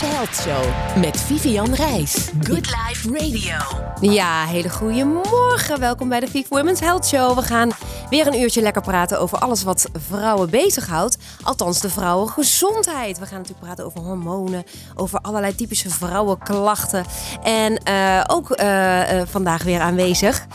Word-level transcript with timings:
Health 0.00 0.36
Show 0.36 0.96
met 1.02 1.20
Vivian 1.20 1.74
Reis. 1.74 2.30
Good 2.42 2.66
Life 2.66 3.12
Radio. 3.12 3.56
Ja, 4.00 4.44
hele 4.44 4.70
goede 4.70 5.04
morgen. 5.04 5.80
Welkom 5.80 6.08
bij 6.08 6.20
de 6.20 6.28
Viv 6.28 6.48
Women's 6.48 6.80
Health 6.80 7.06
Show. 7.06 7.34
We 7.34 7.42
gaan 7.42 7.70
weer 8.10 8.26
een 8.26 8.40
uurtje 8.40 8.62
lekker 8.62 8.82
praten 8.82 9.20
over 9.20 9.38
alles 9.38 9.62
wat 9.62 9.88
vrouwen 9.92 10.50
bezighoudt. 10.50 11.18
Althans, 11.42 11.80
de 11.80 11.90
vrouwengezondheid. 11.90 13.18
We 13.18 13.26
gaan 13.26 13.38
natuurlijk 13.38 13.64
praten 13.64 13.84
over 13.84 14.00
hormonen, 14.00 14.64
over 14.94 15.18
allerlei 15.20 15.54
typische 15.54 15.90
vrouwenklachten. 15.90 17.04
En 17.42 17.80
uh, 17.88 18.24
ook 18.26 18.60
uh, 18.60 19.12
uh, 19.12 19.22
vandaag 19.26 19.62
weer 19.62 19.80
aanwezig. 19.80 20.46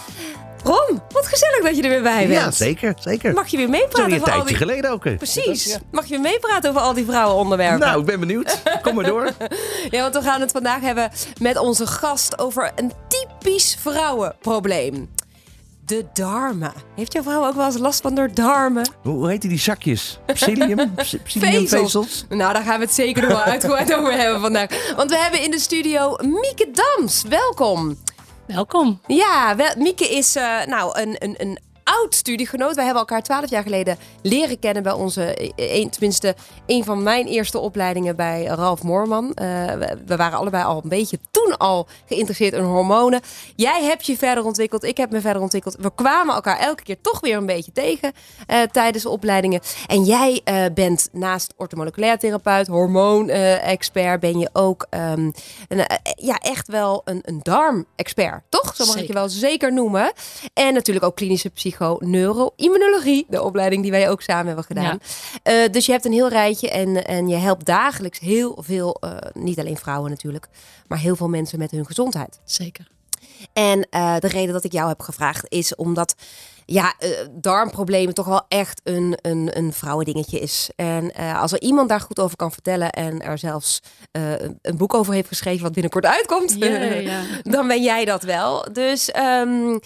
Ron, 0.64 1.02
wat 1.10 1.28
gezellig 1.28 1.62
dat 1.64 1.76
je 1.76 1.82
er 1.82 1.90
weer 1.90 2.02
bij 2.02 2.28
bent. 2.28 2.40
Ja, 2.40 2.52
zeker, 2.52 2.94
zeker. 3.00 3.34
Mag 3.34 3.48
je 3.48 3.58
weer 3.58 3.70
meepraten? 3.70 4.10
Zo 4.10 4.16
een 4.16 4.24
tijdje 4.24 4.46
die... 4.46 4.56
geleden 4.56 4.92
ook. 4.92 5.18
Precies. 5.18 5.66
Ja. 5.66 5.78
Mag 5.92 6.04
je 6.04 6.10
weer 6.10 6.22
meepraten 6.22 6.70
over 6.70 6.82
al 6.82 6.94
die 6.94 7.06
vrouwenonderwerpen? 7.06 7.80
Nou, 7.80 8.00
ik 8.00 8.06
ben 8.06 8.20
benieuwd. 8.20 8.62
Kom 8.82 8.96
maar 8.96 9.06
door. 9.06 9.30
ja, 9.92 10.02
want 10.02 10.16
we 10.16 10.22
gaan 10.22 10.42
het 10.42 10.52
vandaag 10.52 10.82
hebben 10.82 11.12
met 11.40 11.58
onze 11.58 11.88
gast 11.88 12.40
over 12.40 12.72
een 12.76 12.92
typisch 13.08 13.78
vrouwenprobleem. 13.80 15.10
De 15.86 16.06
darmen. 16.14 16.74
Heeft 16.96 17.14
jouw 17.14 17.24
vrouw 17.24 17.46
ook 17.46 17.56
wel 17.56 17.66
eens 17.66 17.78
last 17.78 18.02
van 18.02 18.18
haar 18.18 18.34
darmen? 18.34 18.90
Hoe 19.02 19.30
heet 19.30 19.42
die 19.42 19.60
zakjes? 19.60 20.20
Psyllium? 20.26 20.96
Psylliumvezels? 21.24 22.26
Nou, 22.30 22.54
daar 22.54 22.64
gaan 22.64 22.80
we 22.80 22.86
het 22.86 22.94
zeker 22.94 23.22
nog 23.22 23.32
wel 23.32 23.42
uitgebreid 23.42 23.94
over 23.94 24.14
hebben 24.14 24.42
vandaag. 24.42 24.94
Want 24.96 25.10
we 25.10 25.18
hebben 25.18 25.42
in 25.42 25.52
de 25.52 25.60
studio 25.60 26.16
Mieke 26.22 26.68
Dams. 26.72 27.24
Welkom. 27.30 27.98
Welkom. 28.54 29.00
Ja, 29.08 29.56
wel, 29.56 29.74
Mieke 29.78 30.10
is 30.10 30.36
uh, 30.36 30.66
nou 30.66 31.00
een, 31.00 31.16
een, 31.20 31.36
een 31.38 31.60
oud 32.02 32.16
studiegenoot. 32.16 32.76
Wij 32.76 32.84
hebben 32.84 33.02
elkaar 33.02 33.24
twaalf 33.24 33.50
jaar 33.50 33.64
geleden 33.64 33.98
leren 34.22 34.60
kennen 34.60 34.84
bij 34.84 34.92
onze, 34.92 35.52
een, 35.56 35.90
tenminste, 35.90 36.36
een 36.66 36.84
van 36.84 37.04
mijn 37.04 37.28
eerste 37.28 37.60
opleidingen 37.60 38.16
bij 38.16 38.46
Ralf 38.46 38.84
Moorman. 38.84 39.26
Uh, 39.26 39.66
we, 39.66 39.98
we, 40.06 40.16
waren 40.16 40.38
allebei 40.38 40.64
al 40.64 40.82
een 40.84 40.90
beetje 40.90 41.20
toen 41.32 41.58
al 41.58 41.88
geïnteresseerd 42.06 42.54
in 42.54 42.64
hormonen. 42.64 43.22
Jij 43.56 43.84
hebt 43.84 44.06
je 44.06 44.18
verder 44.18 44.44
ontwikkeld, 44.44 44.84
ik 44.84 44.98
heb 44.98 45.12
me 45.12 45.22
verder 45.22 45.42
ontwikkeld. 45.42 45.76
We 45.80 45.92
kwamen 45.96 46.36
elkaar 46.36 46.60
elke 46.60 46.84
keer 46.84 47.02
toch 47.02 47.20
weer 47.20 47.38
een 47.38 47.46
beetje 47.46 47.72
tegen 47.72 48.12
uh, 48.48 48.62
tijdens 48.62 49.04
de 49.04 49.10
opleidingen. 49.10 49.62
En 49.88 50.04
jij 50.04 50.42
uh, 50.46 50.66
bent 50.74 51.10
naast 51.12 51.54
orthomoleculair 51.58 52.18
therapeut, 52.18 52.68
hormoon-expert, 52.68 54.20
ben 54.20 54.40
je 54.40 54.50
ook 54.54 54.88
um, 54.90 55.32
een, 55.68 55.86
ja, 56.16 56.38
echt 56.38 56.68
wel 56.68 57.02
een, 57.06 57.20
een 57.22 57.40
darm-expert, 57.42 58.42
toch? 58.50 58.76
Zo 58.76 58.86
mag 58.86 58.94
zeker. 58.94 59.02
ik 59.02 59.08
je 59.08 59.14
wel 59.14 59.30
zeker 59.30 59.74
noemen. 59.74 60.12
En 60.54 60.74
natuurlijk 60.74 61.06
ook 61.06 61.16
klinische 61.16 61.50
psycho-neuro-immunologie, 61.84 63.26
de 63.30 63.42
opleiding 63.42 63.82
die 63.82 63.92
wij 63.92 64.10
ook 64.10 64.22
samen 64.22 64.46
hebben 64.46 64.64
gedaan. 64.64 65.00
Ja. 65.44 65.64
Uh, 65.64 65.72
dus 65.72 65.86
je 65.86 65.92
hebt 65.92 66.06
een 66.06 66.12
heel 66.12 66.30
rijtje 66.30 66.70
en, 66.70 67.06
en 67.06 67.28
je 67.28 67.36
helpt 67.36 67.66
dagelijks 67.66 68.20
heel 68.20 68.58
veel, 68.60 68.98
uh, 69.02 69.12
niet 69.34 69.60
alleen 69.60 69.78
vrouwen 69.78 70.10
natuurlijk, 70.10 70.48
maar 70.88 71.00
heel 71.00 71.16
veel 71.16 71.30
mensen 71.30 71.60
met 71.60 71.72
hun 71.72 71.86
gezondheid. 71.86 72.40
Zeker. 72.44 72.88
En 73.54 73.88
uh, 73.92 74.18
de 74.20 74.28
reden 74.28 74.54
dat 74.54 74.64
ik 74.64 74.72
jou 74.72 74.88
heb 74.88 75.02
gevraagd 75.02 75.46
is 75.50 75.76
omdat 75.76 76.16
ja, 76.66 76.94
uh, 77.00 77.10
darmproblemen 77.32 78.14
toch 78.14 78.26
wel 78.26 78.46
echt 78.48 78.82
een, 78.84 79.18
een, 79.22 79.58
een 79.58 79.74
vrouwendingetje 79.74 80.40
is. 80.40 80.70
En 80.76 81.12
uh, 81.20 81.42
als 81.42 81.52
er 81.52 81.62
iemand 81.62 81.90
daar 81.90 82.00
goed 82.00 82.20
over 82.20 82.38
kan 82.38 82.52
vertellen 82.52 82.90
en 82.90 83.22
er 83.22 83.38
zelfs 83.38 83.80
uh, 84.12 84.32
een 84.62 84.78
boek 84.78 84.94
over 84.94 85.14
heeft 85.14 85.28
geschreven 85.28 85.64
wat 85.64 85.74
binnenkort 85.74 86.06
uitkomt, 86.06 86.62
dan 87.56 87.68
ben 87.68 87.84
jij 87.84 88.06
dat 88.06 88.24
wel. 88.24 88.66
Dus 88.72 89.10
um, 89.16 89.80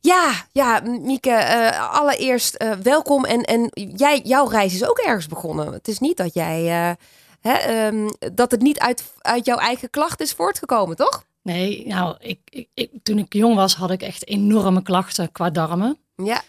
ja, 0.00 0.32
ja, 0.52 0.80
Mieke, 0.80 1.76
allereerst 1.78 2.64
welkom. 2.82 3.24
En, 3.24 3.42
en 3.42 3.70
jij, 3.96 4.20
jouw 4.24 4.46
reis 4.46 4.74
is 4.74 4.88
ook 4.88 4.98
ergens 4.98 5.26
begonnen. 5.26 5.72
Het 5.72 5.88
is 5.88 5.98
niet 5.98 6.16
dat 6.16 6.34
jij, 6.34 6.96
hè, 7.40 7.86
um, 7.86 8.08
dat 8.34 8.50
het 8.50 8.62
niet 8.62 8.78
uit, 8.78 9.12
uit 9.18 9.46
jouw 9.46 9.58
eigen 9.58 9.90
klacht 9.90 10.20
is 10.20 10.32
voortgekomen, 10.32 10.96
toch? 10.96 11.24
Nee, 11.44 11.86
nou, 11.86 12.16
ik, 12.20 12.38
ik, 12.44 12.68
ik, 12.74 12.90
toen 13.02 13.18
ik 13.18 13.32
jong 13.32 13.54
was, 13.54 13.74
had 13.74 13.90
ik 13.90 14.02
echt 14.02 14.26
enorme 14.26 14.82
klachten 14.82 15.32
qua 15.32 15.50
darmen. 15.50 15.98
Ja. 16.16 16.42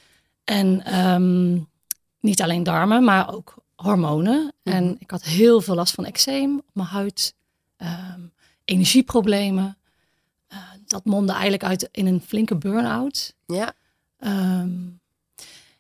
En 0.44 1.00
um, 1.00 1.68
niet 2.20 2.42
alleen 2.42 2.64
darmen, 2.64 3.04
maar 3.04 3.34
ook 3.34 3.56
hormonen. 3.76 4.42
Mm 4.42 4.52
-hmm. 4.64 4.74
En 4.74 4.96
ik 5.00 5.12
had 5.12 5.24
heel 5.24 5.62
veel 5.62 5.76
last 5.76 5.94
van 5.94 6.06
eczeem 6.06 6.58
op 6.58 6.70
mijn 6.74 6.88
huid, 6.88 7.36
um, 7.78 8.34
energieproblemen. 8.66 9.78
Uh, 10.54 10.58
dat 10.86 11.06
mondde 11.06 11.32
eigenlijk 11.32 11.64
uit 11.64 11.90
in 11.92 12.06
een 12.06 12.22
flinke 12.22 12.56
burn-out. 12.56 13.36
Ja. 13.46 13.74
Um, 14.20 15.00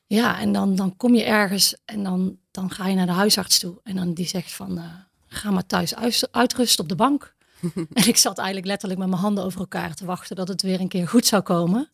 ja, 0.07 0.40
en 0.40 0.51
dan, 0.51 0.75
dan 0.75 0.97
kom 0.97 1.16
je 1.16 1.24
ergens 1.24 1.75
en 1.85 2.03
dan, 2.03 2.38
dan 2.51 2.72
ga 2.72 2.88
je 2.88 2.95
naar 2.95 3.06
de 3.06 3.12
huisarts 3.12 3.59
toe. 3.59 3.79
En 3.84 3.95
dan 3.95 4.13
die 4.13 4.28
zegt 4.28 4.51
van, 4.51 4.78
uh, 4.78 4.84
ga 5.28 5.51
maar 5.51 5.66
thuis 5.66 5.95
uit, 5.95 6.28
uitrusten 6.31 6.84
op 6.84 6.90
de 6.90 6.95
bank. 6.95 7.35
en 7.94 8.07
ik 8.07 8.18
zat 8.18 8.38
eigenlijk 8.38 8.68
letterlijk 8.68 9.00
met 9.00 9.09
mijn 9.09 9.22
handen 9.22 9.44
over 9.44 9.59
elkaar 9.59 9.94
te 9.94 10.06
wachten 10.06 10.35
dat 10.35 10.47
het 10.47 10.62
weer 10.62 10.79
een 10.79 10.88
keer 10.88 11.07
goed 11.07 11.25
zou 11.25 11.41
komen. 11.41 11.90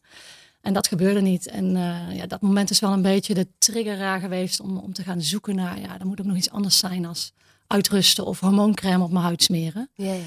En 0.61 0.73
dat 0.73 0.87
gebeurde 0.87 1.21
niet. 1.21 1.47
En 1.47 1.75
uh, 1.75 2.15
ja, 2.15 2.25
dat 2.25 2.41
moment 2.41 2.69
is 2.69 2.79
wel 2.79 2.91
een 2.91 3.01
beetje 3.01 3.33
de 3.33 3.47
trigger 3.57 4.19
geweest 4.19 4.59
om, 4.59 4.77
om 4.77 4.93
te 4.93 5.03
gaan 5.03 5.21
zoeken 5.21 5.55
naar, 5.55 5.79
ja, 5.79 5.99
er 5.99 6.05
moet 6.05 6.19
ook 6.19 6.25
nog 6.25 6.37
iets 6.37 6.49
anders 6.49 6.77
zijn 6.77 7.05
als 7.05 7.33
uitrusten 7.67 8.25
of 8.25 8.39
hormooncrème 8.39 9.03
op 9.03 9.11
mijn 9.11 9.23
huid 9.23 9.43
smeren. 9.43 9.89
Ja, 9.95 10.13
ja. 10.13 10.23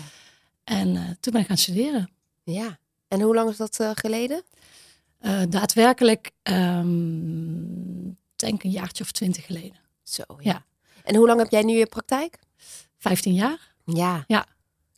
En 0.64 0.94
uh, 0.94 1.02
toen 1.20 1.32
ben 1.32 1.40
ik 1.40 1.46
gaan 1.46 1.56
studeren. 1.56 2.10
Ja. 2.42 2.78
En 3.08 3.20
hoe 3.20 3.34
lang 3.34 3.50
is 3.50 3.56
dat 3.56 3.78
uh, 3.80 3.90
geleden? 3.94 4.42
Daadwerkelijk, 5.48 6.30
um, 6.42 8.16
denk 8.36 8.62
een 8.62 8.70
jaartje 8.70 9.04
of 9.04 9.10
twintig 9.10 9.46
geleden. 9.46 9.76
Zo, 10.02 10.22
ja. 10.28 10.36
ja. 10.40 10.64
En 11.04 11.16
hoe 11.16 11.26
lang 11.26 11.38
heb 11.38 11.50
jij 11.50 11.62
nu 11.62 11.72
je 11.72 11.86
praktijk? 11.86 12.38
Vijftien 12.98 13.34
jaar. 13.34 13.74
Ja. 13.84 14.24
Ja. 14.26 14.46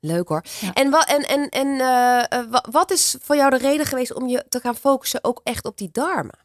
Leuk 0.01 0.29
hoor. 0.29 0.45
Ja. 0.61 0.73
En, 0.73 0.91
wat, 0.91 1.09
en, 1.09 1.23
en, 1.23 1.49
en 1.49 1.67
uh, 1.67 2.61
wat 2.71 2.91
is 2.91 3.17
voor 3.21 3.37
jou 3.37 3.51
de 3.51 3.59
reden 3.59 3.87
geweest 3.87 4.15
om 4.15 4.29
je 4.29 4.45
te 4.49 4.61
gaan 4.61 4.77
focussen 4.77 5.25
ook 5.25 5.41
echt 5.45 5.65
op 5.65 5.79
die 5.79 5.89
darmen? 5.93 6.39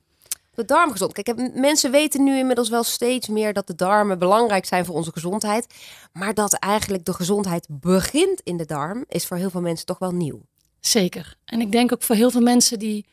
De 0.53 0.65
darmgezond. 0.65 1.13
Kijk, 1.13 1.55
mensen 1.55 1.91
weten 1.91 2.23
nu 2.23 2.37
inmiddels 2.37 2.69
wel 2.69 2.83
steeds 2.83 3.27
meer 3.27 3.53
dat 3.53 3.67
de 3.67 3.75
darmen 3.75 4.19
belangrijk 4.19 4.65
zijn 4.65 4.85
voor 4.85 4.95
onze 4.95 5.11
gezondheid. 5.11 5.73
Maar 6.13 6.33
dat 6.33 6.53
eigenlijk 6.53 7.05
de 7.05 7.13
gezondheid 7.13 7.67
begint 7.69 8.41
in 8.43 8.57
de 8.57 8.65
darm, 8.65 9.05
is 9.07 9.25
voor 9.25 9.37
heel 9.37 9.49
veel 9.49 9.61
mensen 9.61 9.85
toch 9.85 9.99
wel 9.99 10.11
nieuw. 10.11 10.41
Zeker. 10.79 11.37
En 11.45 11.61
ik 11.61 11.71
denk 11.71 11.91
ook 11.91 12.03
voor 12.03 12.15
heel 12.15 12.31
veel 12.31 12.41
mensen 12.41 12.79
die 12.79 13.05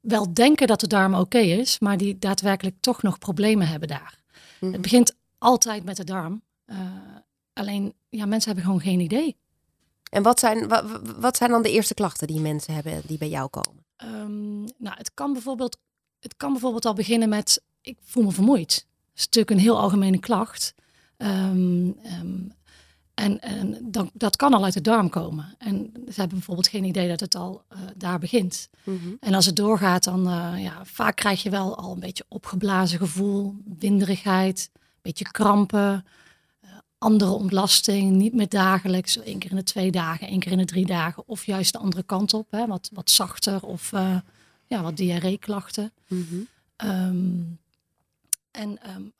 wel 0.00 0.34
denken 0.34 0.66
dat 0.66 0.80
de 0.80 0.86
darm 0.86 1.12
oké 1.12 1.22
okay 1.22 1.50
is, 1.50 1.78
maar 1.78 1.96
die 1.96 2.18
daadwerkelijk 2.18 2.76
toch 2.80 3.02
nog 3.02 3.18
problemen 3.18 3.68
hebben 3.68 3.88
daar. 3.88 4.18
Mm-hmm. 4.54 4.72
Het 4.72 4.82
begint 4.82 5.16
altijd 5.38 5.84
met 5.84 5.96
de 5.96 6.04
darm. 6.04 6.42
Uh, 6.66 6.78
alleen, 7.52 7.94
ja, 8.08 8.26
mensen 8.26 8.46
hebben 8.46 8.64
gewoon 8.64 8.80
geen 8.90 9.00
idee. 9.00 9.36
En 10.10 10.22
wat 10.22 10.40
zijn, 10.40 10.68
wat, 10.68 10.84
wat 11.18 11.36
zijn 11.36 11.50
dan 11.50 11.62
de 11.62 11.70
eerste 11.70 11.94
klachten 11.94 12.26
die 12.26 12.40
mensen 12.40 12.74
hebben 12.74 13.02
die 13.06 13.18
bij 13.18 13.28
jou 13.28 13.48
komen? 13.48 13.84
Um, 14.04 14.64
nou, 14.78 14.96
het 14.96 15.14
kan, 15.14 15.32
bijvoorbeeld, 15.32 15.78
het 16.20 16.36
kan 16.36 16.52
bijvoorbeeld 16.52 16.84
al 16.84 16.94
beginnen 16.94 17.28
met 17.28 17.62
ik 17.80 17.98
voel 18.02 18.24
me 18.24 18.30
vermoeid. 18.30 18.68
Dat 18.68 19.18
is 19.18 19.24
natuurlijk 19.24 19.50
een 19.50 19.58
heel 19.58 19.78
algemene 19.78 20.18
klacht. 20.18 20.74
Um, 21.16 21.96
um, 22.20 22.52
en 23.14 23.40
en 23.40 23.78
dan, 23.82 24.10
dat 24.12 24.36
kan 24.36 24.54
al 24.54 24.64
uit 24.64 24.74
de 24.74 24.80
darm 24.80 25.08
komen. 25.08 25.54
En 25.58 25.90
ze 25.94 26.20
hebben 26.20 26.36
bijvoorbeeld 26.36 26.68
geen 26.68 26.84
idee 26.84 27.08
dat 27.08 27.20
het 27.20 27.34
al 27.34 27.62
uh, 27.72 27.78
daar 27.96 28.18
begint. 28.18 28.68
Mm-hmm. 28.84 29.16
En 29.20 29.34
als 29.34 29.46
het 29.46 29.56
doorgaat, 29.56 30.04
dan 30.04 30.28
uh, 30.28 30.62
ja, 30.62 30.84
vaak 30.84 31.16
krijg 31.16 31.42
je 31.42 31.50
wel 31.50 31.76
al 31.76 31.92
een 31.92 32.00
beetje 32.00 32.24
opgeblazen 32.28 32.98
gevoel, 32.98 33.54
winderigheid, 33.78 34.70
een 34.74 34.80
beetje 35.02 35.30
krampen 35.30 36.04
andere 37.00 37.30
ontlasting, 37.30 38.10
niet 38.10 38.34
meer 38.34 38.48
dagelijks, 38.48 39.16
één 39.16 39.38
keer 39.38 39.50
in 39.50 39.56
de 39.56 39.62
twee 39.62 39.90
dagen, 39.90 40.26
één 40.26 40.40
keer 40.40 40.52
in 40.52 40.58
de 40.58 40.64
drie 40.64 40.86
dagen, 40.86 41.22
of 41.26 41.46
juist 41.46 41.72
de 41.72 41.78
andere 41.78 42.02
kant 42.02 42.34
op, 42.34 42.50
hè, 42.50 42.66
wat, 42.66 42.90
wat 42.92 43.10
zachter 43.10 43.62
of 43.62 43.92
uh, 43.92 44.16
ja, 44.66 44.82
wat 44.82 44.96
diarreeklachten. 44.96 45.92
Um, 46.76 47.58
en 48.50 48.78
um, 48.96 49.12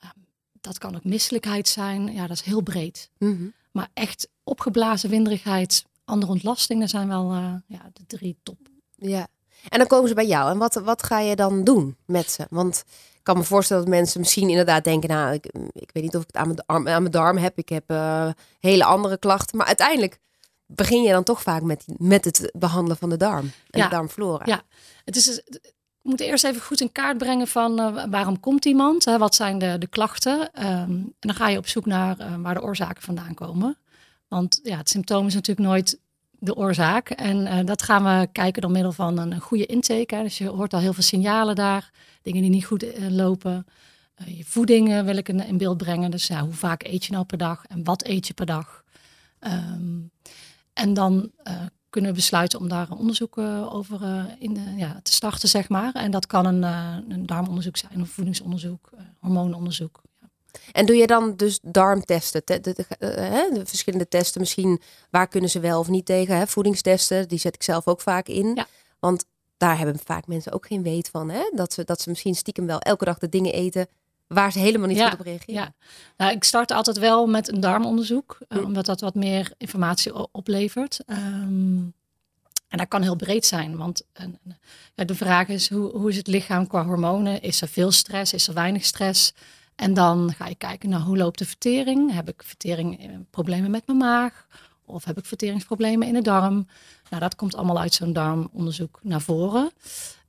dat 0.60 0.78
kan 0.78 0.96
ook 0.96 1.04
misselijkheid 1.04 1.68
zijn, 1.68 2.12
ja, 2.12 2.26
dat 2.26 2.36
is 2.36 2.42
heel 2.42 2.60
breed. 2.60 3.10
Mm-hmm. 3.18 3.52
Maar 3.72 3.88
echt 3.94 4.28
opgeblazen 4.44 5.10
winderigheid, 5.10 5.84
andere 6.04 6.32
ontlasting, 6.32 6.80
dat 6.80 6.90
zijn 6.90 7.08
wel 7.08 7.34
uh, 7.34 7.54
ja, 7.66 7.90
de 7.92 8.06
drie 8.06 8.36
top. 8.42 8.58
Ja, 8.96 9.26
en 9.68 9.78
dan 9.78 9.86
komen 9.86 10.08
ze 10.08 10.14
bij 10.14 10.26
jou. 10.26 10.50
En 10.50 10.58
wat, 10.58 10.74
wat 10.74 11.02
ga 11.02 11.18
je 11.18 11.36
dan 11.36 11.64
doen 11.64 11.96
met 12.04 12.30
ze? 12.30 12.46
Want 12.50 12.84
ik 13.20 13.26
kan 13.26 13.36
me 13.36 13.44
voorstellen 13.44 13.84
dat 13.84 13.92
mensen 13.92 14.20
misschien 14.20 14.48
inderdaad 14.48 14.84
denken, 14.84 15.08
nou, 15.08 15.32
ik, 15.32 15.46
ik 15.72 15.90
weet 15.92 16.02
niet 16.02 16.16
of 16.16 16.22
ik 16.22 16.26
het 16.26 16.36
aan 16.36 16.46
mijn, 16.46 16.68
aan 16.68 16.82
mijn 16.82 17.10
darm 17.10 17.36
heb. 17.36 17.58
Ik 17.58 17.68
heb 17.68 17.90
uh, 17.90 18.30
hele 18.60 18.84
andere 18.84 19.18
klachten. 19.18 19.56
Maar 19.56 19.66
uiteindelijk 19.66 20.18
begin 20.66 21.02
je 21.02 21.12
dan 21.12 21.22
toch 21.22 21.42
vaak 21.42 21.62
met, 21.62 21.84
met 21.96 22.24
het 22.24 22.50
behandelen 22.58 22.96
van 22.96 23.08
de 23.08 23.16
darm 23.16 23.52
en 23.70 23.80
ja. 23.80 23.84
de 23.84 23.94
darmflora. 23.94 24.44
Ja, 24.46 24.62
het 25.04 25.16
is, 25.16 25.42
we 25.46 26.08
moeten 26.08 26.26
eerst 26.26 26.44
even 26.44 26.62
goed 26.62 26.80
in 26.80 26.92
kaart 26.92 27.18
brengen 27.18 27.48
van 27.48 27.80
uh, 27.80 28.04
waarom 28.10 28.40
komt 28.40 28.64
iemand? 28.64 29.04
Hè? 29.04 29.18
Wat 29.18 29.34
zijn 29.34 29.58
de, 29.58 29.78
de 29.78 29.86
klachten? 29.86 30.40
Um, 30.40 30.52
en 30.56 31.14
dan 31.18 31.34
ga 31.34 31.48
je 31.48 31.58
op 31.58 31.66
zoek 31.66 31.86
naar 31.86 32.20
uh, 32.20 32.34
waar 32.36 32.54
de 32.54 32.62
oorzaken 32.62 33.02
vandaan 33.02 33.34
komen. 33.34 33.78
Want 34.28 34.60
ja, 34.62 34.76
het 34.76 34.88
symptoom 34.88 35.26
is 35.26 35.34
natuurlijk 35.34 35.68
nooit 35.68 36.00
de 36.40 36.56
oorzaak. 36.56 37.10
En 37.10 37.36
uh, 37.36 37.58
dat 37.64 37.82
gaan 37.82 38.04
we 38.04 38.28
kijken 38.32 38.62
door 38.62 38.70
middel 38.70 38.92
van 38.92 39.18
een 39.18 39.40
goede 39.40 39.66
intake. 39.66 40.22
Dus 40.22 40.38
je 40.38 40.48
hoort 40.48 40.74
al 40.74 40.80
heel 40.80 40.92
veel 40.92 41.02
signalen 41.02 41.54
daar. 41.54 41.90
Dingen 42.22 42.42
die 42.42 42.50
niet 42.50 42.64
goed 42.64 42.84
uh, 42.84 43.08
lopen. 43.08 43.66
Uh, 44.20 44.36
je 44.36 44.44
voeding 44.44 45.02
wil 45.02 45.16
ik 45.16 45.28
in, 45.28 45.46
in, 45.46 45.58
beeld 45.58 45.76
brengen. 45.76 46.10
Dus 46.10 46.26
ja, 46.26 46.42
hoe 46.42 46.52
vaak 46.52 46.82
eet 46.82 47.04
je 47.04 47.12
nou 47.12 47.24
per 47.24 47.38
dag? 47.38 47.64
En 47.66 47.84
wat 47.84 48.06
eet 48.06 48.26
je 48.26 48.34
per 48.34 48.46
dag? 48.46 48.84
Ehm, 49.38 49.98
en 50.72 50.94
dan 50.94 51.30
kunnen 51.90 52.10
we 52.10 52.16
besluiten 52.16 52.58
om 52.58 52.68
daar 52.68 52.90
een 52.90 52.96
onderzoek 52.96 53.38
over 53.38 54.26
in 54.38 54.58
ja, 54.76 55.00
te 55.02 55.12
starten, 55.12 55.48
zeg 55.48 55.68
maar. 55.68 55.92
En 55.94 56.10
dat 56.10 56.26
kan 56.26 56.46
een, 56.46 56.62
een 57.12 57.26
darmonderzoek 57.26 57.76
zijn, 57.76 57.98
een 57.98 58.06
voedingsonderzoek, 58.06 58.90
hormoononderzoek. 59.18 60.02
En 60.72 60.86
doe 60.86 60.96
je 60.96 61.06
dan 61.06 61.36
dus 61.36 61.58
darmtesten, 61.62 62.42
de, 62.44 62.60
de, 62.60 62.72
de, 62.72 62.86
de, 63.52 63.62
verschillende 63.64 64.08
testen 64.08 64.40
misschien, 64.40 64.80
waar 65.10 65.28
kunnen 65.28 65.50
ze 65.50 65.60
wel 65.60 65.78
of 65.78 65.88
niet 65.88 66.06
tegen? 66.06 66.36
Hè? 66.36 66.46
Voedingstesten, 66.46 67.28
die 67.28 67.38
zet 67.38 67.54
ik 67.54 67.62
zelf 67.62 67.86
ook 67.86 68.00
vaak 68.00 68.28
in. 68.28 68.52
Ja. 68.54 68.66
Want 68.98 69.24
daar 69.56 69.76
hebben 69.78 69.98
vaak 70.04 70.26
mensen 70.26 70.52
ook 70.52 70.66
geen 70.66 70.82
weet 70.82 71.08
van. 71.08 71.30
Hè? 71.30 71.50
Dat, 71.54 71.72
ze, 71.72 71.84
dat 71.84 72.00
ze 72.00 72.08
misschien 72.08 72.34
stiekem 72.34 72.66
wel 72.66 72.78
elke 72.78 73.04
dag 73.04 73.18
de 73.18 73.28
dingen 73.28 73.52
eten 73.52 73.88
waar 74.26 74.52
ze 74.52 74.58
helemaal 74.58 74.88
niet 74.88 74.96
ja, 74.96 75.10
goed 75.10 75.18
op 75.18 75.24
reageren. 75.24 75.54
Ja. 75.54 75.74
Nou, 76.16 76.32
ik 76.32 76.44
start 76.44 76.70
altijd 76.70 76.98
wel 76.98 77.26
met 77.26 77.48
een 77.48 77.60
darmonderzoek, 77.60 78.38
hm. 78.48 78.58
omdat 78.58 78.86
dat 78.86 79.00
wat 79.00 79.14
meer 79.14 79.52
informatie 79.56 80.30
oplevert. 80.32 81.00
Um, 81.06 81.94
en 82.68 82.78
dat 82.78 82.88
kan 82.88 83.02
heel 83.02 83.16
breed 83.16 83.46
zijn, 83.46 83.76
want 83.76 84.02
uh, 84.20 84.26
ja, 84.94 85.04
de 85.04 85.14
vraag 85.14 85.48
is 85.48 85.70
hoe, 85.70 85.90
hoe 85.96 86.08
is 86.08 86.16
het 86.16 86.26
lichaam 86.26 86.66
qua 86.66 86.84
hormonen? 86.84 87.42
Is 87.42 87.62
er 87.62 87.68
veel 87.68 87.90
stress? 87.90 88.32
Is 88.32 88.48
er 88.48 88.54
weinig 88.54 88.84
stress? 88.84 89.32
En 89.80 89.94
dan 89.94 90.32
ga 90.32 90.46
je 90.46 90.54
kijken 90.54 90.88
naar 90.88 91.00
hoe 91.00 91.16
loopt 91.16 91.38
de 91.38 91.44
vertering? 91.44 92.12
Heb 92.12 92.28
ik 92.28 92.42
vertering, 92.42 93.00
eh, 93.00 93.10
problemen 93.30 93.70
met 93.70 93.86
mijn 93.86 93.98
maag? 93.98 94.46
Of 94.84 95.04
heb 95.04 95.18
ik 95.18 95.24
verteringsproblemen 95.24 96.06
in 96.06 96.14
de 96.14 96.22
darm? 96.22 96.66
Nou, 97.10 97.22
dat 97.22 97.34
komt 97.34 97.54
allemaal 97.54 97.80
uit 97.80 97.94
zo'n 97.94 98.12
darmonderzoek 98.12 99.00
naar 99.02 99.20
voren. 99.20 99.70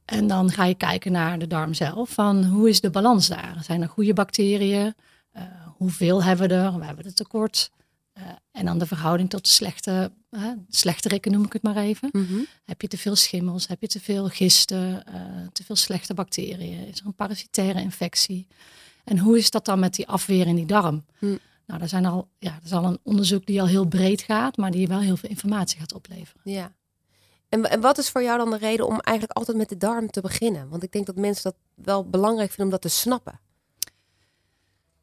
En 0.05 0.27
dan 0.27 0.51
ga 0.51 0.65
je 0.65 0.75
kijken 0.75 1.11
naar 1.11 1.39
de 1.39 1.47
darm 1.47 1.73
zelf. 1.73 2.09
Van 2.09 2.43
hoe 2.43 2.69
is 2.69 2.81
de 2.81 2.89
balans 2.89 3.27
daar? 3.27 3.57
Zijn 3.63 3.81
er 3.81 3.89
goede 3.89 4.13
bacteriën? 4.13 4.95
Uh, 5.37 5.43
hoeveel 5.77 6.23
hebben 6.23 6.47
we 6.47 6.53
er? 6.53 6.79
We 6.79 6.85
hebben 6.85 7.05
het 7.05 7.15
tekort. 7.15 7.71
Uh, 8.17 8.23
en 8.51 8.65
dan 8.65 8.77
de 8.77 8.85
verhouding 8.85 9.29
tot 9.29 9.43
de 9.43 9.49
slechte, 9.49 10.11
uh, 10.29 10.51
slechterikken 10.69 11.31
noem 11.31 11.45
ik 11.45 11.53
het 11.53 11.63
maar 11.63 11.77
even. 11.77 12.09
Mm 12.11 12.25
-hmm. 12.25 12.45
Heb 12.65 12.81
je 12.81 12.87
te 12.87 12.97
veel 12.97 13.15
schimmels? 13.15 13.67
Heb 13.67 13.81
je 13.81 13.87
te 13.87 13.99
veel 13.99 14.27
gisten? 14.27 15.03
te 15.51 15.63
veel 15.63 15.75
slechte 15.75 16.13
bacteriën? 16.13 16.87
Is 16.87 16.99
er 16.99 17.05
een 17.05 17.13
parasitaire 17.13 17.81
infectie? 17.81 18.47
En 19.11 19.17
hoe 19.17 19.37
is 19.37 19.51
dat 19.51 19.65
dan 19.65 19.79
met 19.79 19.93
die 19.93 20.07
afweer 20.07 20.47
in 20.47 20.55
die 20.55 20.65
darm? 20.65 21.05
Hm. 21.19 21.37
Nou, 21.65 21.79
daar 21.79 21.87
zijn 21.87 22.05
al, 22.05 22.27
ja, 22.39 22.53
dat 22.53 22.63
is 22.63 22.71
al 22.71 22.83
een 22.83 22.99
onderzoek 23.03 23.45
die 23.45 23.61
al 23.61 23.67
heel 23.67 23.85
breed 23.85 24.21
gaat, 24.21 24.57
maar 24.57 24.71
die 24.71 24.87
wel 24.87 24.99
heel 24.99 25.17
veel 25.17 25.29
informatie 25.29 25.79
gaat 25.79 25.93
opleveren. 25.93 26.41
Ja. 26.43 26.71
En, 27.49 27.69
en 27.69 27.81
wat 27.81 27.97
is 27.97 28.09
voor 28.09 28.23
jou 28.23 28.37
dan 28.37 28.49
de 28.49 28.57
reden 28.57 28.87
om 28.87 28.99
eigenlijk 28.99 29.37
altijd 29.37 29.57
met 29.57 29.69
de 29.69 29.77
darm 29.77 30.11
te 30.11 30.21
beginnen? 30.21 30.69
Want 30.69 30.83
ik 30.83 30.91
denk 30.91 31.05
dat 31.05 31.15
mensen 31.15 31.43
dat 31.43 31.85
wel 31.85 32.09
belangrijk 32.09 32.49
vinden 32.49 32.65
om 32.65 32.71
dat 32.71 32.81
te 32.81 32.99
snappen. 32.99 33.39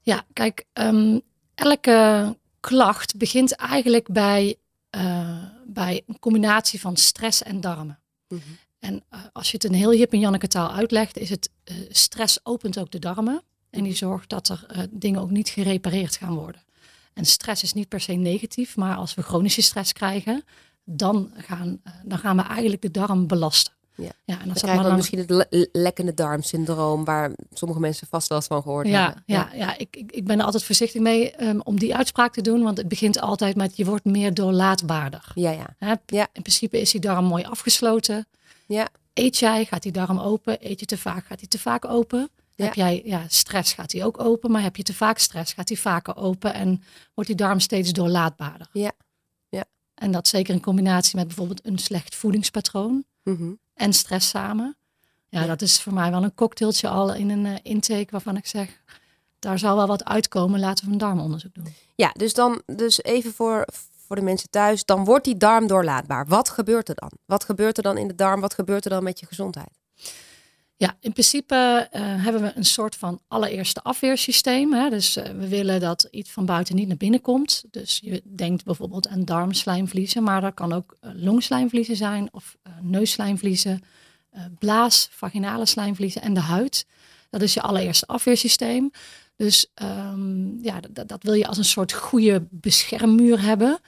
Ja, 0.01 0.25
kijk, 0.33 0.65
um, 0.73 1.21
elke 1.55 2.37
klacht 2.61 3.17
begint 3.17 3.53
eigenlijk 3.53 4.13
bij, 4.13 4.57
uh, 4.97 5.43
bij 5.67 6.03
een 6.07 6.19
combinatie 6.19 6.81
van 6.81 6.97
stress 6.97 7.43
en 7.43 7.61
darmen. 7.61 8.01
Mm 8.29 8.41
-hmm. 8.45 8.57
En 8.79 9.05
uh, 9.11 9.21
als 9.33 9.51
je 9.51 9.57
het 9.57 9.65
een 9.65 9.75
heel 9.75 9.95
Jip 9.95 10.13
en 10.13 10.21
Janneke 10.21 10.49
taal 10.49 10.73
uitlegt, 10.73 11.19
is 11.19 11.31
het 11.31 11.51
uh, 11.65 11.77
stress 11.89 12.39
opent 12.43 12.79
ook 12.79 12.91
de 12.91 12.99
darmen. 12.99 13.43
En 13.79 13.85
die 13.85 13.97
zorgt 13.97 14.29
dat 14.29 14.49
er 14.49 14.67
uh, 14.73 14.83
dingen 14.91 15.21
ook 15.21 15.31
niet 15.31 15.49
gerepareerd 15.49 16.17
gaan 16.17 16.35
worden. 16.35 16.63
En 17.15 17.25
stress 17.25 17.63
is 17.63 17.73
niet 17.73 17.89
per 17.89 18.01
se 18.01 18.13
negatief, 18.13 18.77
maar 18.77 18.97
als 18.97 19.15
we 19.15 19.23
chronische 19.23 19.63
stress 19.63 19.93
krijgen, 19.93 20.45
dan 20.85 21.33
gaan, 21.37 21.69
uh, 21.69 21.93
dan 22.05 22.19
gaan 22.19 22.37
we 22.37 22.43
eigenlijk 22.43 22.83
de 22.83 22.91
darm 22.91 23.27
belasten. 23.27 23.73
Ja. 23.95 24.11
Ja, 24.25 24.41
en 24.41 24.47
dan 24.47 24.55
krijgen 24.55 24.85
we 24.85 24.95
misschien 24.95 25.19
het 25.19 25.31
le 25.31 25.69
lekkende 25.73 26.15
darmsyndroom, 26.15 27.05
waar 27.05 27.33
sommige 27.53 27.81
mensen 27.81 28.07
vast 28.07 28.29
wel 28.29 28.39
eens 28.39 28.47
van 28.47 28.63
gehoord 28.63 28.87
ja, 28.87 29.05
hebben. 29.05 29.23
Ja, 29.27 29.49
ja, 29.53 29.59
ja 29.59 29.79
ik, 29.79 29.97
ik, 29.97 30.13
ik 30.13 30.25
ben 30.25 30.39
er 30.39 30.45
altijd 30.45 30.65
voorzichtig 30.65 31.01
mee 31.01 31.45
um, 31.45 31.61
om 31.61 31.79
die 31.79 31.97
uitspraak 31.97 32.33
te 32.33 32.41
doen, 32.41 32.63
want 32.63 32.79
het 32.79 32.89
begint 32.89 33.21
altijd 33.21 33.57
met 33.57 33.77
je 33.77 33.85
wordt 33.85 34.05
meer 34.05 34.35
doorlaatbaarder. 34.35 35.33
Ja, 35.35 35.51
ja. 35.51 35.75
Hè? 35.79 35.95
Ja. 36.07 36.29
In 36.33 36.43
principe 36.43 36.81
is 36.81 36.91
die 36.91 37.01
darm 37.01 37.25
mooi 37.25 37.45
afgesloten. 37.45 38.27
Ja. 38.67 38.89
Eet 39.15 39.39
jij, 39.39 39.65
gaat 39.65 39.83
die 39.83 39.93
darm 39.93 40.19
open. 40.19 40.57
Eet 40.61 40.81
je 40.81 40.87
te 40.87 40.99
vaak, 40.99 41.27
gaat 41.27 41.39
die 41.39 41.49
te 41.49 41.59
vaak 41.59 41.85
open. 41.85 42.31
Ja. 42.59 42.65
Heb 42.65 42.75
jij 42.75 43.03
ja, 43.05 43.25
stress, 43.29 43.73
gaat 43.73 43.91
die 43.91 44.05
ook 44.05 44.21
open. 44.21 44.51
Maar 44.51 44.63
heb 44.63 44.77
je 44.77 44.83
te 44.83 44.95
vaak 44.95 45.19
stress, 45.19 45.53
gaat 45.53 45.69
die 45.69 45.81
vaker 45.81 46.17
open. 46.17 46.55
En 46.55 46.83
wordt 47.15 47.31
die 47.31 47.39
darm 47.39 47.61
steeds 47.61 47.93
doorlaatbaarder. 47.93 48.69
Ja. 48.73 48.93
Ja. 49.49 49.65
En 49.95 50.11
dat 50.11 50.29
zeker 50.29 50.55
in 50.55 50.61
combinatie 50.61 51.17
met 51.17 51.27
bijvoorbeeld 51.27 51.67
een 51.67 51.79
slecht 51.79 52.15
voedingspatroon. 52.15 53.05
Mhm. 53.23 53.53
En 53.75 53.93
stress 53.93 54.29
samen. 54.29 54.77
Ja, 55.29 55.41
Ja. 55.41 55.47
dat 55.47 55.63
is 55.63 55.81
voor 55.81 55.93
mij 55.93 56.11
wel 56.11 56.23
een 56.23 56.35
cocktailtje 56.35 56.89
al 56.89 57.15
in 57.15 57.31
een 57.31 57.47
eh, 57.47 57.55
intake 57.63 58.11
waarvan 58.11 58.37
ik 58.37 58.47
zeg... 58.47 58.81
Daar 59.39 59.59
zal 59.59 59.77
wel 59.77 59.87
wat 59.87 60.05
uitkomen, 60.05 60.61
laten 60.61 60.87
we 60.87 60.93
een 60.93 60.99
darmonderzoek 60.99 61.55
doen. 61.55 61.75
Ja, 61.95 62.11
dus 62.13 62.35
dan 62.35 62.63
dus 62.67 63.03
even 63.03 63.33
voor, 63.33 63.65
voor 64.07 64.17
de 64.17 64.23
mensen 64.23 64.51
thuis, 64.51 64.85
dan 64.85 65.05
wordt 65.05 65.25
die 65.25 65.37
darm 65.37 65.67
doorlaatbaar. 65.67 66.27
Wat 66.27 66.49
gebeurt 66.49 66.89
er 66.89 66.95
dan? 66.95 67.11
Wat 67.25 67.45
gebeurt 67.45 67.77
er 67.77 67.83
dan 67.83 67.99
in 67.99 68.09
de 68.09 68.15
darm? 68.15 68.41
Wat 68.41 68.55
gebeurt 68.55 68.85
er 68.85 68.91
dan 68.91 69.03
met 69.03 69.21
je 69.21 69.27
gezondheid? 69.27 69.71
Ja, 70.81 70.97
in 71.01 71.13
principe 71.13 71.89
uh, 71.93 72.01
hebben 72.25 72.43
we 72.43 72.53
een 72.55 72.65
soort 72.65 72.97
van 72.97 73.21
allereerste 73.29 73.83
afweersysteem. 73.83 74.73
Hè? 74.73 74.91
Dus 74.91 75.17
uh, 75.17 75.25
we 75.25 75.49
willen 75.49 75.81
dat 75.81 76.09
iets 76.11 76.31
van 76.31 76.47
buiten 76.47 76.75
niet 76.75 76.89
naar 76.89 76.97
binnen 76.97 77.21
komt. 77.21 77.65
Dus 77.71 78.01
je 78.03 78.23
denkt 78.25 78.65
bijvoorbeeld 78.65 79.09
aan 79.09 79.25
darmslijmvliezen, 79.25 80.23
maar 80.23 80.41
dat 80.41 80.55
kan 80.55 80.73
ook 80.73 80.97
uh, 81.01 81.11
longslijmvliezen 81.15 81.97
zijn 81.97 82.29
of 82.33 82.57
neusslijmvliezen, 82.81 83.83
blaas, 84.59 85.09
vaginale 85.13 85.67
slijmvliezen 85.67 86.23
en 86.23 86.35
de 86.35 86.41
huid. 86.41 86.87
Dat 87.31 87.43
is 87.43 87.55
je 87.55 87.63
allereerste 87.63 88.07
afweersysteem. 88.07 88.91
Dus 89.37 89.73
um, 89.83 90.59
ja, 90.63 90.81
dat, 91.07 91.23
wil 91.23 91.35
je 91.35 91.47
als 91.47 91.59
een 91.59 91.65
soort 91.65 91.93
goede 91.93 92.47
beschermmuur 92.51 93.43
hebben. 93.43 93.79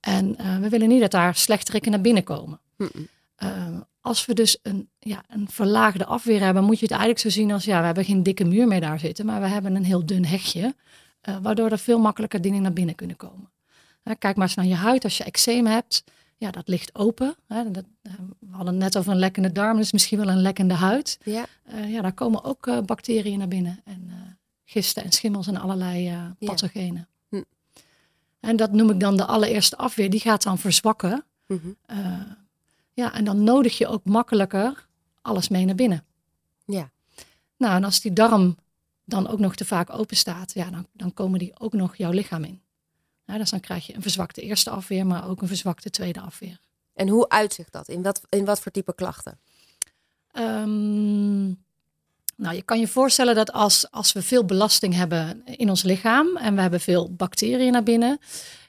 En 0.00 0.36
we 0.60 0.68
willen 0.68 0.88
niet 0.88 1.00
dat 1.00 1.10
daar 1.10 1.34
slechterikken 1.34 1.90
naar 1.90 2.00
binnen 2.00 2.24
komen. 2.24 2.60
Mm 2.76 2.88
-mm. 2.92 3.08
Als 4.04 4.26
we 4.26 4.34
dus 4.34 4.58
een, 4.62 4.88
ja, 4.98 5.24
een 5.28 5.48
verlaagde 5.50 6.04
afweer 6.04 6.40
hebben, 6.40 6.64
moet 6.64 6.78
je 6.78 6.84
het 6.84 6.90
eigenlijk 6.90 7.20
zo 7.20 7.28
zien 7.28 7.52
als 7.52 7.64
ja, 7.64 7.78
we 7.78 7.84
hebben 7.84 8.04
geen 8.04 8.22
dikke 8.22 8.44
muur 8.44 8.66
meer 8.66 8.80
daar 8.80 8.98
zitten, 8.98 9.26
maar 9.26 9.40
we 9.40 9.46
hebben 9.46 9.74
een 9.74 9.84
heel 9.84 10.06
dun 10.06 10.24
hegje, 10.24 10.74
uh, 11.28 11.36
waardoor 11.42 11.70
er 11.70 11.78
veel 11.78 11.98
makkelijker 11.98 12.40
dingen 12.40 12.62
naar 12.62 12.72
binnen 12.72 12.94
kunnen 12.94 13.16
komen. 13.16 13.50
Uh, 14.04 14.14
kijk 14.18 14.36
maar 14.36 14.46
eens 14.46 14.54
naar 14.54 14.66
je 14.66 14.74
huid. 14.74 15.04
Als 15.04 15.16
je 15.16 15.24
eczeem 15.24 15.66
hebt, 15.66 16.04
ja, 16.36 16.50
dat 16.50 16.68
ligt 16.68 16.94
open. 16.94 17.34
Hè, 17.46 17.70
dat, 17.70 17.84
uh, 18.02 18.12
we 18.38 18.56
hadden 18.56 18.76
net 18.76 18.98
over 18.98 19.12
een 19.12 19.18
lekkende 19.18 19.52
darm, 19.52 19.76
dus 19.76 19.92
misschien 19.92 20.18
wel 20.18 20.28
een 20.28 20.42
lekkende 20.42 20.74
huid. 20.74 21.18
Ja. 21.22 21.46
ja, 21.86 22.00
daar 22.00 22.14
komen 22.14 22.44
ook 22.44 22.86
bacteriën 22.86 23.38
naar 23.38 23.48
binnen 23.48 23.80
en 23.84 24.12
gisten 24.64 25.04
en 25.04 25.12
schimmels 25.12 25.46
en 25.46 25.56
allerlei 25.56 26.12
pathogenen. 26.38 27.08
Ja. 27.28 27.38
Hm. 27.38 27.42
En 28.40 28.56
dat 28.56 28.72
noem 28.72 28.90
ik 28.90 29.00
dan 29.00 29.16
de 29.16 29.24
allereerste 29.24 29.76
afweer. 29.76 30.10
Die 30.10 30.20
gaat 30.20 30.42
dan 30.42 30.58
verzwakken. 30.58 31.24
Mm 31.46 31.60
-hmm. 31.62 31.76
Ja, 32.94 33.12
en 33.12 33.24
dan 33.24 33.44
nodig 33.44 33.78
je 33.78 33.86
ook 33.86 34.04
makkelijker 34.04 34.86
alles 35.22 35.48
mee 35.48 35.64
naar 35.64 35.74
binnen. 35.74 36.04
Ja. 36.64 36.90
Nou, 37.56 37.74
en 37.74 37.84
als 37.84 38.00
die 38.00 38.12
darm 38.12 38.56
dan 39.04 39.28
ook 39.28 39.38
nog 39.38 39.54
te 39.54 39.64
vaak 39.64 39.90
open 39.90 40.16
staat, 40.16 40.52
ja, 40.54 40.70
dan, 40.70 40.86
dan 40.92 41.14
komen 41.14 41.38
die 41.38 41.58
ook 41.58 41.72
nog 41.72 41.96
jouw 41.96 42.10
lichaam 42.10 42.44
in. 42.44 42.60
Ja, 43.26 43.38
dus 43.38 43.50
dan 43.50 43.60
krijg 43.60 43.86
je 43.86 43.94
een 43.94 44.02
verzwakte 44.02 44.40
eerste 44.40 44.70
afweer, 44.70 45.06
maar 45.06 45.28
ook 45.28 45.42
een 45.42 45.48
verzwakte 45.48 45.90
tweede 45.90 46.20
afweer. 46.20 46.58
En 46.94 47.08
hoe 47.08 47.28
uitzicht 47.28 47.72
dat? 47.72 47.88
In 47.88 48.02
wat, 48.02 48.22
in 48.28 48.44
wat 48.44 48.60
voor 48.60 48.72
type 48.72 48.94
klachten? 48.94 49.38
Um, 50.32 51.62
nou, 52.36 52.54
je 52.54 52.62
kan 52.62 52.80
je 52.80 52.88
voorstellen 52.88 53.34
dat 53.34 53.52
als, 53.52 53.90
als 53.90 54.12
we 54.12 54.22
veel 54.22 54.44
belasting 54.44 54.94
hebben 54.94 55.42
in 55.44 55.68
ons 55.68 55.82
lichaam 55.82 56.36
en 56.36 56.54
we 56.54 56.60
hebben 56.60 56.80
veel 56.80 57.14
bacteriën 57.14 57.72
naar 57.72 57.82
binnen, 57.82 58.18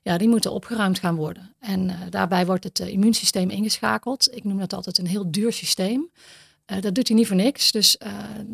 ja, 0.05 0.17
die 0.17 0.27
moeten 0.27 0.51
opgeruimd 0.51 0.99
gaan 0.99 1.15
worden. 1.15 1.55
En 1.59 1.89
uh, 1.89 2.01
daarbij 2.09 2.45
wordt 2.45 2.63
het 2.63 2.79
uh, 2.79 2.87
immuunsysteem 2.87 3.49
ingeschakeld. 3.49 4.35
Ik 4.35 4.43
noem 4.43 4.57
dat 4.57 4.73
altijd 4.73 4.97
een 4.97 5.07
heel 5.07 5.31
duur 5.31 5.53
systeem. 5.53 6.09
Uh, 6.71 6.81
dat 6.81 6.95
doet 6.95 7.07
hij 7.07 7.17
niet 7.17 7.27
voor 7.27 7.35
niks. 7.35 7.71
Dus 7.71 7.97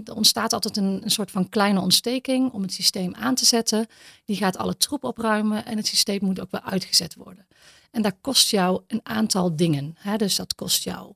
er 0.03 0.15
ontstaat 0.15 0.53
altijd 0.53 0.77
een, 0.77 1.03
een, 1.03 1.11
soort 1.11 1.31
van 1.31 1.49
kleine 1.49 1.79
ontsteking 1.79 2.51
om 2.51 2.61
het 2.61 2.73
systeem 2.73 3.15
aan 3.15 3.35
te 3.35 3.45
zetten. 3.45 3.87
Die 4.25 4.35
gaat 4.35 4.57
alle 4.57 4.77
troep 4.77 5.03
opruimen 5.03 5.65
en 5.65 5.77
het 5.77 5.87
systeem 5.87 6.19
moet 6.21 6.39
ook 6.39 6.51
weer 6.51 6.61
uitgezet 6.61 7.15
worden. 7.15 7.47
En 7.91 8.01
dat 8.01 8.15
kost 8.21 8.49
jou 8.49 8.81
een 8.87 9.01
aantal 9.03 9.55
dingen. 9.55 9.95
Hè? 9.99 10.17
Dus 10.17 10.35
dat 10.35 10.55
kost 10.55 10.83
jou 10.83 11.13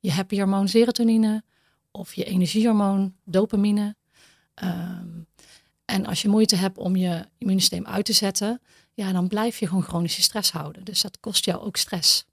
je 0.00 0.12
happy 0.12 0.36
hormoon 0.36 0.68
serotonine 0.68 1.42
of 1.90 2.14
je 2.14 2.24
energiehormoon 2.24 3.14
dopamine. 3.24 3.96
Um, 4.64 5.26
en 5.84 6.06
als 6.06 6.22
je 6.22 6.28
moeite 6.28 6.56
hebt 6.56 6.78
om 6.78 6.96
je 6.96 7.26
immuunsysteem 7.38 7.86
uit 7.86 8.04
te 8.04 8.12
zetten, 8.12 8.60
ja, 8.94 9.12
dan 9.12 9.28
blijf 9.28 9.58
je 9.58 9.66
gewoon 9.66 9.82
chronische 9.82 10.22
stress 10.22 10.52
houden. 10.52 10.84
Dus 10.84 11.00
dat 11.00 11.20
kost 11.20 11.44
jou 11.44 11.62
ook 11.62 11.76
stress. 11.76 12.24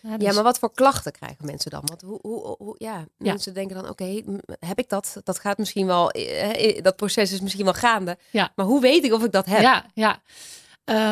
Ja, 0.00 0.16
dus... 0.16 0.26
ja 0.26 0.34
maar 0.34 0.42
wat 0.42 0.58
voor 0.58 0.72
klachten 0.72 1.12
krijgen 1.12 1.46
mensen 1.46 1.70
dan? 1.70 1.82
Want 1.84 2.02
hoe, 2.02 2.18
hoe, 2.22 2.54
hoe 2.58 2.74
ja, 2.78 3.04
mensen 3.16 3.52
ja. 3.52 3.58
denken 3.58 3.76
dan, 3.76 3.88
oké, 3.88 4.02
okay, 4.02 4.40
heb 4.58 4.78
ik 4.78 4.88
dat? 4.88 5.20
Dat 5.24 5.38
gaat 5.38 5.58
misschien 5.58 5.86
wel, 5.86 6.10
eh, 6.10 6.82
dat 6.82 6.96
proces 6.96 7.32
is 7.32 7.40
misschien 7.40 7.64
wel 7.64 7.74
gaande. 7.74 8.18
Ja. 8.30 8.52
Maar 8.56 8.66
hoe 8.66 8.80
weet 8.80 9.04
ik 9.04 9.12
of 9.12 9.24
ik 9.24 9.32
dat 9.32 9.46
heb? 9.46 9.60
Ja, 9.60 9.86
ja. 9.94 10.22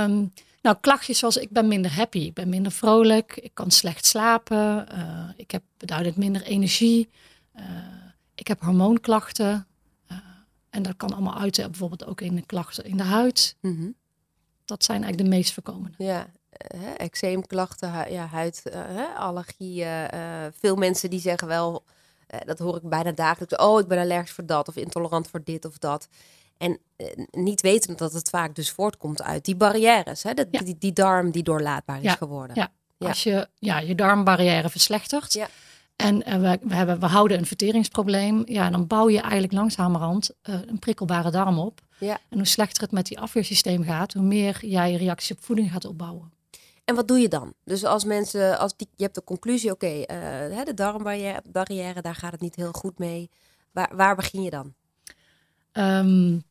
Um, 0.04 0.32
nou, 0.62 0.76
klachtjes 0.80 1.18
zoals 1.18 1.36
ik 1.36 1.50
ben 1.50 1.68
minder 1.68 1.94
happy, 1.94 2.18
ik 2.18 2.34
ben 2.34 2.48
minder 2.48 2.72
vrolijk, 2.72 3.36
ik 3.36 3.50
kan 3.54 3.70
slecht 3.70 4.06
slapen, 4.06 4.86
uh, 4.92 5.28
ik 5.36 5.50
heb 5.50 5.62
beduidend 5.76 6.16
minder 6.16 6.42
energie, 6.42 7.08
uh, 7.56 7.64
ik 8.34 8.46
heb 8.46 8.60
hormoonklachten. 8.60 9.66
En 10.72 10.82
dat 10.82 10.96
kan 10.96 11.12
allemaal 11.12 11.38
uiten 11.38 11.70
bijvoorbeeld 11.70 12.06
ook 12.06 12.20
in 12.20 12.34
de 12.34 12.46
klachten 12.46 12.84
in 12.84 12.96
de 12.96 13.02
huid. 13.02 13.56
Mm 13.60 13.76
-hmm. 13.76 13.94
dat 14.64 14.84
zijn 14.84 15.02
eigenlijk 15.02 15.30
de 15.30 15.36
meest 15.36 15.52
voorkomende. 15.52 15.94
Ja, 15.98 16.26
uh, 16.74 16.80
eczeemklachten, 16.96 17.92
hu 17.92 18.10
ja, 18.10 18.26
huidallergieën. 18.26 20.14
Uh, 20.14 20.46
veel 20.58 20.76
mensen 20.76 21.10
die 21.10 21.20
zeggen 21.20 21.48
wel, 21.48 21.84
dat 22.44 22.58
hoor 22.58 22.76
ik 22.76 22.88
bijna 22.88 23.12
dagelijks, 23.12 23.56
oh 23.56 23.80
ik 23.80 23.86
ben 23.86 23.98
allergisch 23.98 24.32
voor 24.32 24.46
dat 24.46 24.68
of 24.68 24.76
intolerant 24.76 25.28
voor 25.28 25.44
dit 25.44 25.64
of 25.64 25.78
dat. 25.78 26.08
En 26.56 26.78
niet 27.30 27.60
weten 27.60 27.96
dat 27.96 28.12
het 28.12 28.28
vaak 28.28 28.54
dus 28.54 28.70
voortkomt 28.70 29.22
uit 29.22 29.44
die 29.44 29.56
barrières, 29.56 30.22
hè? 30.22 30.34
Dat, 30.34 30.46
ja. 30.50 30.60
die, 30.60 30.78
die, 30.78 30.92
darm 30.92 31.30
die 31.30 31.42
doorlaatbaar 31.42 31.96
is 31.96 32.02
ja. 32.02 32.14
geworden. 32.14 32.56
Ja. 32.56 32.72
Als 33.08 33.22
je 33.22 33.48
ja, 33.58 33.78
je 33.78 33.94
darmbarrière 33.94 34.70
verslechtert, 34.70 35.32
ja. 35.32 35.48
En 35.96 36.28
uh, 36.28 36.34
we, 36.34 36.58
we, 36.62 36.74
hebben, 36.74 37.00
we 37.00 37.06
houden 37.06 37.38
een 37.38 37.46
verteringsprobleem. 37.46 38.42
Ja, 38.44 38.70
dan 38.70 38.86
bouw 38.86 39.08
je 39.08 39.20
eigenlijk 39.20 39.52
langzamerhand 39.52 40.30
uh, 40.44 40.54
een 40.66 40.78
prikkelbare 40.78 41.30
darm 41.30 41.58
op. 41.58 41.80
Ja. 41.98 42.18
En 42.28 42.36
hoe 42.38 42.46
slechter 42.46 42.82
het 42.82 42.92
met 42.92 43.06
die 43.06 43.20
afweersysteem 43.20 43.84
gaat, 43.84 44.12
hoe 44.12 44.22
meer 44.22 44.66
jij 44.66 44.94
reactie 44.94 45.36
op 45.36 45.44
voeding 45.44 45.72
gaat 45.72 45.84
opbouwen. 45.84 46.32
En 46.84 46.94
wat 46.94 47.08
doe 47.08 47.18
je 47.18 47.28
dan? 47.28 47.54
Dus 47.64 47.84
als 47.84 48.04
mensen, 48.04 48.58
als 48.58 48.76
die, 48.76 48.88
je 48.96 49.02
hebt 49.02 49.14
de 49.14 49.24
conclusie, 49.24 49.70
oké, 49.70 49.86
okay, 50.04 50.50
uh, 50.50 50.64
de 50.64 50.74
darmbarrière, 50.74 51.42
barrière, 51.50 52.00
daar 52.00 52.14
gaat 52.14 52.32
het 52.32 52.40
niet 52.40 52.56
heel 52.56 52.72
goed 52.72 52.98
mee. 52.98 53.30
Waar, 53.72 53.90
waar 53.96 54.16
begin 54.16 54.42
je 54.42 54.50
dan? 54.50 54.74
Um, 55.72 56.42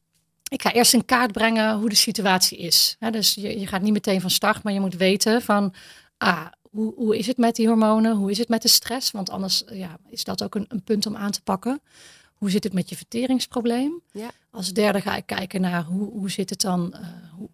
ik 0.47 0.61
ga 0.61 0.71
eerst 0.71 0.93
in 0.93 1.05
kaart 1.05 1.31
brengen 1.31 1.77
hoe 1.77 1.89
de 1.89 1.95
situatie 1.95 2.57
is. 2.57 2.97
dus 3.11 3.33
je, 3.33 3.59
je 3.59 3.67
gaat 3.67 3.81
niet 3.81 3.93
meteen 3.93 4.21
van 4.21 4.29
start, 4.29 4.63
maar 4.63 4.73
je 4.73 4.79
moet 4.79 4.95
weten 4.95 5.41
van, 5.41 5.73
ah, 6.17 6.45
hoe, 6.71 6.93
hoe 6.95 7.17
is 7.17 7.27
het 7.27 7.37
met 7.37 7.55
die 7.55 7.67
hormonen? 7.67 8.15
Hoe 8.15 8.31
is 8.31 8.37
het 8.37 8.49
met 8.49 8.61
de 8.61 8.67
stress? 8.67 9.11
Want 9.11 9.29
anders 9.29 9.63
ja, 9.71 9.97
is 10.09 10.23
dat 10.23 10.43
ook 10.43 10.55
een, 10.55 10.65
een 10.67 10.83
punt 10.83 11.05
om 11.05 11.15
aan 11.15 11.31
te 11.31 11.41
pakken. 11.41 11.81
Hoe 12.35 12.49
zit 12.49 12.63
het 12.63 12.73
met 12.73 12.89
je 12.89 12.95
verteringsprobleem? 12.95 14.01
Ja. 14.11 14.31
Als 14.51 14.73
derde 14.73 15.01
ga 15.01 15.15
ik 15.15 15.25
kijken 15.25 15.61
naar 15.61 15.83
hoe, 15.83 16.09
hoe 16.11 16.29
zit 16.29 16.49
het 16.49 16.61
dan, 16.61 16.93
uh, 16.95 17.07
hoe, 17.37 17.49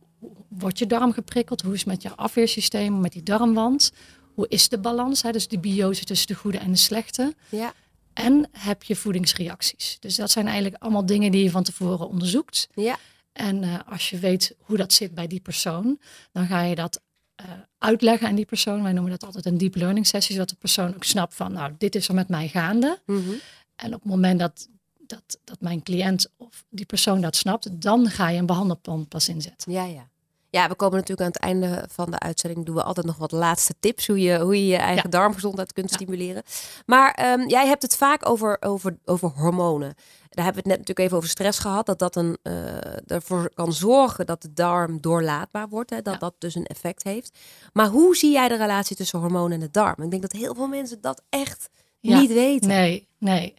wordt 0.47 0.79
je 0.79 0.85
darm 0.85 1.13
geprikkeld? 1.13 1.61
Hoe 1.61 1.73
is 1.73 1.79
het 1.79 1.87
met 1.87 2.01
je 2.01 2.15
afweersysteem, 2.15 2.99
met 2.99 3.11
die 3.11 3.23
darmwand? 3.23 3.91
Hoe 4.33 4.47
is 4.47 4.69
de 4.69 4.79
balans, 4.79 5.21
hè? 5.21 5.31
dus 5.31 5.47
de 5.47 5.59
biose 5.59 6.03
tussen 6.03 6.27
de 6.27 6.33
goede 6.33 6.57
en 6.57 6.71
de 6.71 6.77
slechte? 6.77 7.35
Ja. 7.49 7.73
En 8.13 8.49
heb 8.51 8.83
je 8.83 8.95
voedingsreacties? 8.95 9.97
Dus 9.99 10.15
dat 10.15 10.31
zijn 10.31 10.45
eigenlijk 10.45 10.83
allemaal 10.83 11.05
dingen 11.05 11.31
die 11.31 11.43
je 11.43 11.51
van 11.51 11.63
tevoren 11.63 12.07
onderzoekt. 12.07 12.67
Ja. 12.73 12.97
En 13.31 13.63
uh, 13.63 13.79
als 13.85 14.09
je 14.09 14.19
weet 14.19 14.55
hoe 14.59 14.77
dat 14.77 14.93
zit 14.93 15.13
bij 15.13 15.27
die 15.27 15.39
persoon, 15.39 15.99
dan 16.31 16.47
ga 16.47 16.61
je 16.61 16.75
dat 16.75 17.01
uh, 17.41 17.51
uitleggen 17.77 18.27
aan 18.27 18.35
die 18.35 18.45
persoon. 18.45 18.83
Wij 18.83 18.91
noemen 18.91 19.11
dat 19.11 19.23
altijd 19.23 19.45
een 19.45 19.57
deep 19.57 19.75
learning 19.75 20.07
sessie, 20.07 20.33
zodat 20.33 20.49
de 20.49 20.55
persoon 20.55 20.95
ook 20.95 21.03
snapt 21.03 21.35
van, 21.35 21.53
nou, 21.53 21.73
dit 21.77 21.95
is 21.95 22.07
er 22.07 22.13
met 22.13 22.27
mij 22.27 22.47
gaande. 22.47 22.99
Mm 23.05 23.23
-hmm. 23.23 23.39
En 23.75 23.93
op 23.93 24.01
het 24.01 24.09
moment 24.09 24.39
dat, 24.39 24.69
dat, 24.97 25.39
dat 25.43 25.61
mijn 25.61 25.83
cliënt 25.83 26.27
of 26.37 26.65
die 26.69 26.85
persoon 26.85 27.21
dat 27.21 27.35
snapt, 27.35 27.81
dan 27.81 28.09
ga 28.09 28.29
je 28.29 28.39
een 28.39 28.45
behandelplan 28.45 29.07
pas 29.07 29.29
inzetten. 29.29 29.71
Ja, 29.71 29.85
ja. 29.85 30.09
Ja, 30.49 30.67
we 30.67 30.75
komen 30.75 30.97
natuurlijk 30.97 31.21
aan 31.21 31.33
het 31.33 31.61
einde 31.61 31.85
van 31.91 32.11
de 32.11 32.19
uitzending. 32.19 32.65
Doen 32.65 32.75
we 32.75 32.83
altijd 32.83 33.05
nog 33.05 33.17
wat 33.17 33.31
laatste 33.31 33.73
tips. 33.79 34.07
Hoe 34.07 34.21
je 34.21 34.39
hoe 34.39 34.55
je, 34.55 34.67
je 34.67 34.77
eigen 34.77 35.09
ja. 35.11 35.17
darmgezondheid 35.17 35.73
kunt 35.73 35.89
ja. 35.89 35.95
stimuleren. 35.95 36.43
Maar 36.85 37.33
um, 37.33 37.49
jij 37.49 37.67
hebt 37.67 37.81
het 37.81 37.97
vaak 37.97 38.29
over, 38.29 38.57
over, 38.59 38.97
over 39.05 39.29
hormonen. 39.29 39.95
Daar 40.29 40.45
hebben 40.45 40.63
we 40.63 40.69
het 40.69 40.77
net 40.77 40.87
natuurlijk 40.87 40.99
even 40.99 41.17
over 41.17 41.29
stress 41.29 41.59
gehad. 41.59 41.85
Dat 41.85 41.99
dat 41.99 42.15
een, 42.15 42.37
uh, 42.43 43.11
ervoor 43.11 43.49
kan 43.53 43.73
zorgen 43.73 44.25
dat 44.25 44.41
de 44.41 44.53
darm 44.53 45.01
doorlaatbaar 45.01 45.69
wordt. 45.69 45.89
Hè, 45.89 46.01
dat 46.01 46.13
ja. 46.13 46.19
dat 46.19 46.33
dus 46.37 46.55
een 46.55 46.65
effect 46.65 47.03
heeft. 47.03 47.37
Maar 47.73 47.87
hoe 47.87 48.15
zie 48.15 48.31
jij 48.31 48.47
de 48.47 48.57
relatie 48.57 48.95
tussen 48.95 49.19
hormonen 49.19 49.51
en 49.51 49.59
de 49.59 49.71
darm? 49.71 50.03
Ik 50.03 50.09
denk 50.09 50.21
dat 50.21 50.31
heel 50.31 50.55
veel 50.55 50.67
mensen 50.67 51.01
dat 51.01 51.21
echt 51.29 51.69
niet 52.01 52.33
weten. 52.33 52.67
Nee, 52.67 53.07
nee. 53.17 53.53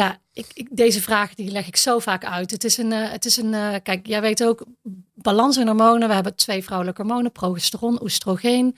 Ja, 0.00 0.18
ik, 0.32 0.46
ik, 0.54 0.68
deze 0.70 1.02
vraag 1.02 1.34
die 1.34 1.50
leg 1.50 1.66
ik 1.66 1.76
zo 1.76 1.98
vaak 1.98 2.24
uit. 2.24 2.50
Het 2.50 2.64
is 2.64 2.76
een, 2.78 2.92
uh, 2.92 3.10
het 3.10 3.24
is 3.24 3.36
een 3.36 3.52
uh, 3.52 3.74
kijk, 3.82 4.06
jij 4.06 4.20
weet 4.20 4.44
ook, 4.44 4.64
balans 5.14 5.56
in 5.56 5.66
hormonen. 5.66 6.08
We 6.08 6.14
hebben 6.14 6.36
twee 6.36 6.64
vrouwelijke 6.64 7.02
hormonen, 7.02 7.32
progesteron, 7.32 8.02
oestrogeen. 8.02 8.76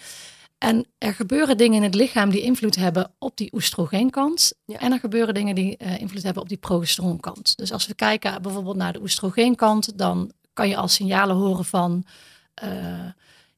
En 0.58 0.86
er 0.98 1.14
gebeuren 1.14 1.56
dingen 1.56 1.76
in 1.76 1.82
het 1.82 1.94
lichaam 1.94 2.30
die 2.30 2.40
invloed 2.40 2.76
hebben 2.76 3.12
op 3.18 3.36
die 3.36 3.52
oestrogeenkant. 3.54 4.52
Ja. 4.64 4.78
En 4.78 4.92
er 4.92 4.98
gebeuren 4.98 5.34
dingen 5.34 5.54
die 5.54 5.76
uh, 5.78 6.00
invloed 6.00 6.22
hebben 6.22 6.42
op 6.42 6.48
die 6.48 6.58
progesteroonkant. 6.58 7.56
Dus 7.56 7.72
als 7.72 7.86
we 7.86 7.94
kijken 7.94 8.42
bijvoorbeeld 8.42 8.76
naar 8.76 8.92
de 8.92 9.00
oestrogeenkant, 9.00 9.98
dan 9.98 10.32
kan 10.52 10.68
je 10.68 10.76
al 10.76 10.88
signalen 10.88 11.36
horen 11.36 11.64
van 11.64 12.04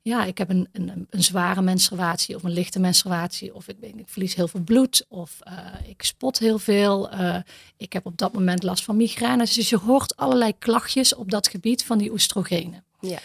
ja, 0.05 0.25
ik 0.25 0.39
heb 0.39 0.51
een, 0.51 0.69
een, 0.73 1.07
een, 1.11 1.23
zware 1.23 1.63
menstruatie 1.63 2.35
of 2.35 2.43
een 2.43 2.53
lichte 2.53 2.79
menstruatie. 2.79 3.55
Of 3.55 3.69
ik, 3.69 3.77
ik 3.81 4.09
verlies 4.09 4.35
heel 4.35 4.49
veel 4.49 4.61
bloed. 4.61 5.05
Of 5.09 5.39
uh, 5.49 5.89
ik 5.89 6.03
spot 6.03 6.39
heel 6.39 6.59
veel. 6.59 7.13
Uh, 7.13 7.37
ik 7.77 7.93
heb 7.93 8.07
op 8.07 8.19
dat 8.19 8.33
moment 8.33 8.63
last 8.63 8.85
van 8.85 8.97
migraines. 8.97 9.55
Dus 9.55 9.69
je 9.69 9.77
hoort 9.77 10.17
allerlei 10.17 10.59
klachtjes 10.59 11.15
op 11.15 11.31
dat 11.31 11.49
gebied 11.49 11.85
van 11.85 11.99
die 11.99 12.13
oestrogenen. 12.13 12.85
Ja. 13.01 13.19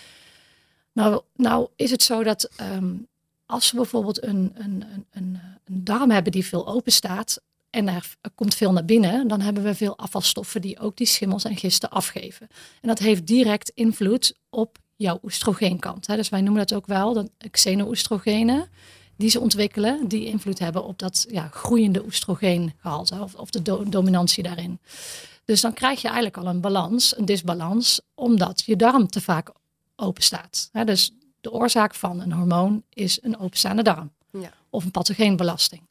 Nou, 0.94 1.22
nou 1.36 1.68
is 1.76 1.92
het 1.92 2.04
zo 2.04 2.24
dat 2.24 2.50
um, 2.62 3.08
als 3.46 3.72
we 3.72 3.78
bijvoorbeeld 3.78 4.24
een, 4.24 4.52
een, 4.54 4.84
een, 5.12 5.40
een, 5.66 5.84
darm 5.84 6.12
hebben 6.12 6.32
die 6.32 6.46
veel 6.46 6.68
open 6.68 6.92
staat. 6.92 7.42
En 7.70 7.88
er 7.88 8.16
komt 8.36 8.56
veel 8.56 8.72
naar 8.72 8.86
binnen, 8.86 9.28
dan 9.28 9.42
hebben 9.42 9.64
we 9.64 9.76
veel 9.76 9.98
afvalstoffen 9.98 10.62
die 10.62 10.80
ook 10.80 10.98
die 10.98 11.08
schimmels 11.08 11.44
en 11.44 11.58
gisten 11.58 11.90
afgeven. 11.90 12.48
En 12.82 12.88
dat 12.88 13.00
heeft 13.00 13.28
direct 13.28 13.72
invloed 13.74 14.34
op 14.50 14.78
jouw 15.00 15.20
oestrogeenkant. 15.24 16.08
Hè. 16.08 16.16
Dus 16.16 16.30
wij 16.30 16.42
noemen 16.42 16.68
dat 16.68 16.78
ook 16.78 16.86
wel 16.86 17.14
de 17.14 17.50
xeno-oestrogenen 17.50 18.70
die 19.16 19.30
ze 19.30 19.40
ontwikkelen, 19.40 20.08
die 20.08 20.26
invloed 20.26 20.60
hebben 20.60 20.84
op 20.84 21.00
dat 21.00 21.26
ja, 21.30 21.48
groeiende 21.48 22.04
oestrogeengehalte 22.06 23.22
of, 23.22 23.36
of 23.36 23.50
de 23.50 23.62
do 23.62 23.84
dominantie 23.84 24.44
daarin. 24.44 24.80
Dus 25.46 25.62
dan 25.62 25.74
krijg 25.74 26.02
je 26.02 26.08
eigenlijk 26.08 26.38
al 26.38 26.48
een 26.48 26.62
balans, 26.62 27.18
een 27.18 27.26
disbalans, 27.26 28.02
omdat 28.16 28.64
je 28.66 28.76
darm 28.76 29.08
te 29.08 29.22
vaak 29.22 29.52
open 29.96 30.24
staat. 30.24 30.70
Hè. 30.72 30.84
Dus 30.84 31.12
de 31.42 31.52
oorzaak 31.52 31.96
van 31.96 32.22
een 32.22 32.32
hormoon 32.32 32.84
is 32.90 33.20
een 33.22 33.40
openstaande 33.40 33.82
darm 33.82 34.12
ja. 34.32 34.54
of 34.70 34.84
een 34.84 34.92
pathogeenbelasting. 34.92 35.82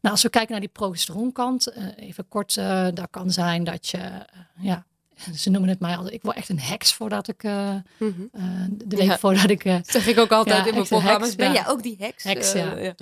Nou, 0.00 0.14
als 0.14 0.22
we 0.22 0.30
kijken 0.30 0.50
naar 0.50 0.60
die 0.60 0.68
progesteroonkant, 0.68 1.76
uh, 1.76 1.86
even 1.96 2.28
kort, 2.28 2.56
uh, 2.56 2.64
daar 2.94 3.08
kan 3.10 3.30
zijn 3.30 3.64
dat 3.64 3.88
je 3.88 3.98
uh, 3.98 4.64
ja, 4.64 4.86
ze 5.42 5.50
noemen 5.50 5.70
het 5.70 5.80
mij 5.80 5.96
altijd. 5.96 6.14
Ik 6.14 6.22
word 6.22 6.36
echt 6.36 6.48
een 6.48 6.60
heks 6.60 6.92
voordat 6.92 7.28
ik. 7.28 7.42
Uh, 7.42 7.70
mm 7.70 7.82
-hmm. 7.98 8.30
uh, 8.32 8.42
de 8.70 8.96
week 8.96 9.06
ja. 9.06 9.18
voordat 9.18 9.50
ik. 9.50 9.64
Uh, 9.64 9.76
zeg 9.86 10.06
ik 10.06 10.18
ook 10.18 10.32
altijd 10.32 10.58
ja, 10.58 10.66
in 10.66 10.74
mijn 10.74 10.86
programma's. 10.86 11.22
Heks, 11.22 11.34
ben 11.34 11.52
jij 11.52 11.68
ook 11.68 11.82
die 11.82 11.96
heks? 11.98 12.24
Heks, 12.24 12.52
ja. 12.52 12.94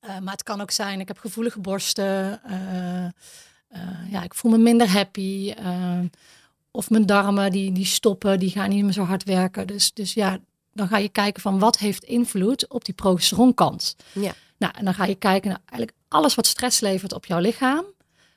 maar 0.00 0.32
het 0.32 0.42
kan 0.42 0.60
ook 0.60 0.70
zijn, 0.70 1.00
ik 1.00 1.08
heb 1.08 1.18
gevoelige 1.18 1.60
borsten. 1.60 2.40
ja, 4.10 4.22
ik 4.22 4.34
voel 4.34 4.50
me 4.50 4.58
minder 4.58 4.90
happy. 4.90 5.54
of 6.70 6.90
mijn 6.90 7.06
darmen 7.06 7.50
die, 7.50 7.72
die 7.72 7.84
stoppen, 7.84 8.38
die 8.38 8.50
gaan 8.50 8.68
niet 8.68 8.84
meer 8.84 8.92
zo 8.92 9.04
hard 9.04 9.24
werken. 9.24 9.66
Dus, 9.66 9.92
dus 9.92 10.14
ja, 10.14 10.38
dan 10.72 10.88
ga 10.88 10.98
je 10.98 11.08
kijken 11.08 11.42
van 11.42 11.58
wat 11.58 11.78
heeft 11.78 12.04
invloed 12.04 12.68
op 12.68 12.84
die 12.84 12.94
progesteroonkant. 12.94 13.96
Ja. 14.12 14.32
Nou, 14.56 14.72
en 14.76 14.84
dan 14.84 14.94
ga 14.94 15.04
je 15.04 15.14
kijken 15.14 15.48
naar 15.48 15.60
eigenlijk 15.66 15.98
alles 16.08 16.34
wat 16.34 16.46
stress 16.46 16.80
levert 16.80 17.12
op 17.12 17.26
jouw 17.26 17.40
lichaam 17.40 17.84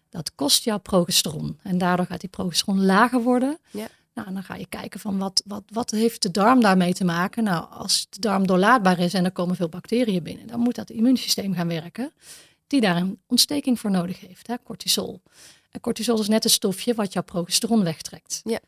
dat 0.09 0.35
kost 0.35 0.63
jou 0.63 0.79
progesteron. 0.79 1.59
En 1.63 1.77
daardoor 1.77 2.05
gaat 2.05 2.19
die 2.19 2.29
progesteron 2.29 2.85
lager 2.85 3.21
worden. 3.21 3.57
Ja. 3.71 3.87
Nou, 4.13 4.33
dan 4.33 4.43
ga 4.43 4.55
je 4.55 4.67
kijken 4.67 4.99
van 4.99 5.17
wat, 5.17 5.41
wat, 5.45 5.63
wat 5.71 5.91
heeft 5.91 6.21
de 6.21 6.31
darm 6.31 6.61
daarmee 6.61 6.93
te 6.93 7.05
maken? 7.05 7.43
Nou, 7.43 7.69
als 7.69 8.07
de 8.09 8.19
darm 8.19 8.47
doorlaatbaar 8.47 8.99
is 8.99 9.13
en 9.13 9.25
er 9.25 9.31
komen 9.31 9.55
veel 9.55 9.69
bacteriën 9.69 10.23
binnen, 10.23 10.47
dan 10.47 10.59
moet 10.59 10.75
dat 10.75 10.89
immuunsysteem 10.89 11.53
gaan 11.53 11.67
werken, 11.67 12.13
die 12.67 12.81
daar 12.81 12.95
een 12.95 13.19
ontsteking 13.27 13.79
voor 13.79 13.91
nodig 13.91 14.19
heeft, 14.19 14.47
hè, 14.47 14.55
cortisol. 14.63 15.21
En 15.71 15.79
cortisol 15.79 16.19
is 16.19 16.27
net 16.27 16.43
het 16.43 16.51
stofje 16.51 16.93
wat 16.93 17.13
jouw 17.13 17.23
progesteron 17.23 17.83
wegtrekt. 17.83 18.41
Ja. 18.43 18.59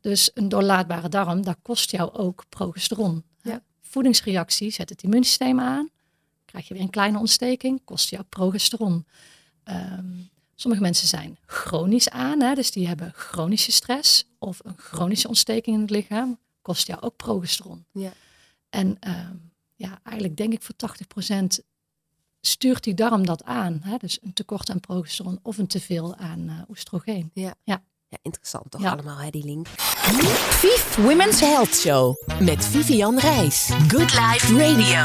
Dus 0.00 0.30
een 0.34 0.48
doorlaatbare 0.48 1.08
darm, 1.08 1.42
dat 1.42 1.56
kost 1.62 1.90
jou 1.90 2.12
ook 2.12 2.44
progesteron. 2.48 3.24
Ja. 3.42 3.62
Voedingsreactie 3.80 4.70
zet 4.70 4.88
het 4.88 5.02
immuunsysteem 5.02 5.60
aan, 5.60 5.88
krijg 6.44 6.68
je 6.68 6.74
weer 6.74 6.82
een 6.82 6.90
kleine 6.90 7.18
ontsteking, 7.18 7.80
kost 7.84 8.10
jou 8.10 8.22
progesteron. 8.22 9.06
Um, 9.64 10.30
Sommige 10.60 10.82
mensen 10.82 11.08
zijn 11.08 11.38
chronisch 11.46 12.10
aan, 12.10 12.40
hè, 12.40 12.54
dus 12.54 12.70
die 12.70 12.86
hebben 12.86 13.12
chronische 13.16 13.72
stress 13.72 14.26
of 14.38 14.58
een 14.62 14.76
chronische 14.76 15.28
ontsteking 15.28 15.76
in 15.76 15.82
het 15.82 15.90
lichaam. 15.90 16.38
Kost 16.62 16.86
jou 16.86 17.00
ook 17.00 17.16
progesteron. 17.16 17.84
Ja. 17.92 18.12
En 18.70 18.98
uh, 19.06 19.28
ja, 19.74 20.00
eigenlijk 20.02 20.36
denk 20.36 20.52
ik 20.52 20.62
voor 20.62 20.74
80% 21.60 21.64
stuurt 22.40 22.84
die 22.84 22.94
darm 22.94 23.26
dat 23.26 23.44
aan. 23.44 23.80
Hè? 23.84 23.96
Dus 23.96 24.18
een 24.22 24.32
tekort 24.32 24.70
aan 24.70 24.80
progesteron 24.80 25.38
of 25.42 25.58
een 25.58 25.66
teveel 25.66 26.16
aan 26.16 26.40
uh, 26.40 26.60
oestrogeen. 26.68 27.30
Ja. 27.34 27.54
ja. 27.62 27.82
Ja, 28.08 28.18
interessant 28.22 28.70
toch 28.70 28.80
ja. 28.80 28.92
allemaal, 28.92 29.18
hè, 29.18 29.30
die 29.30 29.44
link. 29.44 29.68
Viv 29.68 30.96
Women's 30.96 31.40
Health 31.40 31.74
Show 31.74 32.14
met 32.40 32.64
Vivian 32.64 33.18
Reis. 33.18 33.70
Good 33.88 34.14
Life 34.14 34.56
Radio. 34.56 35.02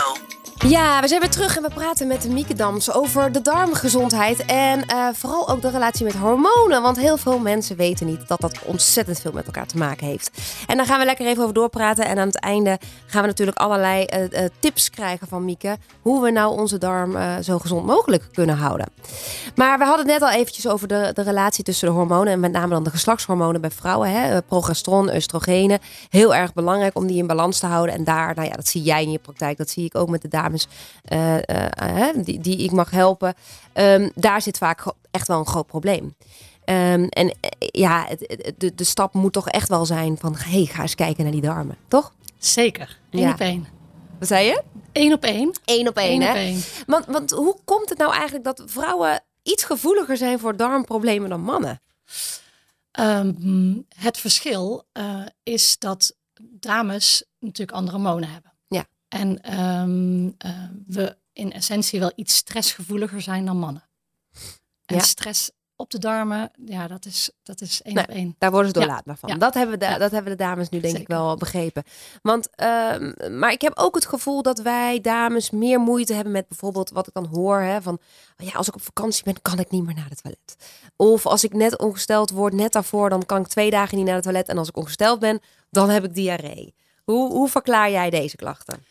Ja, 0.67 1.01
we 1.01 1.07
zijn 1.07 1.19
weer 1.19 1.29
terug 1.29 1.57
en 1.57 1.63
we 1.63 1.69
praten 1.69 2.07
met 2.07 2.29
Mieke 2.29 2.53
Dams 2.53 2.93
over 2.93 3.31
de 3.31 3.41
darmgezondheid 3.41 4.45
en 4.45 4.83
uh, 4.93 5.07
vooral 5.13 5.49
ook 5.49 5.61
de 5.61 5.69
relatie 5.69 6.05
met 6.05 6.15
hormonen. 6.15 6.81
Want 6.81 6.99
heel 6.99 7.17
veel 7.17 7.39
mensen 7.39 7.75
weten 7.75 8.05
niet 8.05 8.27
dat 8.27 8.41
dat 8.41 8.59
ontzettend 8.63 9.19
veel 9.19 9.31
met 9.31 9.45
elkaar 9.45 9.65
te 9.65 9.77
maken 9.77 10.07
heeft. 10.07 10.31
En 10.67 10.77
daar 10.77 10.85
gaan 10.85 10.99
we 10.99 11.05
lekker 11.05 11.25
even 11.25 11.41
over 11.41 11.53
doorpraten. 11.53 12.05
En 12.05 12.17
aan 12.17 12.27
het 12.27 12.39
einde 12.39 12.79
gaan 13.05 13.21
we 13.21 13.27
natuurlijk 13.27 13.57
allerlei 13.57 14.05
uh, 14.13 14.21
uh, 14.21 14.49
tips 14.59 14.89
krijgen 14.89 15.27
van 15.27 15.45
Mieke. 15.45 15.77
Hoe 16.01 16.23
we 16.23 16.31
nou 16.31 16.59
onze 16.59 16.77
darm 16.77 17.43
zo 17.43 17.59
gezond 17.59 17.85
mogelijk 17.85 18.23
kunnen 18.31 18.57
houden. 18.57 18.87
Maar 19.55 19.77
we 19.77 19.85
hadden 19.85 20.07
het 20.07 20.19
net 20.19 20.29
al 20.29 20.37
eventjes 20.37 20.67
over 20.67 20.87
de, 20.87 21.11
de 21.13 21.21
relatie 21.21 21.63
tussen 21.63 21.87
de 21.87 21.93
hormonen 21.93 22.33
en 22.33 22.39
met 22.39 22.51
name 22.51 22.73
dan 22.73 22.83
de 22.83 22.89
geslachtshormonen 22.89 23.61
bij 23.61 23.71
vrouwen. 23.71 24.11
Hè? 24.11 24.41
Progesteron, 24.41 25.15
oestrogenen. 25.15 25.79
Heel 26.09 26.35
erg 26.35 26.53
belangrijk 26.53 26.95
om 26.95 27.07
die 27.07 27.17
in 27.17 27.27
balans 27.27 27.59
te 27.59 27.65
houden. 27.65 27.95
En 27.95 28.03
daar, 28.03 28.35
nou 28.35 28.47
ja, 28.47 28.55
dat 28.55 28.67
zie 28.67 28.81
jij 28.81 29.03
in 29.03 29.11
je 29.11 29.19
praktijk. 29.19 29.57
Dat 29.57 29.69
zie 29.69 29.85
ik 29.85 29.95
ook 29.95 30.09
met 30.09 30.21
de 30.21 30.27
dames 30.27 30.51
uh, 31.11 32.09
die, 32.23 32.39
die 32.39 32.57
ik 32.57 32.71
mag 32.71 32.91
helpen, 32.91 33.33
um, 33.73 34.11
daar 34.15 34.41
zit 34.41 34.57
vaak 34.57 34.83
echt 35.11 35.27
wel 35.27 35.39
een 35.39 35.47
groot 35.47 35.67
probleem. 35.67 36.15
Um, 36.65 37.07
en 37.09 37.29
eh, 37.39 37.49
ja, 37.59 38.07
de, 38.57 38.75
de 38.75 38.83
stap 38.83 39.13
moet 39.13 39.33
toch 39.33 39.49
echt 39.49 39.69
wel 39.69 39.85
zijn 39.85 40.17
van, 40.17 40.35
hey, 40.37 40.65
ga 40.65 40.81
eens 40.81 40.95
kijken 40.95 41.23
naar 41.23 41.31
die 41.33 41.41
darmen, 41.41 41.77
toch? 41.87 42.13
Zeker, 42.37 42.99
één 43.09 43.23
ja. 43.23 43.31
op 43.31 43.39
één. 43.39 43.67
Wat 44.19 44.27
zei 44.27 44.45
je? 44.45 44.63
Eén 44.91 45.13
op 45.13 45.23
één. 45.23 45.51
Eén 45.65 45.87
op 45.87 45.97
één, 45.97 46.21
hè? 46.21 46.57
Want, 46.85 47.05
want 47.05 47.31
hoe 47.31 47.57
komt 47.65 47.89
het 47.89 47.97
nou 47.97 48.13
eigenlijk 48.13 48.43
dat 48.43 48.63
vrouwen 48.65 49.23
iets 49.43 49.63
gevoeliger 49.63 50.17
zijn 50.17 50.39
voor 50.39 50.57
darmproblemen 50.57 51.29
dan 51.29 51.41
mannen? 51.41 51.81
Um, 52.99 53.85
het 53.95 54.17
verschil 54.17 54.85
uh, 54.93 55.25
is 55.43 55.77
dat 55.79 56.15
dames 56.39 57.23
natuurlijk 57.39 57.77
andere 57.77 57.97
hormonen 57.97 58.29
hebben. 58.29 58.52
En 59.13 59.59
um, 59.61 60.25
uh, 60.25 60.51
we 60.87 61.17
in 61.33 61.51
essentie 61.51 61.99
wel 61.99 62.11
iets 62.15 62.35
stressgevoeliger 62.35 63.21
zijn 63.21 63.45
dan 63.45 63.57
mannen. 63.57 63.83
En 64.85 64.95
ja. 64.95 65.01
stress 65.01 65.51
op 65.75 65.89
de 65.89 65.99
darmen, 65.99 66.51
ja, 66.65 66.87
dat 66.87 67.05
is, 67.05 67.31
dat 67.43 67.61
is 67.61 67.81
één 67.81 67.95
nee, 67.95 68.03
op 68.03 68.09
één. 68.09 68.35
Daar 68.37 68.51
worden 68.51 68.71
ze 68.73 68.79
doorlaatbaar 68.79 69.17
ja. 69.21 69.27
van. 69.27 69.39
Dat, 69.39 69.53
hebben 69.53 69.79
de, 69.79 69.95
dat 69.97 70.11
hebben 70.11 70.31
de 70.31 70.43
dames 70.43 70.69
nu 70.69 70.79
denk 70.79 70.95
Zeker. 70.95 71.01
ik 71.01 71.15
wel 71.15 71.37
begrepen. 71.37 71.83
Want, 72.21 72.49
um, 72.91 73.37
maar 73.37 73.51
ik 73.51 73.61
heb 73.61 73.71
ook 73.75 73.95
het 73.95 74.05
gevoel 74.05 74.41
dat 74.41 74.59
wij 74.59 75.01
dames 75.01 75.49
meer 75.49 75.79
moeite 75.79 76.13
hebben 76.13 76.33
met 76.33 76.47
bijvoorbeeld 76.47 76.89
wat 76.89 77.07
ik 77.07 77.13
dan 77.13 77.25
hoor. 77.25 77.59
Hè, 77.59 77.81
van, 77.81 77.99
oh 78.37 78.47
ja, 78.47 78.53
als 78.53 78.67
ik 78.67 78.75
op 78.75 78.81
vakantie 78.81 79.23
ben, 79.23 79.41
kan 79.41 79.59
ik 79.59 79.71
niet 79.71 79.85
meer 79.85 79.95
naar 79.95 80.09
het 80.09 80.21
toilet. 80.21 80.55
Of 80.95 81.25
als 81.25 81.43
ik 81.43 81.53
net 81.53 81.77
ongesteld 81.77 82.29
word, 82.31 82.53
net 82.53 82.71
daarvoor, 82.71 83.09
dan 83.09 83.25
kan 83.25 83.41
ik 83.41 83.47
twee 83.47 83.69
dagen 83.69 83.97
niet 83.97 84.05
naar 84.05 84.15
het 84.15 84.23
toilet. 84.23 84.47
En 84.47 84.57
als 84.57 84.67
ik 84.67 84.77
ongesteld 84.77 85.19
ben, 85.19 85.39
dan 85.69 85.89
heb 85.89 86.03
ik 86.03 86.13
diarree. 86.13 86.75
Hoe, 87.03 87.31
hoe 87.31 87.49
verklaar 87.49 87.91
jij 87.91 88.09
deze 88.09 88.35
klachten? 88.35 88.83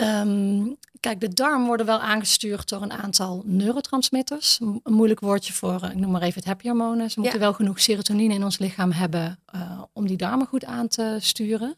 Um, 0.00 0.76
kijk, 1.00 1.20
de 1.20 1.28
darm 1.28 1.66
worden 1.66 1.86
wel 1.86 1.98
aangestuurd 1.98 2.68
door 2.68 2.82
een 2.82 2.92
aantal 2.92 3.42
neurotransmitters. 3.44 4.58
Een 4.60 4.92
moeilijk 4.92 5.20
woordje 5.20 5.52
voor, 5.52 5.82
eh, 5.82 5.90
ik 5.90 5.96
noem 5.96 6.10
maar 6.10 6.22
even 6.22 6.34
het 6.34 6.44
happy 6.44 6.66
hormonen. 6.66 7.10
Ze 7.10 7.20
moeten 7.20 7.40
wel 7.40 7.52
genoeg 7.52 7.80
serotonine 7.80 8.34
in 8.34 8.44
ons 8.44 8.58
lichaam 8.58 8.92
hebben 8.92 9.38
uh, 9.54 9.82
om 9.92 10.06
die 10.06 10.16
darmen 10.16 10.46
goed 10.46 10.64
aan 10.64 10.88
te 10.88 11.16
sturen. 11.20 11.76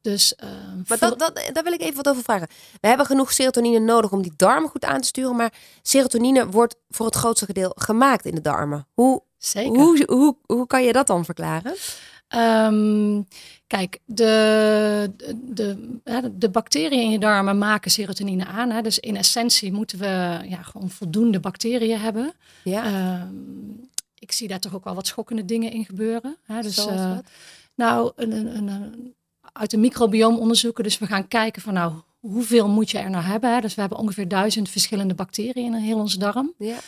Dus, 0.00 0.34
uh, 0.44 0.50
maar 0.86 0.98
dat, 0.98 1.18
dat, 1.18 1.50
daar 1.52 1.62
wil 1.62 1.72
ik 1.72 1.80
even 1.80 1.96
wat 1.96 2.08
over 2.08 2.22
vragen. 2.22 2.48
We 2.80 2.88
hebben 2.88 3.06
genoeg 3.06 3.32
serotonine 3.32 3.78
nodig 3.78 4.12
om 4.12 4.22
die 4.22 4.32
darmen 4.36 4.70
goed 4.70 4.84
aan 4.84 5.00
te 5.00 5.06
sturen. 5.06 5.36
Maar 5.36 5.52
serotonine 5.82 6.46
wordt 6.46 6.76
voor 6.88 7.06
het 7.06 7.14
grootste 7.14 7.44
gedeelte 7.44 7.80
gemaakt 7.80 8.24
in 8.24 8.34
de 8.34 8.40
darmen. 8.40 8.86
Hoe, 8.94 9.22
Zeker. 9.38 9.80
Hoe, 9.80 10.02
hoe, 10.06 10.36
hoe 10.46 10.66
kan 10.66 10.84
je 10.84 10.92
dat 10.92 11.06
dan 11.06 11.24
verklaren? 11.24 11.74
Um, 12.36 13.26
kijk, 13.66 13.98
de, 14.04 15.12
de, 15.34 15.98
de, 16.04 16.38
de, 16.38 16.50
bacteriën 16.50 17.02
in 17.02 17.10
je 17.10 17.18
darmen 17.18 17.58
maken 17.58 17.90
serotonine 17.90 18.46
aan. 18.46 18.70
Hè. 18.70 18.82
Dus 18.82 18.98
in 18.98 19.16
essentie 19.16 19.72
moeten 19.72 19.98
we 19.98 20.38
ja, 20.48 20.62
gewoon 20.62 20.90
voldoende 20.90 21.40
bacteriën 21.40 21.98
hebben. 21.98 22.32
Ja. 22.64 23.20
Um, 23.20 23.88
ik 24.18 24.32
zie 24.32 24.48
daar 24.48 24.60
toch 24.60 24.74
ook 24.74 24.84
wel 24.84 24.94
wat 24.94 25.06
schokkende 25.06 25.44
dingen 25.44 25.72
in 25.72 25.84
gebeuren. 25.84 26.36
Hè. 26.44 26.62
Dus, 26.62 26.86
uh, 26.86 27.18
nou, 27.74 28.12
een, 28.16 28.32
een, 28.32 28.68
een, 28.68 29.14
uit 29.52 29.72
een 29.72 29.80
microbiome 29.80 30.38
onderzoeken. 30.38 30.84
Dus 30.84 30.98
we 30.98 31.06
gaan 31.06 31.28
kijken 31.28 31.62
van 31.62 31.74
nou, 31.74 31.92
hoeveel 32.18 32.68
moet 32.68 32.90
je 32.90 32.98
er 32.98 33.10
nou 33.10 33.24
hebben. 33.24 33.54
Hè. 33.54 33.60
Dus 33.60 33.74
we 33.74 33.80
hebben 33.80 33.98
ongeveer 33.98 34.28
duizend 34.28 34.68
verschillende 34.70 35.14
bacteriën 35.14 35.64
in 35.64 35.72
heel 35.74 35.98
onze 35.98 36.18
darm. 36.18 36.54
Ja. 36.58 36.78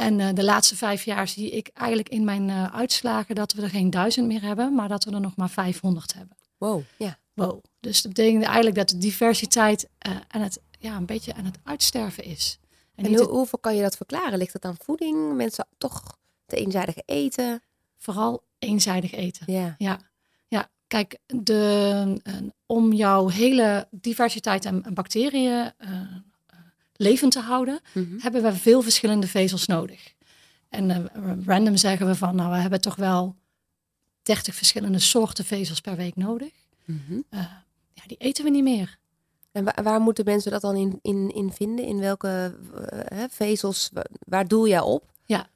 En 0.00 0.18
uh, 0.18 0.28
de 0.34 0.44
laatste 0.44 0.76
vijf 0.76 1.04
jaar 1.04 1.28
zie 1.28 1.50
ik 1.50 1.70
eigenlijk 1.74 2.08
in 2.08 2.24
mijn 2.24 2.48
uh, 2.48 2.74
uitslagen 2.74 3.34
dat 3.34 3.52
we 3.52 3.62
er 3.62 3.68
geen 3.68 3.90
duizend 3.90 4.26
meer 4.26 4.42
hebben, 4.42 4.74
maar 4.74 4.88
dat 4.88 5.04
we 5.04 5.10
er 5.10 5.20
nog 5.20 5.36
maar 5.36 5.50
500 5.50 6.14
hebben. 6.14 6.36
Wow. 6.58 6.82
Ja. 6.96 7.18
Wow. 7.34 7.62
Dus 7.80 8.02
dat 8.02 8.12
betekent 8.12 8.44
eigenlijk 8.44 8.76
dat 8.76 8.88
de 8.88 8.98
diversiteit 8.98 9.88
uh, 10.08 10.16
aan 10.28 10.40
het, 10.40 10.60
ja, 10.78 10.96
een 10.96 11.06
beetje 11.06 11.34
aan 11.34 11.44
het 11.44 11.58
uitsterven 11.64 12.24
is. 12.24 12.58
En, 12.94 13.04
en 13.04 13.10
hoe, 13.10 13.20
het... 13.20 13.30
hoeveel 13.30 13.58
kan 13.58 13.76
je 13.76 13.82
dat 13.82 13.96
verklaren? 13.96 14.38
Ligt 14.38 14.52
het 14.52 14.64
aan 14.64 14.76
voeding? 14.82 15.34
Mensen 15.34 15.66
toch 15.78 16.16
te 16.46 16.56
eenzijdig 16.56 16.94
eten? 17.04 17.62
Vooral 17.98 18.42
eenzijdig 18.58 19.12
eten. 19.12 19.52
Ja. 19.52 19.74
Ja. 19.78 20.00
ja. 20.48 20.70
Kijk, 20.86 21.18
de, 21.26 22.20
om 22.66 22.92
jouw 22.92 23.28
hele 23.28 23.88
diversiteit 23.90 24.66
aan 24.66 24.82
bacteriën 24.92 25.72
levend 27.00 27.32
te 27.32 27.40
houden, 27.40 27.80
mhm. 27.92 28.18
hebben 28.18 28.42
we 28.42 28.52
veel 28.52 28.82
verschillende 28.82 29.26
vezels 29.26 29.66
nodig. 29.66 30.14
En 30.68 30.90
uh, 30.90 30.96
random 31.46 31.76
zeggen 31.76 32.06
we 32.06 32.14
van, 32.14 32.36
nou, 32.36 32.50
we 32.50 32.56
hebben 32.56 32.80
toch 32.80 32.96
wel 32.96 33.36
30 34.22 34.54
verschillende 34.54 34.98
soorten 34.98 35.44
vezels 35.44 35.80
per 35.80 35.96
week 35.96 36.16
nodig. 36.16 36.50
Mm 36.84 37.24
ja, 37.92 38.06
die 38.06 38.16
eten 38.16 38.44
we 38.44 38.50
niet 38.50 38.62
meer. 38.62 38.98
En 39.52 39.64
waar, 39.64 39.82
waar, 39.82 40.00
moeten 40.00 40.24
mensen 40.24 40.50
dat 40.50 40.60
dan 40.60 40.76
in, 40.76 40.98
in, 41.02 41.34
in 41.34 41.52
vinden? 41.52 41.84
In 41.84 41.98
welke 41.98 42.56
uh, 43.12 43.24
vezels? 43.30 43.90
Waar 44.26 44.48
doe 44.48 44.68
jij 44.68 44.80
op? 44.80 45.12
Ja, 45.24 45.48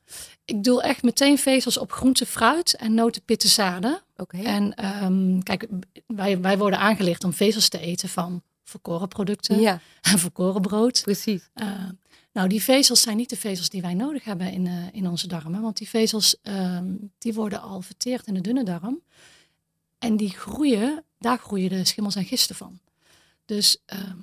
ik 0.44 0.64
doe 0.64 0.82
echt 0.82 1.02
meteen 1.02 1.38
vezels 1.38 1.78
op 1.78 1.92
groente, 1.92 2.26
fruit 2.26 2.76
en 2.76 2.94
noten, 2.94 3.22
pitten, 3.22 3.48
zaden. 3.48 4.02
Oké. 4.16 4.36
En 4.36 4.84
um, 5.04 5.42
kijk, 5.42 5.66
wij, 6.06 6.40
wij 6.40 6.58
worden 6.58 6.78
aangelicht 6.78 7.24
om 7.24 7.32
vezels 7.32 7.68
te 7.68 7.78
eten 7.78 8.08
van 8.08 8.42
verkoren 8.64 9.08
producten 9.08 9.60
ja. 9.60 9.80
en 10.12 10.18
verkoren 10.18 10.60
brood. 10.60 11.02
Precies. 11.02 11.48
Uh, 11.54 11.88
nou, 12.32 12.48
die 12.48 12.62
vezels 12.62 13.00
zijn 13.00 13.16
niet 13.16 13.30
de 13.30 13.36
vezels 13.36 13.68
die 13.68 13.82
wij 13.82 13.94
nodig 13.94 14.24
hebben 14.24 14.52
in, 14.52 14.66
uh, 14.66 14.86
in 14.92 15.08
onze 15.08 15.28
darmen. 15.28 15.60
Want 15.60 15.76
die 15.76 15.88
vezels 15.88 16.36
uh, 16.42 16.78
die 17.18 17.34
worden 17.34 17.60
al 17.60 17.80
verteerd 17.80 18.26
in 18.26 18.34
de 18.34 18.40
dunne 18.40 18.64
darm. 18.64 19.00
En 19.98 20.16
die 20.16 20.30
groeien, 20.30 21.04
daar 21.18 21.38
groeien 21.38 21.68
de 21.68 21.84
schimmels 21.84 22.14
en 22.14 22.24
gisten 22.24 22.54
van. 22.54 22.78
Dus 23.44 23.82
ehm, 23.86 24.16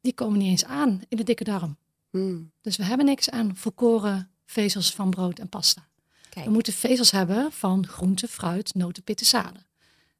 die 0.00 0.14
komen 0.14 0.38
niet 0.38 0.48
eens 0.48 0.64
aan 0.64 1.02
in 1.08 1.16
de 1.16 1.22
dikke 1.22 1.44
darm. 1.44 1.76
Hmm. 2.10 2.50
Dus 2.60 2.76
we 2.76 2.84
hebben 2.84 3.06
niks 3.06 3.30
aan 3.30 3.56
verkoren 3.56 4.30
vezels 4.46 4.92
van 4.92 5.10
brood 5.10 5.38
en 5.38 5.48
pasta. 5.48 5.88
Kijk. 6.28 6.44
We 6.46 6.52
moeten 6.52 6.72
vezels 6.72 7.10
hebben 7.10 7.52
van 7.52 7.86
groente, 7.86 8.28
fruit, 8.28 8.74
noten, 8.74 9.02
pitten, 9.02 9.26
zaden. 9.26 9.66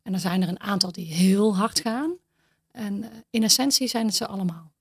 En 0.03 0.15
er 0.15 0.21
zijn 0.21 0.43
er 0.43 0.49
een 0.49 0.61
aantal 0.61 0.93
die 0.93 1.15
heel 1.15 1.57
hard 1.57 1.81
gaan. 1.81 2.13
En 2.73 3.03
eh, 3.03 3.09
in 3.31 3.43
essentie 3.43 3.89
zijn 3.89 4.07
het 4.07 4.15
ze 4.15 4.27
allemaal. 4.27 4.73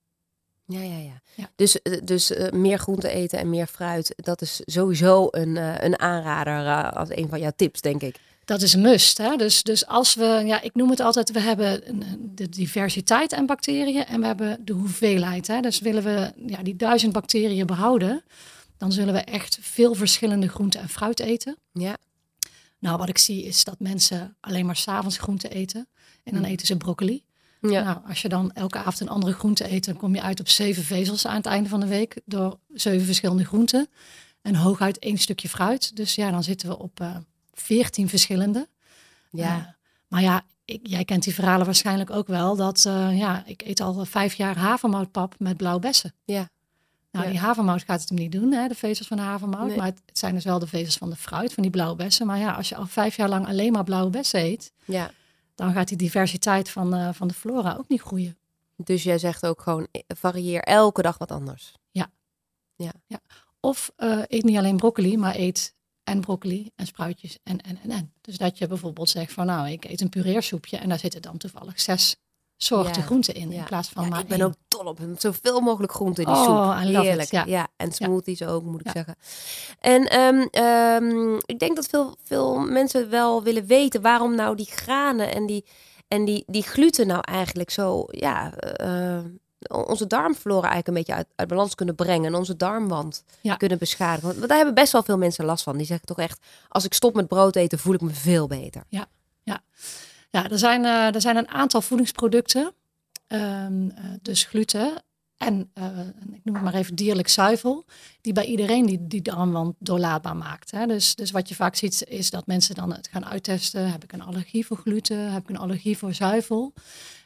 Ja, 0.70 0.80
ja, 0.80 0.98
ja. 0.98 1.20
ja. 1.34 1.50
Dus, 1.56 1.82
eh, 1.82 2.00
dus 2.04 2.30
uh, 2.30 2.50
meer 2.50 2.78
groente 2.78 3.08
eten 3.08 3.38
en 3.38 3.50
meer 3.50 3.66
fruit, 3.66 4.14
dat 4.16 4.42
is 4.42 4.60
sowieso 4.64 5.28
een, 5.30 5.56
uh, 5.56 5.74
een 5.78 5.98
aanrader 5.98 6.64
uh, 6.64 6.92
als 6.92 7.08
een 7.10 7.28
van 7.28 7.40
jouw 7.40 7.52
tips, 7.56 7.80
denk 7.80 8.02
ik. 8.02 8.16
Dat 8.44 8.62
is 8.62 8.72
een 8.72 8.80
must. 8.80 9.18
Hè? 9.18 9.36
Dus, 9.36 9.62
dus 9.62 9.86
als 9.86 10.14
we, 10.14 10.42
ja, 10.46 10.60
ik 10.60 10.74
noem 10.74 10.90
het 10.90 11.00
altijd, 11.00 11.30
we 11.30 11.40
hebben 11.40 11.82
de 12.34 12.48
diversiteit 12.48 13.34
aan 13.34 13.46
bacteriën 13.46 14.04
en 14.04 14.20
we 14.20 14.26
hebben 14.26 14.64
de 14.64 14.72
hoeveelheid. 14.72 15.46
Hè? 15.46 15.60
Dus 15.60 15.78
willen 15.78 16.02
we 16.02 16.32
ja, 16.46 16.62
die 16.62 16.76
duizend 16.76 17.12
bacteriën 17.12 17.66
behouden, 17.66 18.24
dan 18.76 18.92
zullen 18.92 19.14
we 19.14 19.20
echt 19.20 19.58
veel 19.60 19.94
verschillende 19.94 20.48
groenten 20.48 20.80
en 20.80 20.88
fruit 20.88 21.20
eten. 21.20 21.56
Ja. 21.72 21.96
Nou, 22.78 22.98
wat 22.98 23.08
ik 23.08 23.18
zie 23.18 23.44
is 23.44 23.64
dat 23.64 23.78
mensen 23.78 24.36
alleen 24.40 24.66
maar 24.66 24.76
s'avonds 24.76 25.18
groenten 25.18 25.50
eten 25.50 25.88
en 26.24 26.32
dan 26.32 26.42
mm. 26.42 26.48
eten 26.48 26.66
ze 26.66 26.76
broccoli. 26.76 27.22
Ja. 27.60 27.82
Nou, 27.82 27.98
als 28.08 28.22
je 28.22 28.28
dan 28.28 28.52
elke 28.52 28.78
avond 28.78 29.00
een 29.00 29.08
andere 29.08 29.32
groente 29.32 29.72
eet, 29.72 29.84
dan 29.84 29.96
kom 29.96 30.14
je 30.14 30.22
uit 30.22 30.40
op 30.40 30.48
zeven 30.48 30.82
vezels 30.82 31.26
aan 31.26 31.36
het 31.36 31.46
einde 31.46 31.68
van 31.68 31.80
de 31.80 31.86
week 31.86 32.20
door 32.24 32.58
zeven 32.68 33.06
verschillende 33.06 33.44
groenten. 33.44 33.88
En 34.42 34.54
hooguit 34.54 34.98
één 34.98 35.18
stukje 35.18 35.48
fruit. 35.48 35.96
Dus 35.96 36.14
ja, 36.14 36.30
dan 36.30 36.42
zitten 36.42 36.68
we 36.68 36.78
op 36.78 37.00
uh, 37.00 37.16
veertien 37.52 38.08
verschillende. 38.08 38.68
Ja. 39.30 39.56
Uh, 39.56 39.64
maar 40.08 40.22
ja, 40.22 40.42
ik, 40.64 40.80
jij 40.82 41.04
kent 41.04 41.22
die 41.22 41.34
verhalen 41.34 41.66
waarschijnlijk 41.66 42.10
ook 42.10 42.26
wel. 42.26 42.56
Dat 42.56 42.84
uh, 42.86 43.18
ja, 43.18 43.42
ik 43.46 43.62
eet 43.62 43.80
al 43.80 44.04
vijf 44.04 44.34
jaar 44.34 44.56
havermoutpap 44.56 45.34
met 45.38 45.56
blauwe 45.56 45.80
bessen. 45.80 46.14
Ja. 46.24 46.48
Nou, 47.10 47.24
ja. 47.24 47.30
die 47.30 47.40
havermout 47.40 47.82
gaat 47.82 48.00
het 48.00 48.08
hem 48.08 48.18
niet 48.18 48.32
doen, 48.32 48.52
hè, 48.52 48.68
de 48.68 48.74
vezels 48.74 49.08
van 49.08 49.16
de 49.16 49.22
havermout. 49.22 49.66
Nee. 49.66 49.76
Maar 49.76 49.86
het, 49.86 50.02
het, 50.06 50.18
zijn 50.18 50.34
dus 50.34 50.44
wel 50.44 50.58
de 50.58 50.66
vezels 50.66 50.96
van 50.96 51.10
de 51.10 51.16
fruit, 51.16 51.52
van 51.52 51.62
die 51.62 51.72
blauwe 51.72 51.96
bessen. 51.96 52.26
Maar 52.26 52.38
ja, 52.38 52.52
als 52.52 52.68
je 52.68 52.76
al 52.76 52.86
vijf 52.86 53.16
jaar 53.16 53.28
lang 53.28 53.46
alleen 53.46 53.72
maar 53.72 53.84
blauwe 53.84 54.10
bessen 54.10 54.40
eet, 54.40 54.72
ja 54.84 55.10
dan 55.60 55.72
gaat 55.72 55.88
die 55.88 55.96
diversiteit 55.96 56.70
van, 56.70 56.94
uh, 56.94 57.08
van 57.12 57.28
de 57.28 57.34
flora 57.34 57.76
ook 57.78 57.88
niet 57.88 58.00
groeien. 58.00 58.38
Dus 58.76 59.02
jij 59.02 59.18
zegt 59.18 59.46
ook 59.46 59.60
gewoon 59.62 59.86
eh, 59.90 60.02
varieer 60.06 60.60
elke 60.60 61.02
dag 61.02 61.18
wat 61.18 61.30
anders. 61.30 61.74
Ja. 61.90 62.10
ja. 62.76 62.92
ja. 63.06 63.20
Of 63.60 63.92
uh, 63.98 64.22
eet 64.26 64.44
niet 64.44 64.56
alleen 64.56 64.76
broccoli, 64.76 65.16
maar 65.16 65.34
eet 65.36 65.74
en 66.04 66.20
broccoli 66.20 66.70
en 66.76 66.86
spruitjes 66.86 67.38
en, 67.42 67.60
en, 67.60 67.78
en, 67.82 67.90
en. 67.90 68.12
Dus 68.20 68.38
dat 68.38 68.58
je 68.58 68.66
bijvoorbeeld 68.66 69.08
zegt 69.08 69.32
van 69.32 69.46
nou, 69.46 69.68
ik 69.68 69.84
eet 69.84 70.00
een 70.00 70.08
pureersoepje 70.08 70.76
en 70.76 70.88
daar 70.88 70.98
zitten 70.98 71.22
dan 71.22 71.36
toevallig 71.36 71.80
zes 71.80 72.16
soorten 72.62 72.94
ja. 73.00 73.06
groenten 73.06 73.34
in. 73.34 73.50
Ja. 73.50 73.58
In 73.58 73.64
plaats 73.64 73.88
van 73.88 74.02
ja, 74.04 74.08
maar 74.10 74.20
ik 74.20 74.26
ben 74.26 74.38
één. 74.38 74.46
ook 74.46 74.54
dol 74.68 74.84
op. 74.84 74.98
Met 74.98 75.20
zoveel 75.20 75.60
mogelijk 75.60 75.92
groenten 75.92 76.24
in 76.24 76.32
die 76.32 76.42
Oh, 76.42 76.76
soep. 76.78 76.88
It, 76.88 76.96
Heerlijk. 77.02 77.30
ja. 77.30 77.44
ja. 77.46 77.68
en 77.76 77.92
smoothies 77.92 78.42
ook, 78.42 78.62
moet 78.64 78.80
ik 78.80 78.86
Ja. 78.86 78.92
zeggen. 78.92 79.14
En 79.80 80.08
ehm, 80.08 80.46
ehm, 80.50 81.34
ik 81.46 81.58
denk 81.58 81.76
dat 81.76 81.86
veel, 81.86 82.16
veel 82.24 82.58
mensen 82.58 83.10
wel 83.10 83.42
willen 83.42 83.66
weten 83.66 84.00
waarom 84.00 84.34
nou 84.34 84.56
die 84.56 84.66
granen 84.70 85.32
en 85.34 85.46
die, 85.46 85.64
en 86.08 86.24
die, 86.24 86.44
die 86.46 86.62
gluten 86.62 87.06
nou 87.06 87.20
eigenlijk 87.20 87.70
zo, 87.70 88.04
ja, 88.10 88.54
eh, 88.54 89.18
onze 89.68 90.06
darmflora 90.06 90.68
eigenlijk 90.68 90.88
een 90.88 90.94
beetje 90.94 91.14
uit, 91.14 91.26
uit 91.36 91.48
balans 91.48 91.74
kunnen 91.74 91.94
brengen. 91.94 92.26
En 92.26 92.34
onze 92.34 92.56
darmwand 92.56 93.24
Ja. 93.40 93.56
kunnen 93.56 93.78
beschadigen. 93.78 94.28
Want 94.36 94.48
daar 94.48 94.56
hebben 94.56 94.74
best 94.74 94.92
wel 94.92 95.02
veel 95.02 95.18
mensen 95.18 95.44
last 95.44 95.62
van. 95.62 95.76
Die 95.76 95.86
zeggen 95.86 96.06
toch 96.06 96.18
echt, 96.18 96.40
als 96.68 96.84
ik 96.84 96.94
stop 96.94 97.14
met 97.14 97.28
brood 97.28 97.56
eten, 97.56 97.78
voel 97.78 97.94
ik 97.94 98.00
me 98.00 98.10
veel 98.10 98.46
beter. 98.46 98.84
Ja, 98.88 99.06
er 100.30 100.58
zijn, 100.58 100.84
eh, 100.84 101.14
er 101.14 101.20
zijn 101.20 101.36
een 101.36 101.48
aantal 101.48 101.80
voedingsproducten. 101.80 102.74
Ehm, 103.26 103.90
eh, 103.90 104.04
dus 104.22 104.44
gluten 104.44 105.02
en 105.36 105.70
eh, 105.74 105.98
ik 106.32 106.44
noem 106.44 106.54
het 106.54 106.64
maar 106.64 106.74
even 106.74 106.94
dierlijk 106.94 107.28
zuivel. 107.28 107.84
Die 108.20 108.32
bij 108.32 108.44
iedereen 108.44 108.86
die, 108.86 109.06
die 109.06 109.22
darmwand 109.22 109.74
doorlaatbaar 109.78 110.36
maakt. 110.36 110.70
Hè. 110.70 110.86
Dus, 110.86 111.14
dus 111.14 111.30
wat 111.30 111.48
je 111.48 111.54
vaak 111.54 111.74
ziet 111.74 112.04
is 112.08 112.30
dat 112.30 112.46
mensen 112.46 112.74
dan 112.74 112.92
het 112.92 113.08
gaan 113.08 113.26
uittesten. 113.26 113.90
Heb 113.90 114.04
ik 114.04 114.12
een 114.12 114.22
allergie 114.22 114.66
voor 114.66 114.76
gluten? 114.76 115.32
Heb 115.32 115.42
ik 115.42 115.48
een 115.48 115.58
allergie 115.58 115.98
voor 115.98 116.14
zuivel? 116.14 116.72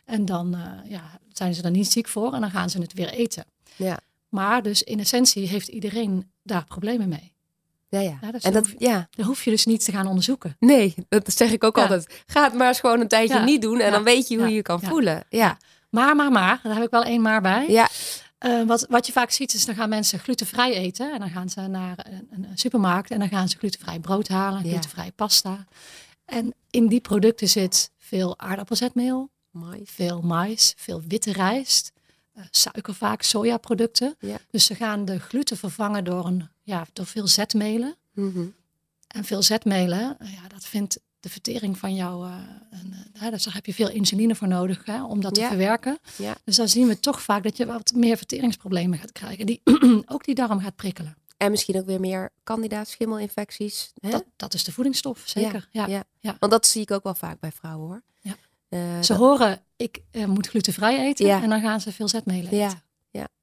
En 0.04 0.24
dan 0.24 0.56
ja, 0.88 1.20
zijn 1.32 1.54
ze 1.54 1.62
er 1.62 1.70
niet 1.70 1.92
ziek 1.92 2.08
voor 2.08 2.34
en 2.34 2.40
dan 2.40 2.50
gaan 2.50 2.70
ze 2.70 2.80
het 2.80 2.92
weer 2.92 3.08
eten. 3.08 3.44
Ja, 3.76 3.98
Maar 4.28 4.62
dus 4.62 4.82
in 4.82 5.00
essentie 5.00 5.48
heeft 5.48 5.68
iedereen 5.68 6.30
daar 6.42 6.64
problemen 6.64 7.08
mee. 7.08 7.33
Ja, 7.94 8.00
ja. 8.00 8.18
Ja, 8.20 8.30
dus 8.32 8.42
en 8.42 8.52
dan 8.52 8.62
dat, 8.62 8.70
hoef 8.70 8.80
je- 8.80 8.86
ja. 8.88 9.08
Daar 9.10 9.26
hoef 9.26 9.44
je 9.44 9.50
dus 9.50 9.64
niet 9.66 9.84
te 9.84 9.92
gaan 9.92 10.06
onderzoeken. 10.06 10.56
Nee, 10.58 10.94
dat 11.08 11.32
zeg 11.32 11.52
ik 11.52 11.64
ook 11.64 11.76
Ja. 11.76 11.82
altijd. 11.82 12.22
Ga 12.26 12.44
het 12.44 12.54
maar 12.54 12.68
eens 12.68 12.80
gewoon 12.80 13.00
een 13.00 13.08
tijdje 13.08 13.34
Ja. 13.34 13.44
niet 13.44 13.62
doen 13.62 13.80
en 13.80 13.90
dan 13.92 14.02
weet 14.04 14.28
je 14.28 14.36
hoe 14.36 14.48
je 14.48 14.54
je 14.54 14.62
kan 14.62 14.80
voelen. 14.82 15.24
Ja, 15.28 15.58
Maar, 15.90 16.16
maar, 16.16 16.30
maar, 16.32 16.60
daar 16.62 16.74
heb 16.74 16.84
ik 16.84 16.90
wel 16.90 17.04
één 17.04 17.22
maar 17.22 17.40
bij. 17.40 17.68
ja. 17.68 17.88
Eh, 18.38 18.62
wat, 18.62 18.86
wat 18.88 19.06
je 19.06 19.12
vaak 19.12 19.30
ziet 19.30 19.54
is 19.54 19.64
dan 19.66 19.74
gaan 19.74 19.88
mensen 19.88 20.18
glutenvrij 20.18 20.72
eten. 20.74 21.12
En 21.12 21.20
dan 21.20 21.30
gaan 21.30 21.48
ze 21.48 21.60
naar 21.60 21.94
een, 22.10 22.28
een, 22.30 22.46
supermarkt 22.54 23.10
en 23.10 23.18
dan 23.18 23.28
gaan 23.28 23.48
ze 23.48 23.56
glutenvrij 23.58 23.98
brood 23.98 24.28
halen, 24.28 24.60
glutenvrij 24.60 25.10
pasta. 25.16 25.64
En 26.24 26.54
in 26.70 26.86
die 26.86 27.00
producten 27.00 27.48
zit 27.48 27.90
veel 27.98 28.38
aardappelzetmeel, 28.38 29.30
veel 29.84 30.20
mais, 30.20 30.74
veel 30.76 31.02
witte 31.08 31.32
rijst, 31.32 31.92
eh, 32.34 32.44
suiker 32.50 32.94
vaak, 32.94 33.22
sojaproducten. 33.22 34.14
Ja. 34.18 34.36
Dus 34.50 34.64
ze 34.64 34.74
gaan 34.74 35.04
de 35.04 35.18
gluten 35.20 35.56
vervangen 35.56 36.04
door, 36.04 36.26
een, 36.26 36.48
ja, 36.64 36.86
door 36.92 37.06
veel 37.06 37.26
zetmelen. 37.26 37.94
Mhm. 38.12 38.46
En 39.08 39.24
veel 39.24 39.42
zetmelen, 39.42 40.16
ja, 40.20 40.48
dat 40.48 40.64
vindt 40.64 40.98
de 41.20 41.28
vertering 41.30 41.78
van 41.78 41.94
jou, 41.94 42.30
dus 43.30 43.44
daar 43.44 43.54
heb 43.54 43.66
je 43.66 43.74
veel 43.74 43.90
insuline 43.90 44.34
voor 44.34 44.48
nodig 44.48 44.84
hè, 44.84 45.04
om 45.04 45.20
dat 45.20 45.36
Ja. 45.36 45.42
te 45.42 45.48
verwerken. 45.48 45.98
Ja. 46.16 46.36
Dus 46.44 46.56
dan 46.56 46.68
zien 46.68 46.86
we 46.88 47.00
toch 47.00 47.22
vaak 47.22 47.42
dat 47.42 47.56
je 47.56 47.66
wat 47.66 47.92
meer 47.94 48.16
verteringsproblemen 48.16 48.98
gaat 48.98 49.12
krijgen, 49.12 49.46
die 49.46 49.60
ook 50.06 50.24
die 50.24 50.34
darm 50.34 50.60
gaat 50.60 50.76
prikkelen. 50.76 51.16
En 51.36 51.50
misschien 51.50 51.76
ook 51.76 51.86
weer 51.86 52.00
meer 52.00 52.30
candida, 52.44 52.84
schimmelinfecties. 52.84 53.92
Hè? 54.00 54.10
Dat, 54.10 54.24
dat 54.36 54.54
is 54.54 54.64
de 54.64 54.72
voedingsstof, 54.72 55.22
zeker. 55.24 55.68
Ja, 55.70 55.86
ja. 55.86 56.04
ja. 56.20 56.36
Want 56.38 56.52
dat 56.52 56.66
zie 56.66 56.82
ik 56.82 56.90
ook 56.90 57.02
wel 57.02 57.14
vaak 57.14 57.40
bij 57.40 57.52
vrouwen 57.52 57.86
hoor. 57.88 58.02
Ja. 58.20 58.36
Eh, 58.68 59.00
Ze 59.00 59.08
dat- 59.12 59.16
horen, 59.16 59.60
ik 59.76 60.00
moet 60.26 60.46
glutenvrij 60.48 60.98
eten 61.06 61.28
en 61.42 61.48
dan 61.48 61.60
gaan 61.60 61.80
ze 61.80 61.92
veel 61.92 62.08
zetmelen 62.08 62.44
eten. 62.46 62.56
Ja. 62.56 62.82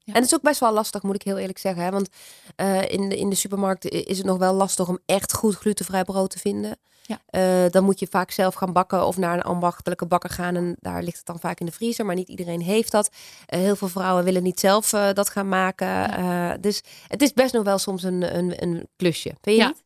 Ja. 0.04 0.12
En 0.12 0.20
het 0.20 0.24
is 0.24 0.34
ook 0.34 0.42
best 0.42 0.60
wel 0.60 0.72
lastig, 0.72 1.02
moet 1.02 1.14
ik 1.14 1.22
heel 1.22 1.38
eerlijk 1.38 1.58
zeggen. 1.58 1.82
Hè? 1.82 1.90
Want 1.90 2.08
eh, 2.56 2.88
in, 2.90 3.08
de, 3.08 3.18
in 3.18 3.30
de 3.30 3.36
supermarkt 3.36 3.88
is 3.88 4.16
het 4.16 4.26
nog 4.26 4.38
wel 4.38 4.54
lastig 4.54 4.88
om 4.88 4.98
echt 5.06 5.32
goed 5.32 5.54
glutenvrij 5.54 6.04
brood 6.04 6.30
te 6.30 6.38
vinden. 6.38 6.78
Ja. 7.02 7.20
Eh, 7.26 7.70
dan 7.70 7.84
moet 7.84 7.98
je 7.98 8.06
vaak 8.10 8.30
zelf 8.30 8.54
gaan 8.54 8.72
bakken 8.72 9.06
of 9.06 9.16
naar 9.16 9.34
een 9.34 9.42
ambachtelijke 9.42 10.06
bakker 10.06 10.30
gaan. 10.30 10.56
En 10.56 10.76
daar 10.80 11.02
ligt 11.02 11.16
het 11.16 11.26
dan 11.26 11.40
vaak 11.40 11.60
in 11.60 11.66
de 11.66 11.72
vriezer. 11.72 12.06
Maar 12.06 12.14
niet 12.14 12.28
iedereen 12.28 12.60
heeft 12.60 12.90
dat. 12.90 13.10
Eh, 13.46 13.60
heel 13.60 13.76
veel 13.76 13.88
vrouwen 13.88 14.24
willen 14.24 14.42
niet 14.42 14.60
zelf 14.60 14.90
dat 14.90 15.28
gaan 15.28 15.48
maken. 15.48 16.60
Dus 16.60 16.82
het 17.08 17.22
is 17.22 17.32
best 17.32 17.52
nog 17.52 17.64
wel 17.64 17.78
soms 17.78 18.02
een, 18.02 18.36
een, 18.36 18.62
een 18.62 18.88
klusje. 18.96 19.28
Vind 19.40 19.56
je 19.56 19.62
Ja. 19.62 19.66
niet? 19.66 19.82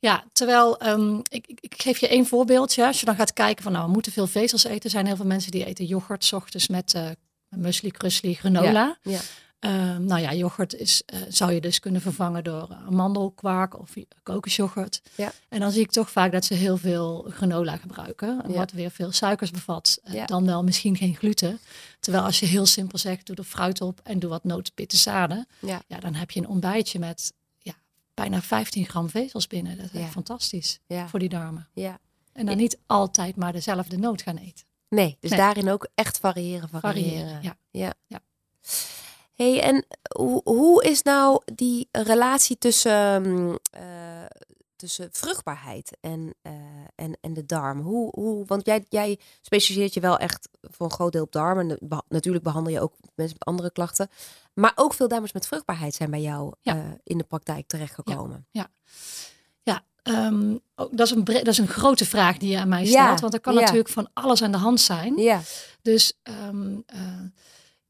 Ja, 0.00 0.24
terwijl 0.32 0.78
ehm, 0.78 1.18
ik, 1.28 1.58
ik, 1.60 1.74
geef 1.82 1.98
je 1.98 2.08
één 2.08 2.26
voorbeeldje. 2.26 2.86
Als 2.86 3.00
je 3.00 3.06
dan 3.06 3.14
gaat 3.14 3.32
kijken 3.32 3.62
van 3.62 3.72
nou, 3.72 3.86
we 3.86 3.92
moeten 3.92 4.12
veel 4.12 4.26
vezels 4.26 4.64
eten. 4.64 4.82
Er 4.82 4.90
zijn 4.90 5.06
heel 5.06 5.16
veel 5.16 5.24
mensen 5.26 5.50
die 5.50 5.64
eten 5.64 5.84
yoghurt 5.84 6.24
's 6.24 6.32
ochtends 6.32 6.68
met 6.68 6.94
eh 6.94 7.08
muesli, 7.48 7.90
krusli, 7.90 8.34
granola. 8.34 8.98
Ja. 9.02 9.20
Ehm, 9.58 10.04
nou 10.04 10.20
ja, 10.20 10.32
yoghurt 10.34 10.74
is, 10.74 11.02
eh, 11.06 11.20
zou 11.28 11.52
je 11.52 11.60
dus 11.60 11.80
kunnen 11.80 12.00
vervangen 12.00 12.44
door 12.44 12.68
amandelkwark 12.86 13.78
of 13.78 13.94
kokosyoghurt. 14.22 15.02
Ja. 15.14 15.32
En 15.48 15.60
dan 15.60 15.70
zie 15.70 15.80
ik 15.82 15.90
toch 15.90 16.10
vaak 16.10 16.32
dat 16.32 16.44
ze 16.44 16.54
heel 16.54 16.76
veel 16.76 17.26
granola 17.30 17.76
gebruiken. 17.76 18.42
Ja. 18.48 18.54
Wat 18.54 18.70
weer 18.72 18.90
veel 18.90 19.12
suikers 19.12 19.50
bevat. 19.50 19.98
Eh, 20.02 20.14
Ja. 20.14 20.26
Dan 20.26 20.46
wel 20.46 20.62
misschien 20.64 20.96
geen 20.96 21.14
gluten. 21.16 21.58
Terwijl 22.00 22.24
als 22.24 22.40
je 22.40 22.46
heel 22.46 22.66
simpel 22.66 22.98
zegt, 22.98 23.26
doe 23.26 23.36
er 23.36 23.44
fruit 23.44 23.80
op 23.80 24.00
en 24.02 24.18
doe 24.18 24.30
wat 24.30 24.44
notenpitten 24.44 24.98
zaden. 24.98 25.46
Ja. 25.58 25.82
Ja, 25.86 25.98
dan 26.00 26.14
heb 26.14 26.30
je 26.30 26.40
een 26.40 26.48
ontbijtje 26.48 26.98
met 26.98 27.32
ja, 27.58 27.72
bijna 28.14 28.42
15 28.42 28.86
gram 28.86 29.08
vezels 29.10 29.46
binnen. 29.46 29.76
Dat 29.78 29.92
is 29.92 30.06
fantastisch 30.10 30.78
voor 31.08 31.18
die 31.18 31.28
darmen. 31.28 31.68
ja. 31.74 31.98
En 32.32 32.46
dan 32.46 32.56
niet 32.56 32.78
altijd 32.86 33.36
maar 33.36 33.52
dezelfde 33.52 33.98
noot 33.98 34.22
gaan 34.22 34.36
eten. 34.36 34.66
Nee, 34.88 35.16
dus 35.20 35.30
Nee. 35.30 35.38
daarin 35.40 35.70
ook 35.70 35.88
echt 35.94 36.18
variëren, 36.18 36.68
variëren. 36.68 36.80
Variëren, 36.80 37.56
ja. 37.70 37.94
ja. 38.06 38.20
Ja. 39.38 39.44
Hey, 39.44 39.62
en 39.62 39.84
hoe, 40.16 40.40
hoe 40.44 40.84
is 40.84 41.02
nou 41.02 41.42
die 41.54 41.88
relatie 41.92 42.58
tussen, 42.58 43.22
mm, 43.22 43.58
eh, 43.70 43.82
tussen 44.76 45.08
vruchtbaarheid 45.12 45.96
en, 46.00 46.34
eh, 46.42 46.52
en, 46.94 47.18
en 47.20 47.34
de 47.34 47.46
darm? 47.46 47.80
Hoe, 47.80 48.10
hoe, 48.14 48.44
want 48.46 48.66
jij, 48.66 48.84
jij 48.88 49.18
specialiseert 49.42 49.94
je 49.94 50.00
wel 50.00 50.18
echt 50.18 50.48
voor 50.60 50.86
een 50.86 50.92
groot 50.92 51.12
deel 51.12 51.22
op 51.22 51.32
darm. 51.32 51.58
En 51.58 51.78
beha- 51.80 52.04
natuurlijk 52.08 52.44
behandel 52.44 52.72
je 52.72 52.80
ook 52.80 52.92
mensen 53.14 53.36
met 53.38 53.48
andere 53.48 53.70
klachten. 53.72 54.08
Maar 54.54 54.72
ook 54.74 54.94
veel 54.94 55.08
dames 55.08 55.32
met 55.32 55.46
vruchtbaarheid 55.46 55.94
zijn 55.94 56.10
bij 56.10 56.20
jou 56.20 56.52
Ja. 56.60 56.74
eh, 56.76 56.80
in 57.04 57.18
de 57.18 57.24
praktijk 57.24 57.66
terechtgekomen. 57.66 58.46
Ja, 58.50 58.70
ehm, 60.02 60.56
ook, 60.76 60.96
dat, 60.96 61.06
is 61.06 61.12
een 61.12 61.24
dat 61.24 61.46
is 61.46 61.58
een 61.58 61.68
grote 61.68 62.06
vraag 62.06 62.38
die 62.38 62.50
je 62.50 62.58
aan 62.58 62.68
mij 62.68 62.84
Ja, 62.84 63.04
stelt. 63.04 63.20
Want 63.20 63.34
er 63.34 63.40
kan 63.40 63.54
ja. 63.54 63.60
natuurlijk 63.60 63.88
van 63.88 64.08
alles 64.12 64.42
aan 64.42 64.52
de 64.52 64.58
hand 64.58 64.80
zijn. 64.80 65.16
Ja, 65.16 65.40
Dus 65.82 66.18
ehm, 66.22 66.76
eh, 66.86 67.00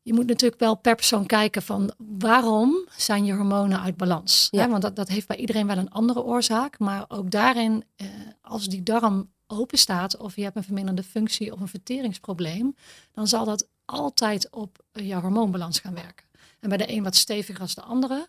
je 0.08 0.14
moet 0.14 0.26
natuurlijk 0.26 0.60
wel 0.60 0.74
per 0.74 0.94
persoon 0.94 1.26
kijken 1.26 1.62
van 1.62 1.92
waarom 2.18 2.86
zijn 2.96 3.24
je 3.24 3.32
hormonen 3.32 3.80
uit 3.80 3.96
balans? 3.96 4.48
Ja. 4.50 4.62
Hè? 4.62 4.68
Want 4.68 4.82
dat, 4.82 4.96
dat 4.96 5.08
heeft 5.08 5.26
bij 5.26 5.36
iedereen 5.36 5.66
wel 5.66 5.76
een 5.76 5.90
andere 5.90 6.22
oorzaak. 6.22 6.78
Maar 6.78 7.04
ook 7.08 7.30
daarin, 7.30 7.84
eh, 7.96 8.06
als 8.40 8.68
die 8.68 8.82
darm 8.82 9.30
open 9.46 9.78
staat 9.78 10.16
of 10.16 10.36
je 10.36 10.42
hebt 10.42 10.56
een 10.56 10.64
verminderde 10.64 11.02
functie 11.02 11.52
of 11.52 11.60
een 11.60 11.68
verteringsprobleem, 11.68 12.74
dan 13.12 13.28
zal 13.28 13.44
dat 13.44 13.68
altijd 13.84 14.50
op 14.50 14.84
eh, 14.92 15.08
jouw 15.08 15.20
hormoonbalans 15.20 15.78
gaan 15.78 15.94
werken. 15.94 16.26
En 16.60 16.68
bij 16.68 16.78
de 16.78 16.92
een 16.92 17.02
wat 17.02 17.16
steviger 17.16 17.60
als 17.60 17.74
de 17.74 17.82
andere. 17.82 18.28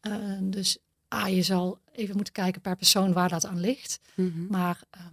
Eh, 0.00 0.14
dus 0.40 0.78
A, 1.14 1.26
je 1.26 1.42
zal 1.42 1.78
even 1.92 2.16
moeten 2.16 2.32
kijken 2.32 2.60
per 2.60 2.76
persoon 2.76 3.12
waar 3.12 3.28
dat 3.28 3.46
aan 3.46 3.60
ligt. 3.60 4.00
Mhm. 4.14 4.46
Maar 4.48 4.80
ehm, 4.90 5.04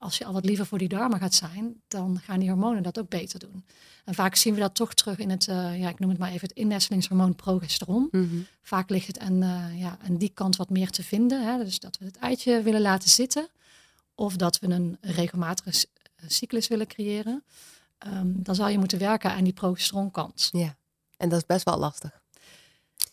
als 0.00 0.18
je 0.18 0.24
al 0.24 0.32
wat 0.32 0.44
liever 0.44 0.66
voor 0.66 0.78
die 0.78 0.88
darmen 0.88 1.18
gaat 1.18 1.34
zijn, 1.34 1.82
dan 1.88 2.20
gaan 2.24 2.40
die 2.40 2.48
hormonen 2.48 2.82
dat 2.82 2.98
ook 2.98 3.08
beter 3.08 3.38
doen. 3.38 3.64
En 4.04 4.14
vaak 4.14 4.34
zien 4.34 4.54
we 4.54 4.60
dat 4.60 4.74
toch 4.74 4.94
terug 4.94 5.18
in 5.18 5.30
het, 5.30 5.48
eh, 5.48 5.80
ja, 5.80 5.88
ik 5.88 5.98
noem 5.98 6.10
het 6.10 6.18
maar 6.18 6.30
even 6.30 6.48
het 6.48 6.56
innestelingshoormoon 6.56 7.34
progesteron. 7.34 8.08
Mhm. 8.10 8.36
Vaak 8.62 8.90
ligt 8.90 9.06
het 9.06 9.18
aan, 9.18 9.42
eh, 9.42 9.80
ja, 9.80 9.98
aan 10.06 10.16
die 10.16 10.30
kant 10.34 10.56
wat 10.56 10.70
meer 10.70 10.90
te 10.90 11.02
vinden. 11.02 11.44
Hè? 11.44 11.64
Dus 11.64 11.78
dat 11.78 11.98
we 11.98 12.04
het 12.04 12.16
eitje 12.16 12.62
willen 12.62 12.80
laten 12.80 13.10
zitten. 13.10 13.48
Of 14.14 14.36
dat 14.36 14.58
we 14.58 14.68
een 14.68 14.96
regelmatige 15.00 15.70
eh, 15.70 16.24
cyclus 16.28 16.68
willen 16.68 16.86
creëren. 16.86 17.44
Ehm, 17.98 18.28
dan 18.32 18.54
zal 18.54 18.68
je 18.68 18.78
moeten 18.78 18.98
werken 18.98 19.30
aan 19.30 19.44
die 19.44 19.52
progesteronkant. 19.52 20.48
ja. 20.52 20.78
En 21.16 21.28
dat 21.28 21.38
is 21.38 21.46
best 21.46 21.64
wel 21.64 21.78
lastig. 21.78 22.19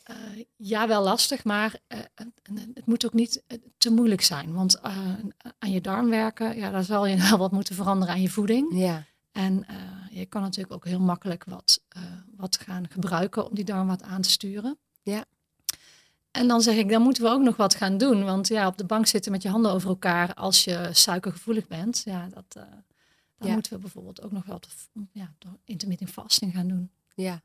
Eh, 0.07 0.15
ja, 0.55 0.87
wel 0.87 1.03
lastig, 1.03 1.43
maar 1.43 1.79
eh, 1.87 1.99
het- 2.15 2.85
moet 2.85 3.05
ook 3.05 3.13
niet 3.13 3.43
eh, 3.47 3.57
te 3.77 3.91
moeilijk 3.91 4.21
zijn. 4.21 4.53
Want 4.53 4.81
aan 4.81 5.71
je 5.71 5.81
darm 5.81 6.09
werken, 6.09 6.57
ja, 6.57 6.71
daar 6.71 6.83
zal 6.83 7.05
je 7.05 7.17
wel 7.29 7.37
wat 7.37 7.51
moeten 7.51 7.75
veranderen 7.75 8.13
aan 8.13 8.21
je 8.21 8.29
voeding. 8.29 8.79
Ja, 8.79 9.05
En 9.31 9.65
je 10.11 10.25
kan 10.25 10.41
natuurlijk 10.41 10.73
ook 10.73 10.85
heel 10.85 10.99
makkelijk 10.99 11.43
wat, 11.43 11.81
wat 12.35 12.57
gaan 12.57 12.89
gebruiken 12.89 13.45
om 13.49 13.55
die 13.55 13.63
darm 13.65 13.87
wat 13.87 14.03
aan 14.03 14.21
te 14.21 14.29
sturen. 14.29 14.77
Ja. 15.01 15.25
En 16.31 16.47
dan 16.47 16.61
zeg 16.61 16.75
ik, 16.75 16.89
dan 16.89 17.01
moeten 17.01 17.23
we 17.23 17.29
ook 17.29 17.41
nog 17.41 17.55
wat 17.57 17.75
gaan 17.75 17.97
doen. 17.97 18.23
Want 18.23 18.47
ja, 18.47 18.67
op 18.67 18.77
de 18.77 18.85
bank 18.85 19.05
zitten 19.07 19.31
met 19.31 19.41
je 19.41 19.49
handen 19.49 19.71
over 19.71 19.89
elkaar 19.89 20.33
als 20.33 20.63
je 20.63 20.89
suikergevoelig 20.91 21.67
bent. 21.67 22.01
Ja, 22.05 22.27
dat, 22.33 22.45
dan 23.37 23.47
Ja. 23.47 23.53
moeten 23.53 23.73
we 23.73 23.79
bijvoorbeeld 23.79 24.21
ook 24.21 24.31
nog 24.31 24.45
wat 24.45 24.67
ja, 25.11 25.33
door 25.37 25.57
intermittent 25.63 26.09
fasting 26.09 26.53
gaan 26.53 26.67
doen. 26.67 26.91
Ja. 27.15 27.41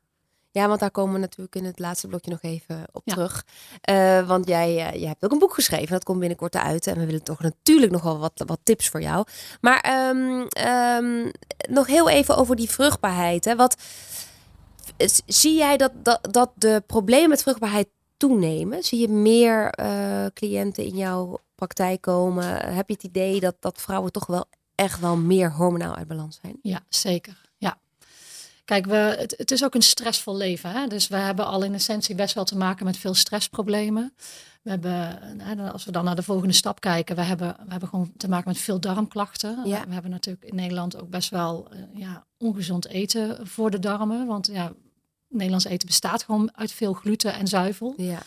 Ja, 0.53 0.67
want 0.67 0.79
daar 0.79 0.91
komen 0.91 1.13
we 1.13 1.19
natuurlijk 1.19 1.55
in 1.55 1.65
het 1.65 1.79
laatste 1.79 2.07
blokje 2.07 2.31
nog 2.31 2.41
even 2.41 2.85
op 2.91 3.01
Ja. 3.05 3.13
terug. 3.13 3.45
Eh, 3.81 4.27
want 4.27 4.47
jij, 4.47 4.67
eh, 4.69 4.99
jij 4.99 5.07
hebt 5.07 5.23
ook 5.23 5.31
een 5.31 5.39
boek 5.39 5.53
geschreven. 5.53 5.91
Dat 5.91 6.03
komt 6.03 6.19
binnenkort 6.19 6.55
uit. 6.55 6.87
En 6.87 6.97
we 6.99 7.05
willen 7.05 7.23
toch 7.23 7.39
natuurlijk 7.39 7.91
nog 7.91 8.01
wel 8.01 8.19
wat, 8.19 8.43
wat 8.45 8.59
tips 8.63 8.89
voor 8.89 9.01
jou. 9.01 9.25
Maar 9.61 9.79
ehm, 9.79 10.41
ehm, 10.49 11.29
nog 11.69 11.87
heel 11.87 12.09
even 12.09 12.37
over 12.37 12.55
die 12.55 12.69
vruchtbaarheid. 12.69 13.45
Hè. 13.45 13.55
Wat, 13.55 13.75
zie 15.25 15.57
jij 15.57 15.77
dat, 15.77 15.91
dat, 15.95 16.19
dat 16.31 16.51
de 16.55 16.83
problemen 16.87 17.29
met 17.29 17.41
vruchtbaarheid 17.41 17.87
toenemen? 18.17 18.83
Zie 18.83 18.99
je 18.99 19.09
meer 19.09 19.69
eh, 19.69 20.25
cliënten 20.33 20.83
in 20.85 20.95
jouw 20.95 21.39
praktijk 21.55 22.01
komen? 22.01 22.73
Heb 22.75 22.87
je 22.87 22.93
het 22.93 23.03
idee 23.03 23.39
dat, 23.39 23.55
dat 23.59 23.81
vrouwen 23.81 24.11
toch 24.11 24.25
wel 24.25 24.45
echt 24.75 24.99
wel 24.99 25.15
meer 25.17 25.51
hormonaal 25.51 25.95
uit 25.95 26.07
balans 26.07 26.39
zijn? 26.41 26.59
Ja, 26.61 26.79
zeker. 26.89 27.41
Kijk, 28.65 28.85
we, 28.85 29.15
het, 29.19 29.33
het 29.37 29.51
is 29.51 29.63
ook 29.63 29.75
een 29.75 29.81
stressvol 29.81 30.35
leven. 30.35 30.71
Hè? 30.71 30.87
Dus 30.87 31.07
we 31.07 31.15
hebben 31.15 31.45
al 31.45 31.63
in 31.63 31.73
essentie 31.73 32.15
best 32.15 32.35
wel 32.35 32.43
te 32.43 32.57
maken 32.57 32.85
met 32.85 32.97
veel 32.97 33.13
stressproblemen. 33.13 34.13
We 34.61 34.69
hebben, 34.69 35.19
hè, 35.39 35.71
als 35.71 35.85
we 35.85 35.91
dan 35.91 36.05
naar 36.05 36.15
de 36.15 36.23
volgende 36.23 36.53
stap 36.53 36.79
kijken, 36.79 37.15
we 37.15 37.21
hebben, 37.21 37.55
we 37.65 37.71
hebben 37.71 37.89
gewoon 37.89 38.11
te 38.17 38.29
maken 38.29 38.47
met 38.47 38.57
veel 38.57 38.79
darmklachten. 38.79 39.59
Ja. 39.65 39.85
We 39.87 39.93
hebben 39.93 40.11
natuurlijk 40.11 40.45
in 40.45 40.55
Nederland 40.55 41.01
ook 41.01 41.09
best 41.09 41.29
wel 41.29 41.67
eh, 41.71 41.79
ja, 41.93 42.25
ongezond 42.37 42.87
eten 42.87 43.47
voor 43.47 43.71
de 43.71 43.79
darmen. 43.79 44.27
Want 44.27 44.47
ja, 44.47 44.71
Nederlands 45.27 45.65
eten 45.65 45.87
bestaat 45.87 46.23
gewoon 46.23 46.49
uit 46.55 46.71
veel 46.71 46.93
gluten 46.93 47.33
en 47.33 47.47
zuivel. 47.47 47.93
Ja. 47.97 48.19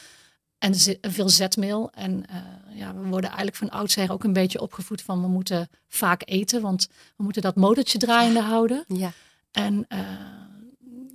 En 0.59 0.75
veel 1.01 1.29
zetmeel. 1.29 1.91
En 1.91 2.27
eh, 2.29 2.37
ja, 2.79 2.95
we 2.95 3.09
worden 3.09 3.31
eigenlijk 3.31 3.57
van 3.57 3.71
oudsher 3.71 4.13
ook 4.13 4.25
een 4.25 4.33
beetje 4.33 4.61
opgevoed 4.61 5.03
van 5.03 5.21
we 5.21 5.29
moeten 5.29 5.69
vaak 5.89 6.23
eten, 6.25 6.63
want 6.63 6.89
we 7.17 7.23
moeten 7.23 7.43
dat 7.43 7.57
motortje 7.57 7.99
draaiende 7.99 8.41
houden. 8.41 8.85
ja. 8.89 9.13
En 9.57 9.85
eh, 9.89 9.99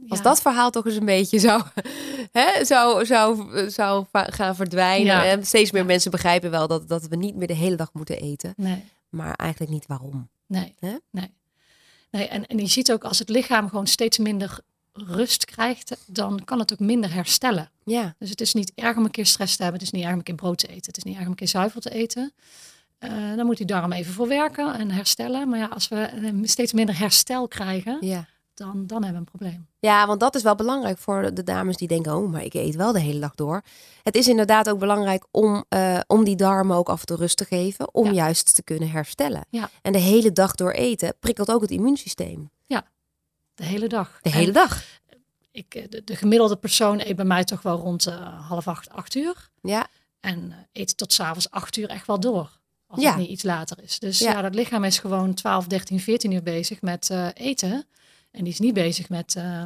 Als 0.09 0.19
ja, 0.19 0.23
dat 0.25 0.41
verhaal 0.41 0.71
toch 0.71 0.85
eens 0.85 0.95
een 0.95 1.05
beetje 1.05 1.39
zou, 1.39 1.63
hè, 2.31 2.65
zou, 2.65 3.05
zou, 3.05 3.47
zou 3.69 4.05
gaan 4.11 4.55
verdwijnen. 4.55 5.05
Ja. 5.05 5.25
En 5.25 5.45
steeds 5.45 5.71
meer 5.71 5.85
mensen 5.85 6.11
begrijpen 6.11 6.51
wel 6.51 6.67
dat, 6.67 6.87
dat 6.87 7.07
we 7.07 7.15
niet 7.15 7.35
meer 7.35 7.47
de 7.47 7.53
hele 7.53 7.75
dag 7.75 7.93
moeten 7.93 8.19
eten. 8.19 8.53
Nee, 8.57 8.83
Maar 9.09 9.33
eigenlijk 9.35 9.71
niet 9.71 9.85
waarom. 9.87 10.29
nee, 10.45 10.75
Hè? 10.79 10.95
nee. 11.11 11.33
nee 12.11 12.27
en, 12.27 12.47
en 12.47 12.57
je 12.57 12.67
ziet 12.67 12.91
ook 12.91 13.03
als 13.03 13.19
het 13.19 13.29
lichaam 13.29 13.69
gewoon 13.69 13.87
steeds 13.87 14.17
minder 14.17 14.59
rust 14.93 15.45
krijgt, 15.45 15.97
dan 16.07 16.43
kan 16.43 16.59
het 16.59 16.73
ook 16.73 16.79
minder 16.79 17.13
herstellen. 17.13 17.71
Ja, 17.83 18.15
Dus 18.19 18.29
het 18.29 18.41
is 18.41 18.53
niet 18.53 18.71
erg 18.75 18.97
om 18.97 19.05
een 19.05 19.11
keer 19.11 19.25
stress 19.25 19.55
te 19.55 19.63
hebben. 19.63 19.79
Het 19.81 19.91
is 19.91 19.95
niet 19.95 20.03
erg 20.03 20.11
om 20.13 20.17
een 20.19 20.23
keer 20.25 20.35
brood 20.35 20.57
te 20.57 20.67
eten. 20.67 20.85
Het 20.85 20.97
is 20.97 21.03
niet 21.03 21.15
erg 21.15 21.23
om 21.25 21.29
een 21.29 21.35
keer 21.37 21.47
zuivel 21.47 21.81
te 21.81 21.89
eten. 21.89 22.33
Eh, 23.01 23.35
dan 23.35 23.45
moet 23.45 23.57
die 23.57 23.65
darm 23.65 23.91
even 23.91 24.13
voor 24.13 24.27
werken 24.27 24.73
en 24.73 24.91
herstellen. 24.91 25.49
Maar 25.49 25.59
ja, 25.59 25.65
als 25.65 25.87
we 25.87 25.95
eh, 25.95 26.33
steeds 26.43 26.73
minder 26.73 26.99
herstel 26.99 27.47
krijgen, 27.47 27.97
ja. 28.01 28.25
dan, 28.53 28.87
dan 28.87 29.03
hebben 29.03 29.23
we 29.23 29.29
een 29.31 29.37
probleem. 29.37 29.67
Ja, 29.79 30.07
want 30.07 30.19
dat 30.19 30.35
is 30.35 30.43
wel 30.43 30.55
belangrijk 30.55 30.97
voor 30.97 31.33
de 31.33 31.43
dames 31.43 31.77
die 31.77 31.87
denken, 31.87 32.15
oh, 32.15 32.31
maar 32.31 32.43
ik 32.43 32.53
eet 32.53 32.75
wel 32.75 32.91
de 32.91 32.99
hele 32.99 33.19
dag 33.19 33.35
door. 33.35 33.61
Het 34.03 34.15
is 34.15 34.27
inderdaad 34.27 34.69
ook 34.69 34.79
belangrijk 34.79 35.25
om, 35.31 35.65
eh, 35.69 35.99
om 36.07 36.23
die 36.23 36.35
darmen 36.35 36.77
ook 36.77 36.89
af 36.89 36.99
en 36.99 37.05
toe 37.05 37.17
rust 37.17 37.37
te 37.37 37.45
geven, 37.45 37.93
om 37.93 38.05
Ja. 38.05 38.11
juist 38.11 38.55
te 38.55 38.63
kunnen 38.63 38.89
herstellen. 38.89 39.45
Ja. 39.49 39.69
En 39.81 39.91
de 39.91 39.99
hele 39.99 40.31
dag 40.31 40.55
door 40.55 40.71
eten 40.71 41.13
prikkelt 41.19 41.51
ook 41.51 41.61
het 41.61 41.71
immuunsysteem. 41.71 42.49
De 43.53 43.65
hele 43.67 43.87
dag. 43.87 44.19
De 44.21 44.29
En 44.29 44.35
hele 44.35 44.51
dag. 44.51 44.83
Ik, 45.51 45.91
de, 45.91 46.03
de 46.03 46.15
gemiddelde 46.15 46.55
persoon 46.55 46.99
eet 46.99 47.15
bij 47.15 47.25
mij 47.25 47.43
toch 47.43 47.61
wel 47.61 47.77
rond 47.77 48.05
half 48.47 48.67
acht, 48.67 48.89
acht 48.89 49.15
uur. 49.15 49.49
Ja, 49.61 49.87
En 50.19 50.53
eet 50.71 50.97
tot 50.97 51.13
s'avonds 51.13 51.49
acht 51.49 51.77
uur 51.77 51.89
echt 51.89 52.07
wel 52.07 52.19
door. 52.19 52.59
Als 52.91 53.01
Ja. 53.01 53.09
het 53.09 53.19
niet 53.19 53.29
iets 53.29 53.43
later 53.43 53.77
is. 53.83 53.99
Dus 53.99 54.19
Ja. 54.19 54.31
ja. 54.31 54.41
dat 54.41 54.55
lichaam 54.55 54.83
is 54.83 54.99
gewoon 54.99 55.33
12, 55.33 55.67
13, 55.67 55.99
14 55.99 56.31
uur 56.31 56.43
bezig 56.43 56.81
met 56.81 57.09
eh, 57.09 57.27
eten. 57.33 57.85
En 58.31 58.43
die 58.43 58.53
is 58.53 58.59
niet 58.59 58.73
bezig 58.73 59.09
met... 59.09 59.35
eh, 59.35 59.63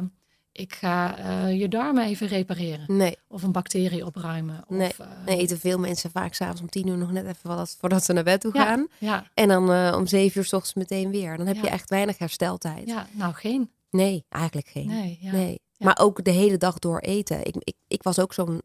ik 0.52 0.74
ga 0.74 1.18
eh, 1.18 1.58
je 1.60 1.68
darmen 1.68 2.04
even 2.04 2.26
repareren. 2.26 2.84
nee. 2.96 3.16
Of 3.28 3.42
een 3.42 3.52
bacterie 3.52 4.06
opruimen. 4.06 4.64
Nee, 4.68 4.88
Of, 4.88 4.98
Nee, 5.26 5.36
eten 5.38 5.58
veel 5.58 5.78
mensen 5.78 6.10
vaak 6.10 6.34
s'avonds 6.34 6.60
om 6.60 6.68
tien 6.68 6.86
uur 6.88 6.96
nog 6.98 7.12
net 7.12 7.26
even 7.26 7.56
wat, 7.56 7.76
voordat 7.80 8.04
ze 8.04 8.12
naar 8.12 8.24
bed 8.24 8.40
toe 8.40 8.54
Ja. 8.54 8.64
gaan. 8.64 8.86
ja, 8.98 9.26
En 9.34 9.48
dan 9.48 9.94
om 9.94 10.06
zeven 10.06 10.40
uur 10.40 10.46
s 10.46 10.52
ochtends 10.52 10.74
meteen 10.74 11.10
weer. 11.10 11.36
Dan 11.36 11.46
heb 11.46 11.56
je 11.56 11.68
echt 11.68 11.90
weinig 11.90 12.18
hersteltijd. 12.18 12.86
ja, 12.88 13.06
nou 13.12 13.32
geen. 13.34 13.70
Nee, 13.90 14.24
eigenlijk 14.28 14.68
geen. 14.68 14.86
Nee. 14.86 15.18
Nee. 15.22 15.60
Maar 15.78 15.98
ook 16.00 16.24
de 16.24 16.30
hele 16.30 16.56
dag 16.56 16.78
door 16.78 16.98
eten. 16.98 17.46
Ik, 17.46 17.54
ik, 17.58 17.74
ik 17.88 18.02
was 18.02 18.18
ook 18.18 18.32
zo'n 18.32 18.62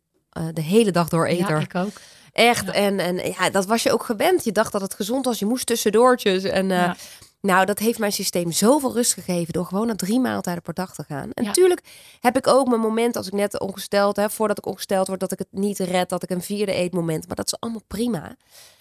de 0.53 0.61
hele 0.61 0.91
dag 0.91 1.09
door 1.09 1.25
eter. 1.25 1.49
Ja, 1.55 1.59
ik 1.59 1.75
ook. 1.75 1.91
Echt. 2.31 2.65
Ja. 2.65 2.71
En, 2.71 2.99
en 2.99 3.15
ja, 3.15 3.49
dat 3.49 3.65
was 3.65 3.83
je 3.83 3.91
ook 3.91 4.03
gewend. 4.03 4.43
Je 4.43 4.51
dacht 4.51 4.71
dat 4.71 4.81
het 4.81 4.93
gezond 4.93 5.25
was. 5.25 5.39
Je 5.39 5.45
moest 5.45 5.65
tussendoortjes. 5.65 6.43
En 6.43 6.71
eh, 6.71 6.77
Ja. 6.77 6.95
nou, 7.41 7.65
dat 7.65 7.79
heeft 7.79 7.99
mijn 7.99 8.11
systeem 8.11 8.51
zoveel 8.51 8.93
rust 8.93 9.13
gegeven 9.13 9.53
door 9.53 9.65
gewoon 9.65 9.87
naar 9.87 9.95
drie 9.95 10.19
maaltijden 10.19 10.63
per 10.63 10.73
dag 10.73 10.93
te 10.93 11.03
gaan. 11.03 11.31
En 11.33 11.43
natuurlijk 11.43 11.81
heb 12.19 12.37
ik 12.37 12.47
ook 12.47 12.67
mijn 12.67 12.81
moment 12.81 13.15
als 13.15 13.27
ik 13.27 13.33
net 13.33 13.59
ongesteld 13.59 14.15
heb, 14.15 14.31
voordat 14.31 14.57
ik 14.57 14.65
ongesteld 14.65 15.07
word, 15.07 15.19
dat 15.19 15.31
ik 15.31 15.39
het 15.39 15.47
niet 15.51 15.79
red, 15.79 16.09
dat 16.09 16.23
ik 16.23 16.29
een 16.29 16.41
vierde 16.41 16.73
eetmoment. 16.73 17.27
Maar 17.27 17.35
dat 17.35 17.45
is 17.45 17.59
allemaal 17.59 17.83
prima. 17.87 18.35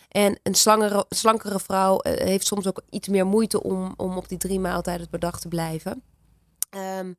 En 0.08 0.38
een 0.42 0.54
slangere, 0.54 1.04
slankere 1.08 1.60
vrouw 1.60 1.98
eh, 1.98 2.26
heeft 2.26 2.46
soms 2.46 2.66
ook 2.66 2.82
iets 2.90 3.08
meer 3.08 3.26
moeite 3.26 3.62
om, 3.62 3.94
om 3.96 4.16
op 4.16 4.28
die 4.28 4.38
drie 4.38 4.60
maaltijden 4.60 5.08
per 5.08 5.18
dag 5.18 5.40
te 5.40 5.48
blijven. 5.48 6.02
Ehm, 6.70 7.12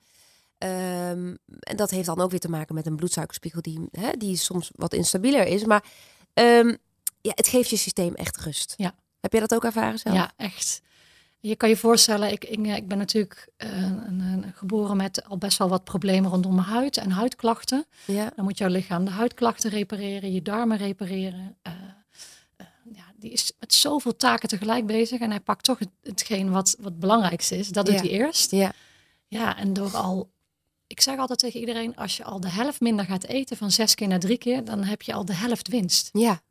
ehm, 0.57 1.35
en 1.59 1.75
dat 1.75 1.89
heeft 1.89 2.05
dan 2.05 2.21
ook 2.21 2.31
weer 2.31 2.39
te 2.39 2.49
maken 2.49 2.75
met 2.75 2.85
een 2.85 2.95
bloedsuikerspiegel 2.95 3.61
die, 3.61 3.87
hè, 3.91 4.11
die 4.17 4.37
soms 4.37 4.71
wat 4.75 4.93
instabieler 4.93 5.47
is. 5.47 5.65
Maar 5.65 5.83
ehm, 6.33 6.75
ja, 7.21 7.31
het 7.35 7.47
geeft 7.47 7.69
je 7.69 7.75
systeem 7.77 8.13
echt 8.13 8.37
rust. 8.37 8.73
Ja. 8.77 8.95
Heb 9.19 9.31
jij 9.31 9.41
dat 9.41 9.53
ook 9.53 9.63
ervaren 9.63 9.99
zelf? 9.99 10.15
Ja, 10.15 10.31
echt. 10.37 10.81
Je 11.39 11.55
kan 11.55 11.69
je 11.69 11.77
voorstellen, 11.77 12.31
ik, 12.31 12.45
ik, 12.45 12.65
ik 12.67 12.87
ben 12.87 12.97
natuurlijk 12.97 13.47
eh, 13.57 13.69
een, 13.81 14.19
een- 14.19 14.53
geboren 14.55 14.97
met 14.97 15.25
al 15.27 15.37
best 15.37 15.57
wel 15.57 15.69
wat 15.69 15.83
problemen 15.83 16.29
rondom 16.31 16.55
mijn 16.55 16.67
huid 16.67 16.97
en 16.97 17.11
huidklachten. 17.11 17.85
Ja. 18.05 18.31
Dan 18.35 18.45
moet 18.45 18.57
jouw 18.57 18.69
lichaam 18.69 19.05
de 19.05 19.11
huidklachten 19.11 19.69
repareren, 19.69 20.31
je 20.33 20.41
darmen 20.41 20.77
repareren. 20.77 21.57
Eh, 21.61 21.71
eh, 22.55 22.65
ja, 22.93 23.03
die 23.15 23.31
is 23.31 23.51
met 23.59 23.73
zoveel 23.73 24.15
taken 24.15 24.49
tegelijk 24.49 24.85
bezig 24.85 25.19
en 25.19 25.29
hij 25.29 25.39
pakt 25.39 25.63
toch 25.63 25.79
het, 25.79 25.89
hetgeen 26.03 26.49
wat, 26.51 26.75
wat 26.79 26.91
het 26.91 26.99
belangrijkste 26.99 27.57
is. 27.57 27.67
Dat 27.69 27.85
doet 27.85 27.95
Ja. 27.95 28.01
hij 28.01 28.09
eerst. 28.09 28.51
Ja. 28.51 28.71
Ja, 29.27 29.57
en 29.57 29.73
door 29.73 29.95
al, 29.97 30.29
ik 30.91 31.01
zeg 31.01 31.17
altijd 31.17 31.39
tegen 31.39 31.59
iedereen, 31.59 31.95
als 31.95 32.17
je 32.17 32.23
al 32.23 32.39
de 32.39 32.49
helft 32.49 32.79
minder 32.79 33.05
gaat 33.05 33.23
eten 33.23 33.57
van 33.57 33.71
zes 33.71 33.95
keer 33.95 34.07
naar 34.07 34.19
drie 34.19 34.37
keer, 34.37 34.65
dan 34.65 34.83
heb 34.83 35.01
je 35.01 35.13
al 35.13 35.25
de 35.25 35.33
helft 35.33 35.67
winst. 35.67 36.09
ja. 36.13 36.41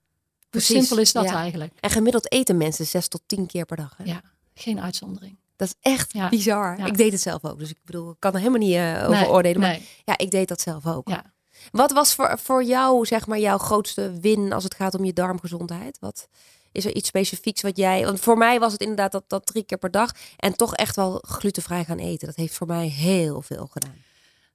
Hoe 0.51 0.61
simpel 0.61 0.99
is 0.99 1.13
dat 1.13 1.25
ja. 1.25 1.35
eigenlijk? 1.35 1.73
En 1.81 1.91
gemiddeld 1.91 2.33
eten 2.33 2.57
mensen 2.57 2.87
zes 2.87 3.09
tot 3.09 3.23
tien 3.27 3.47
keer 3.47 3.65
per 3.67 3.77
dag. 3.77 3.97
Hè? 3.97 4.05
Ja, 4.05 4.23
geen 4.55 4.81
uitzondering. 4.81 5.39
Dat 5.57 5.69
is 5.69 5.75
echt 5.93 6.13
Ja. 6.13 6.29
bizar. 6.29 6.79
Ja. 6.79 6.85
Ik 6.87 6.97
deed 6.97 7.13
het 7.13 7.21
zelf 7.21 7.45
ook. 7.45 7.59
Dus 7.59 7.71
ik 7.71 7.79
bedoel, 7.85 8.11
ik 8.11 8.17
kan 8.19 8.33
er 8.33 8.39
helemaal 8.39 8.61
niet 8.61 8.75
eh, 8.75 8.99
over 9.09 9.21
Nee, 9.21 9.29
oordelen. 9.29 9.61
Maar 9.61 9.71
nee. 9.71 9.89
ja, 10.05 10.19
ik 10.19 10.31
deed 10.31 10.49
dat 10.49 10.61
zelf 10.61 10.87
ook. 10.87 11.09
Ja. 11.09 11.33
Wat 11.71 11.93
was 11.93 12.15
voor, 12.15 12.39
voor 12.39 12.65
jou, 12.65 13.07
zeg 13.07 13.27
maar, 13.27 13.39
jouw 13.39 13.59
grootste 13.59 14.21
win 14.21 14.53
als 14.53 14.65
het 14.65 14.75
gaat 14.75 14.95
om 14.95 15.05
je 15.05 15.13
darmgezondheid? 15.13 15.99
Wat 16.01 16.29
is 16.73 16.85
er 16.85 16.95
iets 16.95 17.09
specifieks 17.09 17.63
wat 17.63 17.77
jij... 17.77 18.05
Want 18.05 18.21
voor 18.21 18.39
mij 18.39 18.61
was 18.61 18.73
het 18.73 18.81
inderdaad 18.81 19.13
dat, 19.13 19.25
dat 19.27 19.47
drie 19.47 19.63
keer 19.63 19.79
per 19.79 19.91
dag. 19.91 20.13
En 20.37 20.57
toch 20.57 20.75
echt 20.75 20.97
wel 20.97 21.23
glutenvrij 21.27 21.85
gaan 21.85 21.99
eten. 21.99 22.27
Dat 22.27 22.37
heeft 22.37 22.55
voor 22.55 22.67
mij 22.67 22.87
heel 22.87 23.43
veel 23.43 23.67
gedaan. 23.67 23.97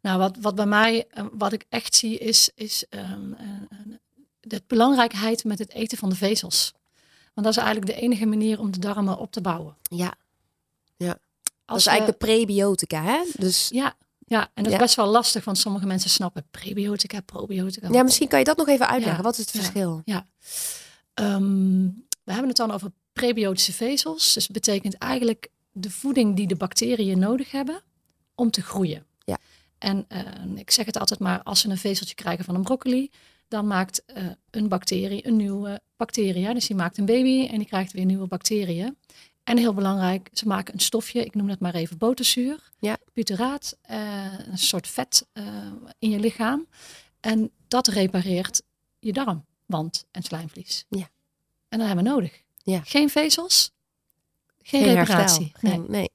Nou, 0.06 0.18
wat, 0.20 0.38
wat 0.42 0.56
bij 0.56 0.66
mij, 0.66 1.06
eh, 1.10 1.26
wat 1.32 1.54
ik 1.54 1.66
echt 1.70 1.96
zie, 1.96 2.18
is, 2.18 2.50
is 2.56 2.86
ehm, 2.90 3.34
eh, 3.34 3.48
de 4.40 4.62
belangrijkheid 4.68 5.44
met 5.44 5.60
het 5.60 5.72
eten 5.72 5.98
van 5.98 6.10
de 6.10 6.16
vezels. 6.16 6.74
Want 7.34 7.48
dat 7.48 7.58
is 7.58 7.64
eigenlijk 7.64 7.88
de 7.88 8.02
enige 8.02 8.26
manier 8.26 8.60
om 8.60 8.72
de 8.72 8.80
darmen 8.80 9.18
op 9.18 9.32
te 9.32 9.42
bouwen. 9.42 9.76
Ja, 9.90 10.14
dat 10.98 11.18
Als 11.66 11.78
is 11.78 11.84
we- 11.84 11.90
eigenlijk 11.90 12.20
de 12.20 12.26
prebiotica, 12.26 13.04
hè? 13.04 13.24
Dus 13.38 13.70
Ja, 13.70 13.96
ja, 14.28 14.42
en 14.54 14.64
dat 14.64 14.72
Ja. 14.72 14.78
is 14.78 14.84
best 14.84 14.96
wel 14.96 15.08
lastig, 15.08 15.46
want 15.46 15.58
sommige 15.58 15.86
mensen 15.86 16.10
snappen 16.10 16.46
prebiotica, 16.52 17.22
probiotica. 17.22 17.88
ja, 17.92 18.04
misschien 18.04 18.28
kan 18.28 18.40
je 18.40 18.46
dat 18.46 18.58
nog 18.58 18.68
even 18.68 18.88
uitleggen. 18.88 19.18
Ja, 19.18 19.24
Wat 19.24 19.38
is 19.38 19.46
het 19.46 19.54
ja. 19.54 19.60
verschil? 19.60 20.02
Ja. 20.06 20.28
Ehm, 21.14 21.84
we 22.24 22.32
hebben 22.32 22.48
het 22.48 22.58
dan 22.58 22.72
over 22.72 22.92
prebiotische 23.14 23.74
vezels. 23.74 24.34
Dus 24.34 24.44
het 24.44 24.52
betekent 24.54 24.94
eigenlijk 24.98 25.48
de 25.72 25.90
voeding 25.92 26.36
die 26.36 26.48
de 26.48 26.56
bacteriën 26.56 27.20
nodig 27.20 27.52
hebben 27.52 27.82
om 28.36 28.52
te 28.52 28.62
groeien. 28.62 29.06
Ja. 29.24 29.38
En 29.78 30.06
eh, 30.08 30.20
ik 30.56 30.72
zeg 30.72 30.86
het 30.86 30.98
altijd 31.00 31.20
maar, 31.20 31.44
als 31.44 31.60
ze 31.60 31.70
een 31.70 31.78
vezeltje 31.78 32.16
krijgen 32.16 32.46
van 32.46 32.56
een 32.56 32.64
broccoli, 32.64 33.12
dan 33.48 33.68
maakt 33.68 34.06
eh, 34.06 34.24
een 34.52 34.68
bacterie 34.68 35.28
een 35.28 35.36
nieuwe 35.36 35.82
bacterie. 35.98 36.54
Dus 36.54 36.68
die 36.68 36.76
maakt 36.76 36.98
een 36.98 37.06
baby 37.06 37.48
en 37.48 37.58
die 37.58 37.68
krijgt 37.68 37.92
weer 37.92 38.06
nieuwe 38.06 38.28
bacteriën. 38.28 38.98
En 39.44 39.58
heel 39.58 39.74
belangrijk, 39.74 40.30
ze 40.34 40.48
maken 40.48 40.74
een 40.74 40.80
stofje, 40.80 41.26
ik 41.26 41.36
noem 41.36 41.48
dat 41.48 41.60
maar 41.60 41.74
even 41.74 41.98
boterzuur, 41.98 42.72
Ja. 42.80 42.98
butyraat, 43.14 43.78
eh, 43.82 44.40
een 44.52 44.58
soort 44.58 44.88
vet 44.88 45.28
eh, 45.34 45.46
in 46.00 46.10
je 46.10 46.20
lichaam. 46.20 46.68
En 47.20 47.52
dat 47.68 47.88
repareert 47.88 48.62
je 49.00 49.14
darmwand 49.14 50.06
en 50.12 50.24
slijmvlies. 50.24 50.86
Ja. 50.90 51.10
En 51.70 51.78
dat 51.80 51.88
hebben 51.88 52.06
we 52.06 52.12
nodig. 52.12 52.42
Ja. 52.64 52.82
Geen 52.84 53.10
vezels, 53.10 53.72
geen, 54.62 54.84
Geen 54.84 54.94
reparatie. 54.94 55.52
Geen-. 55.54 55.86
Nee. 55.88 56.10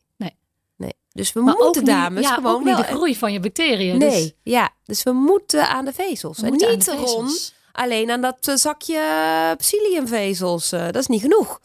Dus 1.13 1.33
we 1.33 1.41
Maar 1.41 1.55
ook 1.55 1.61
moeten, 1.65 1.83
niet- 1.83 1.91
dames, 1.91 2.23
ja, 2.29 2.35
gewoon 2.35 2.53
ook 2.55 2.65
niet 2.65 2.75
wel... 2.75 2.77
de 2.77 2.93
groei 2.95 3.17
van 3.17 3.33
je 3.33 3.41
bacteriën. 3.41 3.99
Nee, 3.99 4.21
Dus 4.21 4.33
ja. 4.43 4.71
Dus 4.85 5.03
we 5.03 5.13
moeten 5.13 5.69
aan 5.69 5.85
de 5.85 5.93
vezels. 5.93 6.39
we 6.39 6.47
en 6.47 6.53
niet 6.53 6.61
de 6.85 6.91
Ron, 6.97 7.01
vezels. 7.01 7.55
alleen 7.73 8.11
aan 8.11 8.21
dat 8.21 8.49
eh, 8.49 8.55
zakje 8.55 9.01
psylliumvezels. 9.57 10.73
Eh, 10.73 10.85
dat 10.85 10.97
is 10.97 11.07
niet 11.07 11.21
genoeg. 11.21 11.61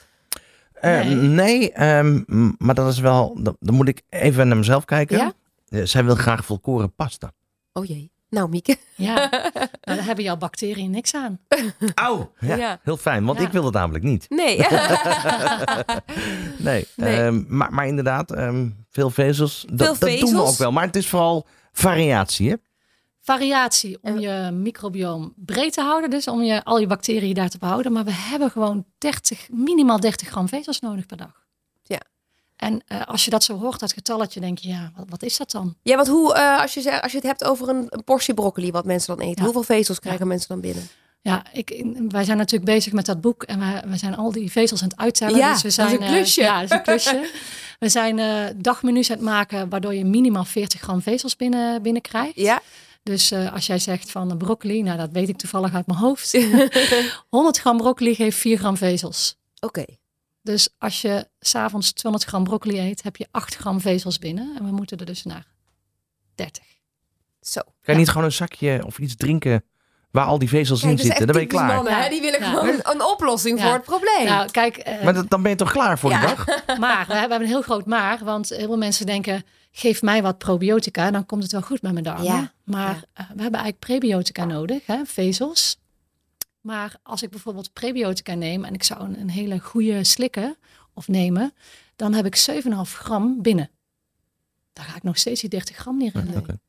Eh, 0.73 0.91
Nee. 1.05 1.15
nee, 1.15 1.71
ehm, 1.71 2.21
maar 2.57 2.75
dat 2.75 2.91
is 2.91 2.99
wel. 2.99 3.37
Dan, 3.39 3.55
moet 3.59 3.87
ik 3.87 4.01
even 4.09 4.47
naar 4.47 4.57
mezelf 4.57 4.85
kijken. 4.85 5.17
Ja? 5.17 5.33
Eh, 5.69 5.81
zij 5.83 6.05
wil 6.05 6.15
graag 6.15 6.45
volkoren 6.45 6.93
pasta. 6.95 7.31
Oh 7.73 7.85
jee. 7.85 8.11
Nou, 8.29 8.49
Mieke. 8.49 8.77
Ja, 8.95 9.15
nou, 9.31 9.97
daar 9.97 10.05
hebben 10.05 10.23
jouw 10.23 10.37
bacteriën 10.37 10.91
niks 10.91 11.13
aan. 11.13 11.39
Auw! 11.93 12.31
Ja, 12.39 12.55
Ja. 12.55 12.79
Heel 12.83 12.97
fijn, 12.97 13.25
want 13.25 13.39
Ja. 13.39 13.45
ik 13.45 13.51
wil 13.51 13.63
het 13.65 13.73
namelijk 13.73 14.03
niet. 14.03 14.25
Nee. 14.29 14.57
Nee, 16.57 16.87
Nee. 16.95 17.15
ehm, 17.21 17.43
maar, 17.47 17.73
maar 17.73 17.87
inderdaad, 17.87 18.31
ehm, 18.31 18.69
veel 18.89 19.09
vezels. 19.09 19.65
Dat, 19.69 19.77
Veel 19.77 19.87
dat 19.87 19.99
doen 19.99 20.09
we 20.19 20.25
vezels. 20.25 20.49
ook 20.49 20.57
wel. 20.57 20.71
Maar 20.71 20.85
het 20.85 20.95
is 20.95 21.07
vooral 21.07 21.47
variatie, 21.71 22.49
hè? 22.49 22.55
Variatie 23.21 23.97
om 24.01 24.19
je 24.19 24.49
microbioom 24.53 25.33
breed 25.35 25.73
te 25.73 25.81
houden. 25.81 26.09
Dus 26.09 26.27
om 26.27 26.41
je, 26.43 26.63
al 26.63 26.79
je 26.79 26.87
bacteriën 26.87 27.33
daar 27.33 27.49
te 27.49 27.57
behouden. 27.57 27.91
Maar 27.91 28.03
we 28.05 28.11
hebben 28.13 28.51
gewoon 28.51 28.85
30, 28.97 29.47
minimaal 29.51 29.99
30 29.99 30.27
gram 30.27 30.47
vezels 30.47 30.79
nodig 30.79 31.05
per 31.05 31.17
dag. 31.17 31.44
En 32.55 32.81
eh, 32.87 33.01
als 33.05 33.25
je 33.25 33.31
dat 33.31 33.43
zo 33.43 33.59
hoort, 33.59 33.79
dat 33.79 33.93
getalletje, 33.93 34.39
denk 34.39 34.57
je, 34.57 34.67
ja, 34.67 34.91
wat, 34.95 35.05
wat 35.09 35.23
is 35.23 35.37
dat 35.37 35.51
dan? 35.51 35.75
Ja, 35.81 35.95
want 35.95 36.07
hoe, 36.07 36.33
eh, 36.33 36.61
als, 36.61 36.73
je, 36.73 37.01
als 37.01 37.11
je 37.11 37.17
het 37.17 37.27
hebt 37.27 37.43
over 37.43 37.69
een, 37.69 37.85
een 37.89 38.03
portie 38.03 38.33
broccoli 38.33 38.71
wat 38.71 38.85
mensen 38.85 39.17
dan 39.17 39.25
eten, 39.25 39.37
Ja. 39.37 39.43
hoeveel 39.43 39.63
vezels 39.63 39.99
krijgen 39.99 40.27
mensen 40.27 40.47
dan 40.47 40.59
binnen? 40.61 40.87
Ja, 41.21 41.43
ik, 41.53 41.85
wij 42.09 42.23
zijn 42.23 42.37
natuurlijk 42.37 42.71
bezig 42.71 42.93
met 42.93 43.05
dat 43.05 43.21
boek 43.21 43.43
en 43.43 43.59
wij, 43.59 43.83
wij 43.87 43.97
zijn 43.97 44.15
al 44.15 44.31
die 44.31 44.51
vezels 44.51 44.81
aan 44.81 44.87
het 44.87 44.97
uittellen. 44.97 45.37
Ja, 45.37 45.51
dus 45.53 45.61
we 45.61 45.61
dat 45.61 45.69
is 45.69 45.75
zijn, 45.75 46.01
een 46.01 46.07
eh, 46.07 46.13
klusje. 46.13 46.41
ja, 46.41 46.61
dat 46.61 46.69
is 46.71 46.75
een 46.77 46.83
klusje. 46.83 47.29
we 47.79 47.89
zijn 47.89 48.17
dagmenu's 48.61 49.09
aan 49.09 49.15
het 49.15 49.25
maken 49.25 49.69
waardoor 49.69 49.93
je 49.93 50.05
minimaal 50.05 50.45
40 50.45 50.81
gram 50.81 51.01
vezels 51.01 51.35
binnen, 51.35 51.81
binnenkrijgt. 51.81 52.35
Ja, 52.35 52.61
Dus 53.03 53.33
als 53.33 53.65
jij 53.65 53.79
zegt 53.79 54.11
van 54.11 54.37
broccoli, 54.37 54.81
nou 54.81 54.97
dat 54.97 55.09
weet 55.11 55.29
ik 55.29 55.37
toevallig 55.37 55.73
uit 55.73 55.87
mijn 55.87 55.99
hoofd. 55.99 56.37
100 57.29 57.57
gram 57.59 57.77
broccoli 57.77 58.15
geeft 58.15 58.37
4 58.37 58.57
gram 58.57 58.77
vezels. 58.77 59.37
oké. 59.59 59.85
Dus 60.45 60.69
als 60.77 61.01
je 61.01 61.27
s'avonds 61.39 61.91
200 61.91 62.29
gram 62.31 62.43
broccoli 62.43 62.79
eet, 62.79 63.03
heb 63.03 63.15
je 63.15 63.27
8 63.31 63.55
gram 63.55 63.81
vezels 63.81 64.19
binnen. 64.19 64.55
En 64.57 64.65
we 64.65 64.71
moeten 64.71 64.97
er 64.97 65.05
dus 65.05 65.23
naar 65.23 65.45
30. 66.35 66.63
Zo. 67.41 67.61
Kan 67.61 67.93
je 67.93 67.99
niet 67.99 68.09
gewoon 68.09 68.23
een 68.23 68.31
zakje 68.31 68.83
of 68.85 68.97
iets 68.99 69.15
drinken 69.15 69.63
waar 70.11 70.25
al 70.25 70.39
die 70.39 70.49
vezels 70.49 70.79
Kijk, 70.81 70.91
in 70.91 70.97
is 70.99 71.05
zitten? 71.05 71.25
Dan 71.25 71.35
ben 71.35 71.43
je 71.45 71.49
klaar. 71.49 71.75
mannen, 71.75 71.93
hè? 71.93 72.03
Ja. 72.03 72.09
Die 72.09 72.21
willen 72.21 72.39
Ja. 72.39 72.49
gewoon 72.49 72.79
een 72.83 73.03
oplossing 73.03 73.57
Ja. 73.59 73.63
voor 73.65 73.73
het 73.73 73.83
probleem. 73.83 74.25
Nou, 74.25 74.51
kijk, 74.51 74.77
eh, 74.77 75.03
Maar 75.03 75.13
dat- 75.13 75.29
dan 75.29 75.41
ben 75.41 75.51
je 75.51 75.57
toch 75.57 75.71
klaar 75.71 75.99
voor 75.99 76.09
Ja. 76.09 76.19
die 76.19 76.27
dag? 76.35 76.45
maar 76.79 77.05
we 77.07 77.13
hebben 77.13 77.41
een 77.41 77.47
heel 77.47 77.61
groot 77.61 77.85
maar. 77.85 78.19
Want 78.23 78.49
heel 78.49 78.57
veel 78.65 78.77
mensen 78.77 79.05
denken, 79.05 79.43
geef 79.71 80.01
mij 80.01 80.21
wat 80.21 80.37
probiotica, 80.37 81.11
dan 81.11 81.25
komt 81.25 81.43
het 81.43 81.51
wel 81.51 81.61
goed 81.61 81.81
met 81.81 81.91
mijn 81.91 82.03
darmen. 82.03 82.23
Ja, 82.23 82.51
Maar 82.63 82.95
ja. 82.95 83.03
eh, 83.13 83.25
we 83.35 83.41
hebben 83.41 83.59
eigenlijk 83.61 83.79
prebiotica 83.79 84.45
nodig, 84.45 84.85
hè, 84.85 85.05
vezels. 85.05 85.77
Maar 86.65 86.95
als 87.03 87.23
ik 87.23 87.29
bijvoorbeeld 87.29 87.73
prebiotica 87.73 88.33
neem 88.33 88.63
en 88.63 88.73
ik 88.73 88.83
zou 88.83 89.03
een, 89.03 89.19
een 89.19 89.29
hele 89.29 89.59
goede 89.59 90.03
slikken 90.03 90.55
of 90.93 91.07
nemen, 91.07 91.53
dan 91.95 92.13
heb 92.13 92.25
ik 92.25 92.47
7,5 92.63 92.69
gram 92.83 93.41
binnen. 93.41 93.69
Daar 94.73 94.85
ga 94.85 94.95
ik 94.95 95.03
nog 95.03 95.17
steeds 95.17 95.41
die 95.41 95.49
30 95.49 95.75
gram 95.75 95.97
niet 95.97 96.13
in. 96.13 96.37
Oké. 96.37 96.59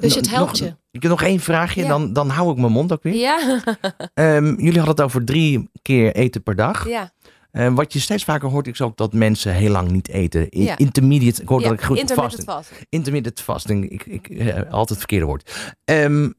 Dus 0.00 0.14
het 0.14 0.24
Nog- 0.24 0.34
helpt 0.34 0.58
je. 0.58 0.76
Ik 0.90 1.02
heb 1.02 1.10
nog 1.10 1.22
één 1.22 1.40
vraagje, 1.40 1.82
Ja. 1.82 1.88
dan, 1.88 2.12
dan 2.12 2.28
hou 2.28 2.50
ik 2.52 2.58
mijn 2.58 2.72
mond 2.72 2.92
ook 2.92 3.02
weer. 3.02 3.14
Ja, 3.14 3.62
Ehm, 4.14 4.44
jullie 4.46 4.64
hadden 4.80 4.88
het 4.88 5.00
over 5.00 5.24
drie 5.24 5.70
keer 5.82 6.14
eten 6.14 6.42
per 6.42 6.56
dag. 6.56 6.88
ja. 6.88 7.12
Eh, 7.50 7.74
wat 7.74 7.92
je 7.92 7.98
steeds 8.00 8.24
vaker 8.24 8.48
hoort 8.48 8.66
is 8.66 8.80
ook 8.80 8.96
dat 8.96 9.12
mensen 9.12 9.54
heel 9.54 9.70
lang 9.70 9.90
niet 9.90 10.08
eten. 10.08 10.46
Ja. 10.50 10.78
Intermediate, 10.78 11.42
ik 11.42 11.48
hoor 11.48 11.60
ja. 11.60 11.68
dat 11.68 11.78
ik 11.78 11.84
goed 11.84 11.98
intermittent 11.98 12.44
fasting. 12.44 12.50
fasting. 12.66 12.86
Intermittent 12.88 13.40
fasting, 13.40 13.90
ik, 13.90 14.06
ik 14.06 14.28
eh, 14.28 14.54
altijd 14.56 14.88
het 14.88 14.98
verkeerde 14.98 15.26
woord. 15.26 15.74
Ehm, 15.84 16.30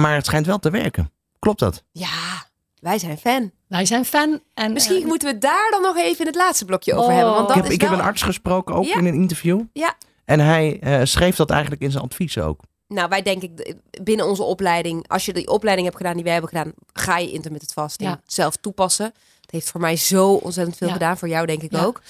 maar 0.00 0.14
het 0.14 0.26
schijnt 0.26 0.46
wel 0.46 0.58
te 0.58 0.70
werken. 0.70 1.10
Klopt 1.40 1.58
dat? 1.58 1.82
Ja, 1.92 2.46
wij 2.80 2.98
zijn 2.98 3.18
fan. 3.18 3.50
Wij 3.66 3.86
zijn 3.86 4.04
fan. 4.04 4.40
En, 4.54 4.72
Misschien 4.72 5.00
eh, 5.02 5.06
moeten 5.06 5.32
we 5.32 5.38
daar 5.38 5.70
dan 5.70 5.82
nog 5.82 5.96
even 5.96 6.20
in 6.20 6.26
het 6.26 6.34
laatste 6.34 6.64
blokje 6.64 6.92
over 6.94 7.10
Oh. 7.10 7.14
hebben. 7.16 7.34
Want 7.34 7.48
dat 7.48 7.56
ik 7.56 7.62
heb, 7.62 7.70
is 7.70 7.76
ik 7.76 7.80
heb 7.80 7.90
een 7.90 8.00
arts 8.00 8.22
gesproken, 8.22 8.74
ook 8.74 8.84
Ja. 8.84 8.96
in 8.98 9.06
een 9.06 9.14
interview. 9.14 9.60
Ja. 9.72 9.94
En 10.24 10.40
hij 10.40 10.78
eh, 10.80 11.00
schreef 11.04 11.36
dat 11.36 11.50
eigenlijk 11.50 11.82
in 11.82 11.90
zijn 11.90 12.04
adviezen 12.04 12.44
ook. 12.44 12.60
Nou, 12.88 13.08
wij 13.08 13.22
denken 13.22 13.50
ik, 13.56 13.76
binnen 14.02 14.26
onze 14.28 14.42
opleiding, 14.42 15.08
als 15.08 15.24
je 15.24 15.32
die 15.32 15.48
opleiding 15.48 15.86
hebt 15.86 15.98
gedaan 16.00 16.14
die 16.14 16.24
wij 16.24 16.32
hebben 16.32 16.50
gedaan, 16.50 16.72
ga 16.92 17.18
je 17.18 17.30
intermittent 17.30 17.72
fasting 17.72 18.10
Ja. 18.10 18.20
zelf 18.26 18.56
toepassen. 18.56 19.12
Het 19.40 19.50
heeft 19.50 19.70
voor 19.70 19.80
mij 19.80 19.96
zo 19.96 20.32
ontzettend 20.32 20.76
veel 20.76 20.86
Ja. 20.86 20.92
gedaan. 20.92 21.18
Voor 21.18 21.28
jou 21.28 21.46
denk 21.46 21.62
ik 21.62 21.72
Ja. 21.72 21.84
ook. 21.84 22.00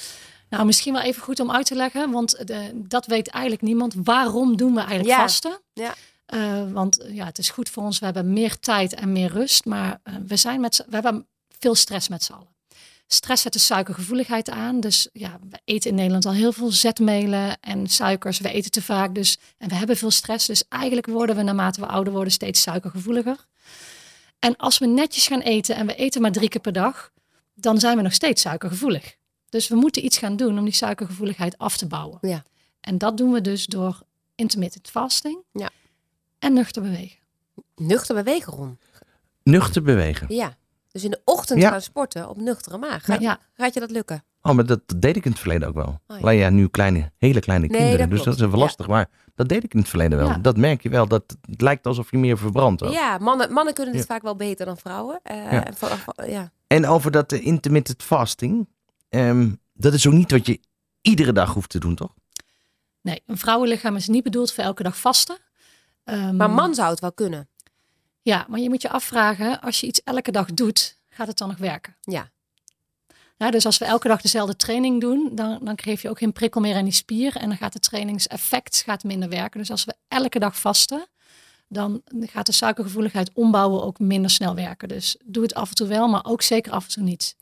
Nou, 0.48 0.64
misschien 0.64 0.92
wel 0.92 1.02
even 1.02 1.22
goed 1.22 1.40
om 1.40 1.50
uit 1.50 1.66
te 1.66 1.74
leggen, 1.74 2.10
want 2.10 2.46
de, 2.46 2.70
dat 2.74 3.06
weet 3.06 3.28
eigenlijk 3.28 3.62
niemand. 3.62 3.94
Waarom 4.04 4.56
doen 4.56 4.72
we 4.72 4.78
eigenlijk 4.80 5.08
Ja. 5.08 5.16
vasten? 5.20 5.58
Ja. 5.72 5.94
Eh, 6.30 6.72
want 6.72 6.98
eh, 6.98 7.14
ja, 7.14 7.24
het 7.24 7.38
is 7.38 7.50
goed 7.50 7.68
voor 7.68 7.82
ons. 7.82 7.98
We 7.98 8.04
hebben 8.04 8.32
meer 8.32 8.58
tijd 8.58 8.94
en 8.94 9.12
meer 9.12 9.30
rust, 9.30 9.64
maar 9.64 10.00
eh, 10.02 10.14
we, 10.26 10.36
zijn 10.36 10.60
met, 10.60 10.84
we 10.88 10.94
hebben 10.94 11.26
veel 11.58 11.74
stress 11.74 12.08
met 12.08 12.22
z'n 12.22 12.32
allen. 12.32 12.48
Stress 13.06 13.42
zet 13.42 13.52
de 13.52 13.58
suikergevoeligheid 13.58 14.50
aan. 14.50 14.80
Dus 14.80 15.08
ja, 15.12 15.38
we 15.50 15.60
eten 15.64 15.90
in 15.90 15.96
Nederland 15.96 16.26
al 16.26 16.32
heel 16.32 16.52
veel 16.52 16.70
zetmelen 16.70 17.60
en 17.60 17.86
suikers. 17.86 18.38
We 18.38 18.52
eten 18.52 18.70
te 18.70 18.82
vaak 18.82 19.14
dus. 19.14 19.38
En 19.58 19.68
we 19.68 19.74
hebben 19.74 19.96
veel 19.96 20.10
stress. 20.10 20.46
Dus 20.46 20.64
eigenlijk 20.68 21.06
worden 21.06 21.36
we 21.36 21.42
naarmate 21.42 21.80
we 21.80 21.86
ouder 21.86 22.12
worden 22.12 22.32
steeds 22.32 22.62
suikergevoeliger. 22.62 23.46
En 24.38 24.56
als 24.56 24.78
we 24.78 24.86
netjes 24.86 25.26
gaan 25.26 25.40
eten 25.40 25.76
en 25.76 25.86
we 25.86 25.94
eten 25.94 26.22
maar 26.22 26.32
drie 26.32 26.48
keer 26.48 26.60
per 26.60 26.72
dag, 26.72 27.10
dan 27.54 27.80
zijn 27.80 27.96
we 27.96 28.02
nog 28.02 28.12
steeds 28.12 28.42
suikergevoelig. 28.42 29.16
Dus 29.48 29.68
we 29.68 29.74
moeten 29.74 30.04
iets 30.04 30.18
gaan 30.18 30.36
doen 30.36 30.58
om 30.58 30.64
die 30.64 30.74
suikergevoeligheid 30.74 31.58
af 31.58 31.76
te 31.76 31.86
bouwen. 31.86 32.18
Ja. 32.20 32.44
En 32.80 32.98
dat 32.98 33.16
doen 33.16 33.32
we 33.32 33.40
dus 33.40 33.66
door 33.66 34.02
intermittent 34.34 34.88
fasting 34.90 35.44
Ja. 35.52 35.70
En 36.40 36.52
nuchter 36.52 36.82
bewegen. 36.82 37.18
Nuchter 37.76 38.14
bewegen, 38.14 38.52
Ron. 38.52 38.78
Nuchter 39.42 39.82
bewegen. 39.82 40.34
Ja. 40.34 40.56
Dus 40.92 41.04
in 41.04 41.10
de 41.10 41.20
ochtend 41.24 41.60
Ja. 41.60 41.70
gaan 41.70 41.80
sporten 41.82 42.28
op 42.28 42.36
nuchtere 42.36 42.78
maag. 42.78 43.04
Gaat, 43.04 43.20
Ja, 43.20 43.38
gaat 43.54 43.74
je 43.74 43.80
dat 43.80 43.90
lukken? 43.90 44.24
Oh, 44.42 44.52
maar 44.54 44.66
dat, 44.66 44.80
deed 44.96 45.16
ik 45.16 45.24
in 45.24 45.30
het 45.30 45.40
verleden 45.40 45.68
ook 45.68 45.74
wel. 45.74 45.86
Oh, 45.86 46.00
ja. 46.06 46.16
Alleen 46.16 46.38
ja, 46.38 46.50
nu 46.50 46.68
kleine, 46.68 47.12
hele 47.16 47.40
kleine 47.40 47.66
Nee, 47.66 47.76
kinderen. 47.78 48.00
dat 48.08 48.10
dus 48.16 48.22
dat 48.26 48.34
is 48.34 48.40
even 48.40 48.52
Ja. 48.58 48.64
lastig. 48.64 48.86
Maar 48.86 49.08
dat 49.34 49.48
deed 49.48 49.64
ik 49.64 49.72
in 49.74 49.78
het 49.80 49.88
verleden 49.88 50.18
wel. 50.18 50.28
Ja. 50.28 50.38
Dat 50.38 50.56
merk 50.56 50.82
je 50.82 50.88
wel. 50.88 51.06
Dat 51.08 51.36
het 51.50 51.60
lijkt 51.60 51.86
alsof 51.86 52.10
je 52.10 52.18
meer 52.18 52.38
verbrandt. 52.38 52.82
ook. 52.82 52.92
Ja, 52.92 53.18
mannen, 53.18 53.52
mannen 53.52 53.74
kunnen 53.74 53.92
dit 53.92 54.02
Ja. 54.02 54.08
vaak 54.14 54.22
wel 54.22 54.36
beter 54.36 54.66
dan 54.66 54.76
vrouwen. 54.76 55.20
Eh, 55.22 55.36
Ja. 55.52 55.66
en 55.66 55.74
voor- 55.76 55.88
voor- 55.88 56.28
ja. 56.30 56.52
En 56.66 56.86
over 56.86 57.10
dat 57.10 57.32
eh, 57.32 57.46
intermittent 57.46 58.02
fasting. 58.02 58.68
ehm, 59.08 59.50
dat 59.74 59.94
is 59.94 60.06
ook 60.06 60.12
niet 60.12 60.30
wat 60.30 60.46
je 60.46 60.60
iedere 61.00 61.32
dag 61.32 61.54
hoeft 61.54 61.70
te 61.70 61.78
doen, 61.78 61.94
toch? 61.94 62.14
nee, 63.02 63.22
een 63.26 63.38
vrouwenlichaam 63.38 63.96
is 63.96 64.08
niet 64.08 64.22
bedoeld 64.22 64.52
voor 64.52 64.64
elke 64.64 64.82
dag 64.82 64.96
vasten. 64.98 65.36
Ehm, 66.04 66.36
Maar 66.36 66.50
man 66.50 66.74
zou 66.74 66.90
het 66.90 67.00
wel 67.00 67.12
kunnen. 67.12 67.48
Ja, 68.22 68.46
maar 68.48 68.60
je 68.60 68.68
moet 68.68 68.82
je 68.82 68.90
afvragen, 68.90 69.60
als 69.60 69.80
je 69.80 69.86
iets 69.86 70.02
elke 70.04 70.30
dag 70.30 70.46
doet, 70.46 70.96
gaat 71.08 71.26
het 71.26 71.38
dan 71.38 71.48
nog 71.48 71.56
werken? 71.58 71.96
Ja. 72.00 72.30
Ja, 73.36 73.50
dus 73.50 73.66
als 73.66 73.78
we 73.78 73.84
elke 73.84 74.08
dag 74.08 74.20
dezelfde 74.20 74.56
training 74.56 75.00
doen, 75.00 75.30
dan, 75.32 75.58
dan 75.62 75.78
geef 75.80 76.02
je 76.02 76.08
ook 76.10 76.18
geen 76.18 76.32
prikkel 76.32 76.60
meer 76.60 76.76
aan 76.76 76.84
die 76.84 76.92
spier. 76.92 77.36
En 77.36 77.48
dan 77.48 77.56
gaat 77.56 77.74
het 77.74 77.82
trainingseffect 77.82 78.82
gaat 78.86 79.04
minder 79.04 79.28
werken. 79.28 79.60
Dus 79.60 79.70
als 79.70 79.84
we 79.84 79.94
elke 80.08 80.38
dag 80.38 80.58
vasten, 80.58 81.06
dan 81.68 82.02
gaat 82.20 82.46
de 82.46 82.52
suikergevoeligheid 82.52 83.30
ombouwen 83.34 83.82
ook 83.82 83.98
minder 83.98 84.30
snel 84.30 84.54
werken. 84.54 84.88
Dus 84.88 85.16
doe 85.24 85.42
het 85.42 85.54
af 85.54 85.68
en 85.68 85.74
toe 85.74 85.86
wel, 85.86 86.08
maar 86.08 86.24
ook 86.24 86.42
zeker 86.42 86.72
af 86.72 86.84
en 86.84 86.90
toe 86.90 87.02
niet. 87.02 87.36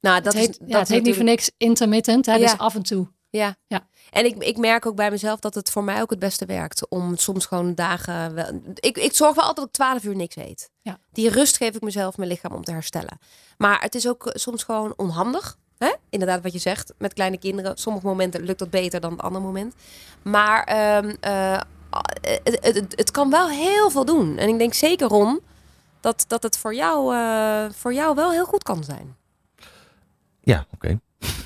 Nou, 0.00 0.22
dat 0.22 0.32
het 0.32 0.42
heet, 0.42 0.50
is, 0.50 0.58
dat 0.58 0.68
ja, 0.68 0.78
het 0.78 0.88
is 0.88 0.94
heet 0.94 1.04
niet 1.04 1.14
voor 1.14 1.24
niks 1.24 1.50
intermittent, 1.56 2.26
hè, 2.26 2.32
Ja. 2.34 2.38
dus 2.38 2.58
af 2.58 2.74
en 2.74 2.82
toe. 2.82 3.08
Ja. 3.30 3.56
Ja. 3.66 3.86
En 4.10 4.24
ik, 4.24 4.42
ik 4.42 4.56
merk 4.56 4.86
ook 4.86 4.94
bij 4.94 5.10
mezelf 5.10 5.40
dat 5.40 5.54
het 5.54 5.70
voor 5.70 5.84
mij 5.84 6.00
ook 6.00 6.10
het 6.10 6.18
beste 6.18 6.46
werkt. 6.46 6.88
Om 6.88 7.16
soms 7.16 7.46
gewoon 7.46 7.74
dagen... 7.74 8.34
Wel, 8.34 8.60
ik, 8.74 8.98
ik 8.98 9.14
zorg 9.14 9.34
wel 9.34 9.44
altijd 9.44 9.56
dat 9.56 9.66
ik 9.66 9.72
12 9.72 10.04
uur 10.04 10.16
niks 10.16 10.36
eet. 10.36 10.70
Ja. 10.82 10.98
Die 11.12 11.30
rust 11.30 11.56
geef 11.56 11.74
ik 11.74 11.82
mezelf, 11.82 12.16
mijn 12.16 12.28
lichaam 12.28 12.52
om 12.52 12.64
te 12.64 12.72
herstellen. 12.72 13.18
Maar 13.58 13.80
het 13.80 13.94
is 13.94 14.08
ook 14.08 14.26
eh, 14.26 14.34
soms 14.34 14.62
gewoon 14.62 14.92
onhandig. 14.96 15.58
Hè? 15.78 15.94
Inderdaad, 16.08 16.42
wat 16.42 16.52
je 16.52 16.58
zegt. 16.58 16.92
Met 16.98 17.12
kleine 17.12 17.38
kinderen. 17.38 17.76
Sommige 17.76 18.06
momenten 18.06 18.42
lukt 18.42 18.58
dat 18.58 18.70
beter 18.70 19.00
dan 19.00 19.12
het 19.12 19.22
andere 19.22 19.44
moment. 19.44 19.74
Maar 20.22 20.64
ehm, 20.64 21.14
eh, 21.20 21.60
het, 22.20 22.58
het, 22.60 22.74
het, 22.74 22.92
het 22.96 23.10
kan 23.10 23.30
wel 23.30 23.48
heel 23.48 23.90
veel 23.90 24.04
doen. 24.04 24.38
En 24.38 24.48
ik 24.48 24.58
denk 24.58 24.74
zeker, 24.74 25.08
Ron, 25.08 25.40
dat, 26.00 26.24
dat 26.28 26.42
het 26.42 26.58
voor 26.58 26.74
jou, 26.74 27.14
eh, 27.14 27.70
voor 27.70 27.94
jou 27.94 28.14
wel 28.14 28.30
heel 28.30 28.44
goed 28.44 28.62
kan 28.62 28.84
zijn. 28.84 29.16
Ja, 30.40 30.66
oké. 30.74 30.98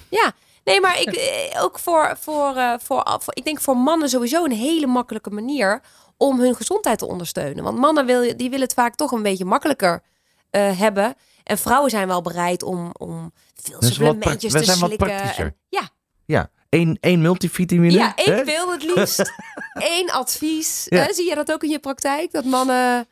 Ja, 0.09 0.33
nee, 0.65 0.81
maar 0.81 1.01
ik, 1.01 1.09
eh, 1.13 1.63
ook 1.63 1.79
voor, 1.79 2.17
voor, 2.21 2.57
eh, 2.57 2.73
voor, 2.83 3.19
voor, 3.21 3.35
ik 3.37 3.45
denk 3.45 3.61
voor 3.61 3.77
mannen 3.77 4.09
sowieso 4.09 4.45
een 4.45 4.53
hele 4.53 4.87
makkelijke 4.87 5.31
manier 5.31 5.81
om 6.17 6.41
hun 6.41 6.55
gezondheid 6.55 6.99
te 6.99 7.07
ondersteunen. 7.07 7.65
Want 7.65 7.79
mannen 7.79 8.07
wil, 8.07 8.21
die 8.37 8.51
willen 8.51 8.61
het 8.67 8.75
vaak 8.75 8.95
toch 8.95 9.13
een 9.13 9.23
beetje 9.23 9.45
makkelijker 9.45 10.03
eh, 10.51 10.79
hebben. 10.79 11.15
En 11.45 11.59
vrouwen 11.59 11.91
zijn 11.91 12.09
wel 12.09 12.23
bereid 12.23 12.63
om, 12.63 12.91
om 12.99 13.33
veel 13.55 13.83
supplementjes 13.83 14.53
te 14.53 14.65
zijn 14.65 14.79
wat 14.79 14.89
slikken. 14.89 15.07
praktischer. 15.09 15.45
En- 15.47 15.57
ja, 15.69 15.89
Ja, 16.25 16.51
één, 16.69 16.99
één 17.01 17.21
multivitamine. 17.23 17.93
ja, 17.93 18.15
één 18.15 18.35
hè? 18.35 18.43
pil 18.43 18.73
het 18.73 18.83
liefst. 18.83 19.33
Eén 19.99 20.11
advies. 20.11 20.87
Ja. 20.89 21.13
Zie 21.13 21.29
je 21.29 21.35
dat 21.35 21.53
ook 21.53 21.63
in 21.63 21.71
je 21.71 21.79
praktijk? 21.79 22.33
Dat 22.33 22.45
mannen... 22.45 23.07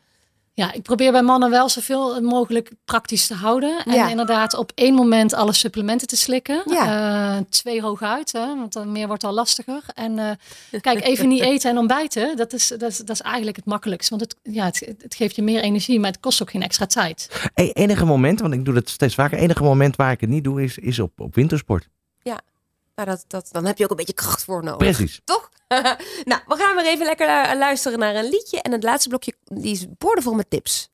Ja, 0.55 0.73
ik 0.73 0.83
probeer 0.83 1.13
bij 1.13 1.23
mannen 1.23 1.51
wel 1.51 1.69
zoveel 1.69 2.21
mogelijk 2.21 2.71
praktisch 2.85 3.27
te 3.27 3.35
houden. 3.35 3.85
En 3.85 3.93
Ja. 3.95 4.09
inderdaad 4.09 4.55
op 4.55 4.73
één 4.75 4.95
moment 4.95 5.33
alle 5.35 5.53
supplementen 5.53 6.07
te 6.07 6.17
slikken. 6.17 6.63
Ja. 6.67 7.37
Eh, 7.37 7.43
twee 7.49 7.83
hooguit, 7.83 8.33
hè, 8.33 8.47
want 8.47 8.73
dan 8.73 8.93
meer 8.93 9.07
wordt 9.07 9.25
al 9.25 9.33
lastiger. 9.33 9.83
En 9.95 10.19
eh, 10.19 10.81
kijk, 10.81 11.05
even 11.05 11.29
niet 11.29 11.41
eten 11.53 11.71
en 11.71 11.79
ontbijten, 11.79 12.37
dat 12.37 12.53
is, 12.53 12.69
dat 12.69 12.83
is, 12.91 12.97
dat 12.99 13.11
is 13.11 13.21
eigenlijk 13.21 13.57
het 13.57 13.65
makkelijkst. 13.65 14.09
Want 14.11 14.21
het, 14.23 14.37
ja, 14.43 14.65
het, 14.65 14.95
het 14.99 15.15
geeft 15.15 15.37
je 15.37 15.43
meer 15.43 15.61
energie, 15.61 16.01
maar 16.01 16.11
het 16.11 16.21
kost 16.21 16.43
ook 16.43 16.51
geen 16.51 16.63
extra 16.63 16.87
tijd. 16.87 17.49
E- 17.55 17.71
enige 17.73 18.05
moment, 18.05 18.41
want 18.41 18.55
ik 18.55 18.65
doe 18.65 18.75
dat 18.75 18.89
steeds 18.89 19.15
vaker. 19.15 19.39
Enige 19.39 19.63
moment 19.63 19.97
waar 19.97 20.13
ik 20.13 20.21
het 20.21 20.31
niet 20.31 20.45
doe 20.45 20.63
is, 20.63 20.79
is 20.79 20.99
op, 20.99 21.21
op 21.21 21.35
wintersport. 21.35 21.89
Nou, 22.95 23.09
dat, 23.09 23.25
dat, 23.27 23.49
dan 23.51 23.65
heb 23.65 23.79
je 23.79 23.85
ook 23.85 23.91
een 23.91 23.97
beetje 23.97 24.13
kracht 24.13 24.45
voor 24.45 24.63
nodig. 24.63 24.97
Precies. 24.97 25.21
Toch? 25.25 25.51
nou, 26.31 26.41
we 26.47 26.57
gaan 26.57 26.77
weer 26.77 26.87
even 26.87 27.07
lekker 27.07 27.29
eh, 27.29 27.59
luisteren 27.59 27.99
naar 27.99 28.15
een 28.15 28.29
liedje. 28.29 28.63
En 28.63 28.73
het 28.73 28.83
laatste 28.83 29.09
blokje 29.09 29.35
die 29.45 29.73
is 29.73 29.87
boordevol 29.99 30.33
met 30.35 30.51
tips. 30.51 30.89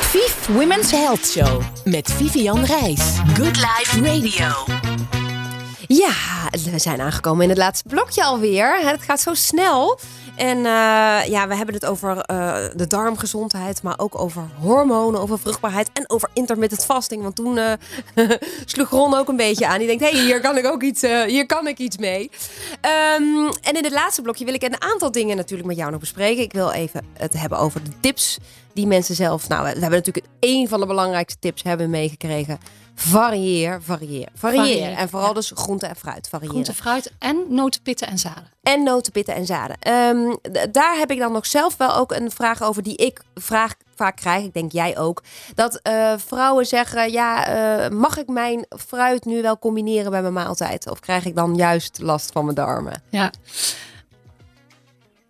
Vief 0.00 0.46
Women's 0.46 0.90
Health 0.90 1.26
Show 1.26 1.62
met 1.84 2.12
Vivian 2.12 2.64
Reis. 2.64 3.18
Good 3.34 3.56
Life 3.56 4.00
Radio. 4.02 4.78
Ja, 5.86 6.12
we 6.50 6.78
zijn 6.78 7.00
aangekomen 7.00 7.42
in 7.42 7.48
het 7.48 7.58
laatste 7.58 7.88
blokje 7.88 8.24
alweer. 8.24 8.80
Het 8.88 9.02
gaat 9.02 9.20
zo 9.20 9.34
snel. 9.34 9.98
En 10.40 10.58
uh, 10.58 10.64
ja, 11.26 11.48
we 11.48 11.54
hebben 11.54 11.74
het 11.74 11.86
over 11.86 12.16
uh, 12.30 12.56
de 12.74 12.86
darmgezondheid, 12.86 13.82
maar 13.82 13.98
ook 13.98 14.20
over 14.20 14.42
hormonen, 14.60 15.20
over 15.20 15.38
vruchtbaarheid 15.38 15.90
en 15.92 16.10
over 16.10 16.30
intermittent 16.32 16.84
fasting. 16.84 17.22
Want 17.22 17.36
toen 17.36 17.56
uh, 17.56 17.72
sloeg 18.64 18.90
Ron 18.90 19.14
ook 19.14 19.28
een 19.28 19.36
beetje 19.36 19.66
aan. 19.66 19.78
Die 19.78 19.86
denkt, 19.86 20.02
hé, 20.02 20.10
hey, 20.10 20.20
hier 20.20 20.40
kan 20.40 20.58
ik 20.58 20.66
ook 20.66 20.82
iets, 20.82 21.00
hier 21.26 21.46
kan 21.46 21.66
ik 21.66 21.78
iets 21.78 21.96
mee. 21.96 22.30
Um, 23.16 23.48
en 23.62 23.76
in 23.76 23.84
het 23.84 23.92
laatste 23.92 24.22
blokje 24.22 24.44
wil 24.44 24.54
ik 24.54 24.62
een 24.62 24.82
aantal 24.82 25.12
dingen 25.12 25.36
natuurlijk 25.36 25.68
met 25.68 25.76
jou 25.76 25.90
nog 25.90 26.00
bespreken. 26.00 26.42
Ik 26.42 26.52
wil 26.52 26.70
even 26.70 27.04
het 27.12 27.32
hebben 27.32 27.58
over 27.58 27.84
de 27.84 28.00
tips 28.00 28.38
die 28.72 28.86
mensen 28.86 29.14
zelf... 29.14 29.48
Nou, 29.48 29.62
we 29.62 29.68
hebben 29.68 29.90
natuurlijk 29.90 30.26
één 30.38 30.68
van 30.68 30.80
de 30.80 30.86
belangrijkste 30.86 31.38
tips 31.38 31.62
hebben 31.62 31.90
meegekregen 31.90 32.58
Varieer, 33.00 33.82
varieer, 33.82 34.28
varieer. 34.34 34.92
En 34.92 35.08
vooral 35.08 35.32
dus 35.32 35.52
groente 35.54 35.86
en 35.86 35.96
fruit 35.96 36.28
variëren. 36.28 36.54
Groente, 36.54 36.74
fruit 36.74 37.12
en 37.18 37.44
notenpitten 37.48 38.06
en 38.06 38.18
zaden. 38.18 38.52
En 38.62 38.82
notenpitten 38.82 39.34
en 39.34 39.46
zaden. 39.46 39.76
Um, 39.88 40.38
daar 40.70 40.96
heb 40.98 41.10
ik 41.10 41.18
dan 41.18 41.32
nog 41.32 41.46
zelf 41.46 41.76
wel 41.76 41.94
ook 41.94 42.12
een 42.12 42.30
vraag 42.30 42.62
over 42.62 42.82
die 42.82 42.96
ik 42.96 43.22
vraag, 43.34 43.74
vaak 43.94 44.16
krijg. 44.16 44.44
Ik 44.44 44.54
denk 44.54 44.72
jij 44.72 44.98
ook. 44.98 45.22
Dat 45.54 45.80
uh, 45.82 46.12
vrouwen 46.16 46.66
zeggen, 46.66 47.12
ja, 47.12 47.54
uh, 47.84 47.98
mag 47.98 48.18
ik 48.18 48.28
mijn 48.28 48.66
fruit 48.86 49.24
nu 49.24 49.42
wel 49.42 49.58
combineren 49.58 50.10
bij 50.10 50.22
mijn 50.22 50.32
maaltijd? 50.32 50.90
Of 50.90 51.00
krijg 51.00 51.24
ik 51.24 51.34
dan 51.34 51.54
juist 51.54 51.98
last 52.00 52.32
van 52.32 52.44
mijn 52.44 52.56
darmen? 52.56 53.02
Ja. 53.08 53.32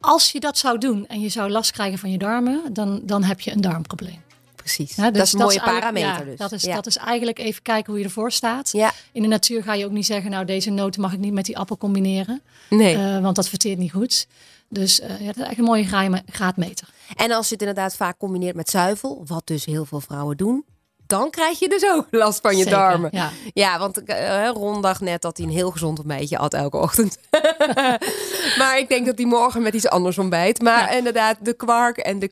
Als 0.01 0.33
je 0.33 0.41
dat 0.41 0.59
zou 0.59 0.79
doen 0.79 1.07
en 1.07 1.21
je 1.21 1.29
zou 1.29 1.51
last 1.51 1.71
krijgen 1.73 1.99
van 1.99 2.11
je 2.11 2.19
darmen, 2.19 2.63
dan, 2.73 3.01
dan 3.03 3.23
heb 3.23 3.41
je 3.41 3.53
een 3.53 3.61
darmprobleem 3.61 4.29
precies. 4.61 4.97
Ja, 4.97 5.11
dus 5.11 5.19
dat 5.19 5.27
is 5.27 5.33
een 5.33 5.39
mooie 5.39 5.61
parameter. 5.61 6.09
Ja, 6.09 6.25
dus. 6.25 6.39
dat, 6.39 6.53
is, 6.53 6.63
dat 6.63 6.87
is 6.87 6.97
eigenlijk 6.97 7.39
even 7.39 7.63
kijken 7.63 7.91
hoe 7.91 7.99
je 8.01 8.07
ervoor 8.07 8.33
staat. 8.33 8.73
In 9.13 9.23
de 9.23 9.29
natuur 9.29 9.63
ga 9.63 9.75
je 9.75 9.85
ook 9.85 9.91
niet 9.91 10.07
zeggen, 10.07 10.31
nou 10.31 10.45
deze 10.45 10.71
noten 10.71 11.01
mag 11.01 11.13
ik 11.13 11.19
niet 11.19 11.33
met 11.33 11.45
die 11.45 11.59
appel 11.59 11.77
combineren. 11.77 12.43
Nee. 12.71 12.97
Uh, 12.97 13.21
want 13.21 13.37
dat 13.37 13.49
verteert 13.49 13.79
niet 13.79 13.93
goed. 13.93 14.27
Dus 14.69 15.01
uh, 15.01 15.21
ja, 15.21 15.27
dat 15.27 15.37
is 15.37 15.43
echt 15.43 15.59
een 15.59 15.65
mooie 15.65 15.87
graadmeter. 16.27 16.89
En 17.17 17.33
als 17.33 17.47
je 17.47 17.53
het 17.53 17.63
inderdaad 17.63 17.97
vaak 17.97 18.19
combineert 18.19 18.57
met 18.57 18.71
zuivel, 18.71 19.23
wat 19.27 19.47
dus 19.47 19.65
heel 19.65 19.85
veel 19.85 20.01
vrouwen 20.01 20.37
doen, 20.37 20.65
dan 21.11 21.31
krijg 21.31 21.59
je 21.59 21.69
dus 21.69 21.85
ook 21.85 22.07
last 22.11 22.41
van 22.41 22.57
je 22.57 22.63
Zeker, 22.63 22.79
darmen. 22.79 23.11
Ja, 23.13 23.31
ja 23.53 23.79
want 23.79 24.09
uh, 24.11 24.49
Ron 24.49 24.83
dacht 24.83 25.01
net 25.01 25.23
dat 25.23 25.37
hij 25.37 25.47
een 25.47 25.53
heel 25.53 25.71
gezond 25.71 25.99
ontbijtje 25.99 26.37
had 26.37 26.55
elke 26.55 26.77
ochtend. 26.77 27.19
maar 28.59 28.79
ik 28.79 28.89
denk 28.89 29.07
dat 29.07 29.19
hij 29.19 29.27
morgen 29.27 29.63
met 29.63 29.75
iets 29.75 29.89
anders 29.89 30.19
ontbijt. 30.19 30.63
Maar 30.63 30.81
ja. 30.93 30.97
inderdaad, 30.97 31.37
de 31.41 31.55
kwark 31.55 31.97
en 31.97 32.19
de 32.19 32.31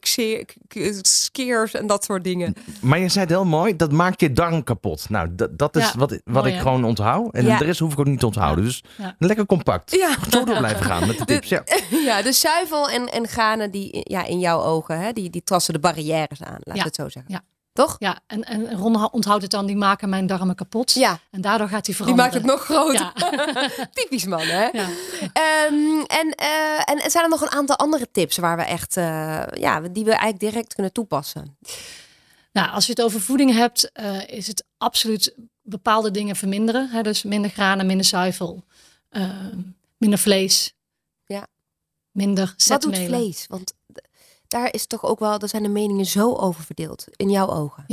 skeers 1.03 1.75
en 1.75 1.87
dat 1.87 2.05
soort 2.05 2.25
dingen. 2.25 2.55
Maar 2.81 2.99
je 2.99 3.09
zei 3.09 3.25
het 3.25 3.35
heel 3.35 3.45
mooi, 3.45 3.77
dat 3.77 3.93
maakt 3.93 4.21
je 4.21 4.33
darm 4.33 4.65
kapot. 4.65 5.09
Nou, 5.11 5.29
dat, 5.51 5.77
is 5.77 5.83
Ja, 5.83 5.93
wat, 5.99 6.11
wat 6.11 6.21
mooi, 6.25 6.47
ik 6.49 6.55
hè? 6.55 6.61
gewoon 6.61 6.85
onthoud. 6.85 7.35
En 7.35 7.45
Ja. 7.45 7.59
de 7.59 7.65
rest 7.65 7.81
hoef 7.81 7.93
ik 7.93 7.99
ook 7.99 8.07
niet 8.07 8.21
te 8.21 8.27
onthouden. 8.27 8.65
Dus 8.65 8.85
Ja. 8.97 9.15
lekker 9.19 9.47
compact. 9.47 9.91
Ja. 9.97 10.11
Zo 10.31 10.45
door 10.45 10.57
blijven 10.59 10.85
gaan 10.85 11.07
met 11.07 11.19
de 11.19 11.25
tips. 11.25 11.49
Ja. 11.49 11.63
ja, 12.05 12.23
de 12.23 12.33
zuivel 12.33 12.89
en, 12.89 13.07
en 13.13 13.29
granen 13.29 13.71
die 13.71 14.01
ja, 14.03 14.25
in 14.25 14.39
jouw 14.39 14.63
ogen, 14.63 15.01
hè, 15.01 15.13
die, 15.13 15.31
die 15.31 15.43
trassen 15.43 15.73
de 15.75 15.81
barrières 15.81 16.43
aan. 16.43 16.57
Laat 16.61 16.77
Ja. 16.77 16.85
het 16.85 16.95
zo 16.95 17.09
zeggen. 17.09 17.33
Ja. 17.33 17.43
Toch? 17.79 17.97
Ja, 17.99 18.19
en, 18.27 18.45
en 18.45 18.75
Ron 18.75 19.13
onthoudt 19.13 19.43
het 19.43 19.51
dan, 19.51 19.67
die 19.67 19.77
maken 19.77 20.09
mijn 20.09 20.27
darmen 20.27 20.55
kapot. 20.55 20.93
Ja, 20.93 21.19
En 21.31 21.41
daardoor 21.41 21.69
gaat 21.69 21.87
hij 21.87 21.95
die 21.95 21.95
veranderen. 21.95 22.25
maakt 22.25 22.35
het 22.35 22.45
nog 22.45 22.65
groter. 22.65 23.13
Ja. 23.15 23.87
Typisch 24.03 24.25
man, 24.25 24.41
hè? 24.41 24.65
Ja. 24.65 24.89
Ehm, 25.33 26.01
en, 26.07 26.31
eh, 26.35 26.81
en 26.85 27.11
zijn 27.11 27.25
er 27.25 27.31
nog 27.31 27.41
een 27.41 27.51
aantal 27.51 27.77
andere 27.77 28.11
tips 28.11 28.37
waar 28.37 28.57
we 28.57 28.63
echt, 28.63 28.97
eh, 28.97 29.43
ja, 29.53 29.81
die 29.81 30.05
we 30.05 30.11
eigenlijk 30.11 30.41
direct 30.41 30.75
kunnen 30.75 30.93
toepassen? 30.93 31.57
Nou, 32.53 32.71
als 32.71 32.87
je 32.87 32.91
het 32.91 33.03
over 33.03 33.21
voeding 33.21 33.53
hebt, 33.53 33.93
eh, 33.93 34.29
is 34.29 34.47
het 34.47 34.65
absoluut 34.79 35.35
bepaalde 35.63 36.11
dingen 36.11 36.37
verminderen. 36.37 36.89
Hè? 36.91 37.03
Dus 37.03 37.23
minder 37.23 37.51
granen, 37.51 37.87
minder 37.87 38.07
zuivel, 38.07 38.65
minder 39.97 40.19
vlees. 40.19 40.75
Ja. 41.27 41.47
Minder 42.11 42.55
Wat 42.67 42.83
doet 42.83 42.99
vlees? 42.99 43.47
Want 43.49 43.73
daar 44.49 44.75
is 44.75 44.87
toch 44.87 45.05
ook 45.05 45.19
wel, 45.19 45.39
daar 45.39 45.49
zijn 45.49 45.63
de 45.63 45.69
meningen 45.69 46.07
zo 46.07 46.35
over 46.35 46.65
verdeeld. 46.65 47.05
In 47.17 47.31
jouw 47.31 47.49
ogen. 47.49 47.85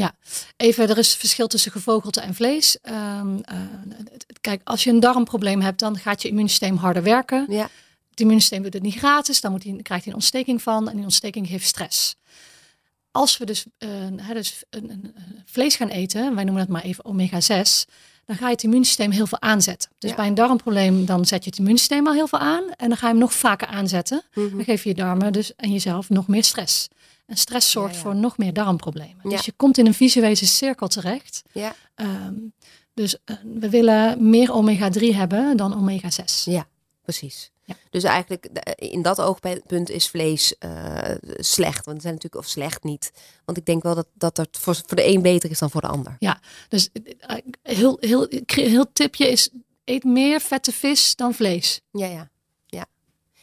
Even, 0.57 0.89
er 0.89 0.97
is 0.97 1.15
verschil 1.15 1.47
tussen 1.47 1.71
gevogelte 1.71 2.21
en 2.21 2.35
vlees. 2.35 2.77
Ehm, 2.81 3.37
eh, 3.41 3.57
kijk, 4.41 4.61
als 4.63 4.83
je 4.83 4.89
een 4.89 4.99
darmprobleem 4.99 5.61
hebt, 5.61 5.79
dan 5.79 5.97
gaat 5.97 6.21
je 6.21 6.27
immuunsysteem 6.27 6.75
harder 6.75 7.03
werken. 7.03 7.45
Ja. 7.49 7.69
Het 8.09 8.19
immuunsysteem 8.19 8.63
doet 8.63 8.73
het 8.73 8.83
niet 8.83 8.97
gratis, 8.97 9.41
dan 9.41 9.51
moet 9.51 9.63
hij, 9.63 9.79
krijgt 9.81 10.03
hij 10.03 10.13
een 10.13 10.19
ontsteking 10.19 10.61
van 10.61 10.89
en 10.89 10.95
die 10.95 11.03
ontsteking 11.03 11.47
geeft 11.47 11.67
stress. 11.67 12.15
Als 13.11 13.37
we 13.37 13.45
dus, 13.45 13.65
hè, 14.15 14.33
dus 14.33 14.63
een, 14.69 14.89
een, 14.89 15.15
vlees 15.45 15.75
gaan 15.75 15.87
eten, 15.87 16.35
wij 16.35 16.43
noemen 16.43 16.63
dat 16.63 16.73
maar 16.73 16.83
even 16.83 17.05
omega-6, 17.05 17.85
dan 18.25 18.35
ga 18.35 18.45
je 18.45 18.51
het 18.51 18.63
immuunsysteem 18.63 19.11
heel 19.11 19.27
veel 19.27 19.41
aanzetten. 19.41 19.89
Dus 19.97 20.09
Ja. 20.09 20.15
bij 20.15 20.27
een 20.27 20.33
darmprobleem, 20.33 21.05
dan 21.05 21.25
zet 21.25 21.43
je 21.43 21.49
het 21.49 21.59
immuunsysteem 21.59 22.07
al 22.07 22.13
heel 22.13 22.27
veel 22.27 22.39
aan 22.39 22.63
en 22.75 22.87
dan 22.87 22.97
ga 22.97 23.05
je 23.05 23.11
hem 23.11 23.21
nog 23.21 23.33
vaker 23.33 23.67
aanzetten. 23.67 24.21
Mhm. 24.33 24.49
Dan 24.55 24.63
geef 24.63 24.83
je 24.83 24.89
je 24.89 24.95
darmen 24.95 25.33
dus 25.33 25.55
en 25.55 25.71
jezelf 25.71 26.09
nog 26.09 26.27
meer 26.27 26.43
stress. 26.43 26.87
En 27.25 27.37
stress 27.37 27.71
zorgt 27.71 27.91
Ja, 27.91 27.97
ja. 27.97 28.03
voor 28.03 28.15
nog 28.15 28.37
meer 28.37 28.53
darmproblemen. 28.53 29.15
Dus 29.23 29.45
je 29.45 29.51
komt 29.51 29.77
in 29.77 29.85
een 29.85 29.93
visuele 29.93 30.35
cirkel 30.35 30.87
terecht. 30.87 31.41
Ja. 31.51 31.75
Ehm, 31.95 32.33
dus 32.93 33.17
eh, 33.25 33.35
we 33.59 33.69
willen 33.69 34.29
meer 34.29 34.51
omega-3 34.53 35.15
hebben 35.15 35.57
dan 35.57 35.73
omega-6. 35.75 36.43
Ja, 36.45 36.67
precies. 37.01 37.51
Ja. 37.65 37.75
Dus 37.89 38.03
eigenlijk 38.03 38.45
in 38.75 39.01
dat 39.01 39.21
oogpunt 39.21 39.89
is 39.89 40.09
vlees 40.09 40.57
eh, 40.57 41.15
slecht. 41.37 41.85
Want 41.85 41.97
het 41.97 42.01
zijn 42.01 42.13
natuurlijk, 42.13 42.43
of 42.43 42.47
slecht 42.47 42.83
niet. 42.83 43.11
Want 43.45 43.57
ik 43.57 43.65
denk 43.65 43.83
wel 43.83 43.95
dat, 43.95 44.07
dat 44.13 44.37
het 44.37 44.57
voor, 44.57 44.75
voor 44.85 44.97
de 44.97 45.07
een 45.07 45.21
beter 45.21 45.49
is 45.49 45.59
dan 45.59 45.69
voor 45.69 45.81
de 45.81 45.87
ander. 45.87 46.15
Dus 46.69 46.89
eh, 47.19 47.37
heel, 47.63 47.97
heel, 47.99 48.27
heel 48.45 48.91
tipje 48.93 49.27
is, 49.27 49.49
eet 49.83 50.03
meer 50.03 50.41
vette 50.41 50.71
vis 50.71 51.15
dan 51.15 51.33
vlees. 51.33 51.81
Ja, 51.91 52.05
ja. 52.05 52.29
ja. 52.65 52.85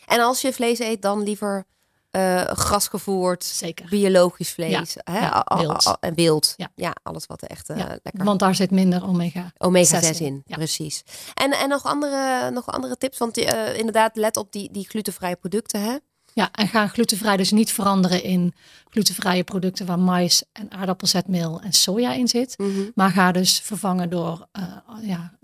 En 0.07 0.20
als 0.20 0.41
je 0.41 0.53
vlees 0.53 0.79
eet, 0.79 1.03
dan 1.03 1.23
liever 1.23 1.64
eh 2.13 2.45
grasgevoerd, 2.45 3.45
Zeker. 3.45 3.87
biologisch 3.89 4.51
vlees. 4.51 4.97
hè? 5.05 5.19
ja, 5.19 5.47
a- 5.53 5.97
en 6.01 6.15
wild. 6.15 6.55
Ja. 6.75 6.95
alles 7.03 7.27
wat 7.27 7.43
echt 7.43 7.69
eh, 7.69 7.77
lekker. 7.77 8.25
Want 8.25 8.41
daar 8.41 8.55
zit 8.55 8.71
minder 8.71 9.05
omega. 9.05 9.53
Omega 9.59 10.01
6 10.01 10.07
6 10.07 10.21
in, 10.21 10.43
precies. 10.47 11.03
En, 11.35 11.53
en 11.53 11.69
nog, 11.69 11.85
andere, 11.85 12.51
nog 12.51 12.67
andere 12.67 12.97
tips? 12.99 13.19
Want 13.19 13.37
eh, 13.39 13.79
inderdaad, 13.79 14.17
let 14.17 14.37
op 14.37 14.53
die, 14.53 14.73
die 14.73 14.89
glutenvrije 14.89 15.37
producten. 15.37 15.81
Hè? 15.83 15.97
Ja, 16.35 16.49
en 16.53 16.69
ga 16.69 16.87
glutenvrij 16.87 17.37
dus 17.37 17.51
niet 17.51 17.73
veranderen 17.73 18.23
in 18.23 18.55
glutenvrije 18.91 19.45
producten 19.45 19.87
waar 19.87 19.99
mais 19.99 20.45
en 20.53 20.71
aardappelzetmeel 20.73 21.61
en 21.61 21.73
soja 21.73 22.13
in 22.13 22.29
zit. 22.29 22.57
Maar 22.95 23.11
ga 23.11 23.33
dus 23.33 23.61
vervangen 23.61 24.11
door 24.11 24.47
ja, 25.03 25.39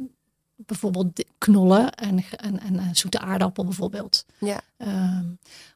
bijvoorbeeld 0.69 1.25
knollen 1.39 1.95
en, 1.95 2.25
en, 2.37 2.61
en, 2.61 2.79
en 2.79 2.97
zoete 2.97 3.19
aardappel 3.19 3.65
bijvoorbeeld. 3.65 4.25
Ja. 4.39 4.61
Ehm, 4.77 5.25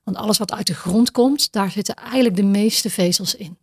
want 0.02 0.16
alles 0.16 0.38
wat 0.38 0.52
uit 0.52 0.66
de 0.66 0.74
grond 0.74 1.10
komt, 1.10 1.52
daar 1.52 1.70
zitten 1.70 1.94
eigenlijk 1.94 2.36
de 2.36 2.42
meeste 2.42 2.90
vezels 2.90 3.34
in. 3.34 3.58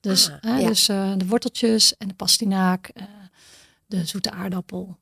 Dus, 0.00 0.30
Ah, 0.30 0.36
hè, 0.40 0.58
ja. 0.58 0.66
dus 0.68 0.88
eh, 0.88 1.12
de 1.16 1.26
worteltjes 1.26 1.96
en 1.96 2.08
de 2.08 2.14
pastinaak, 2.14 2.88
eh, 2.88 3.04
de 3.86 4.04
zoete 4.04 4.30
aardappel. 4.30 4.96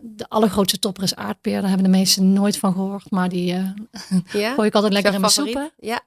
De 0.00 0.28
allergrootste 0.28 0.78
topper 0.78 1.02
is 1.02 1.14
aardpeer. 1.14 1.60
Daar 1.60 1.68
hebben 1.70 1.90
de 1.90 1.98
meesten 1.98 2.32
nooit 2.32 2.58
van 2.58 2.72
gehoord. 2.72 3.10
Maar 3.10 3.28
die 3.28 3.52
eh, 3.54 3.70
Ja? 4.32 4.52
gooi 4.54 4.68
ik 4.68 4.74
altijd 4.74 4.92
lekker 4.92 5.14
in 5.14 5.20
mijn 5.20 5.32
soepen. 5.32 5.70
Ja. 5.78 6.00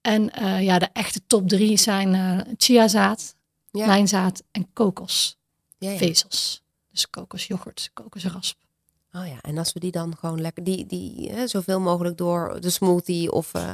En 0.00 0.30
eh, 0.32 0.62
ja, 0.62 0.78
de 0.78 0.88
echte 0.92 1.20
top 1.26 1.48
drie 1.48 1.76
zijn 1.76 2.14
eh 2.14 2.52
chiazaad, 2.56 3.34
Ja. 3.70 3.86
lijnzaad 3.86 4.42
en 4.50 4.66
kokosvezels. 4.72 6.62
Dus 6.94 7.10
kokosyoghurt, 7.10 7.90
kokosrasp. 7.92 8.58
Oh 9.12 9.26
ja, 9.26 9.40
en 9.40 9.58
als 9.58 9.72
we 9.72 9.80
die 9.80 9.90
dan 9.90 10.16
gewoon 10.16 10.40
lekker, 10.40 10.64
die, 10.64 10.86
die 10.86 11.30
hè, 11.30 11.46
zoveel 11.46 11.80
mogelijk 11.80 12.16
door 12.16 12.60
de 12.60 12.70
smoothie 12.70 13.32
of 13.32 13.54
uh, 13.54 13.72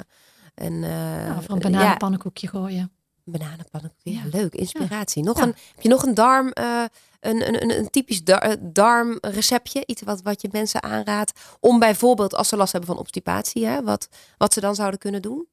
een, 0.54 0.72
uh, 0.72 1.26
Ja, 1.26 1.36
of 1.36 1.48
een 1.48 1.58
bananenpannenkoekje 1.58 2.48
gooien. 2.48 2.92
Bananenpannenkoekje, 3.30 4.12
ja, 4.12 4.20
Ja. 4.24 4.38
leuk, 4.38 4.54
inspiratie. 4.54 5.22
Nog 5.22 5.36
Ja. 5.38 5.42
een, 5.42 5.54
heb 5.74 5.82
je 5.82 5.88
nog 5.88 6.02
een 6.02 6.14
darm, 6.14 6.52
uh, 6.60 6.82
een, 7.20 7.48
een, 7.48 7.62
een, 7.62 7.78
een 7.78 7.90
typisch 7.90 8.22
eh, 8.22 8.52
darmreceptje? 8.60 9.82
Iets 9.86 10.02
wat, 10.02 10.22
wat 10.22 10.42
je 10.42 10.48
mensen 10.52 10.82
aanraadt 10.82 11.32
om 11.60 11.78
bijvoorbeeld 11.78 12.34
als 12.34 12.48
ze 12.48 12.56
last 12.56 12.72
hebben 12.72 12.90
van 12.90 12.98
obstipatie, 12.98 13.66
hè, 13.66 13.82
wat, 13.82 14.08
wat 14.38 14.52
ze 14.52 14.60
dan 14.60 14.74
zouden 14.74 14.98
kunnen 14.98 15.22
doen? 15.22 15.46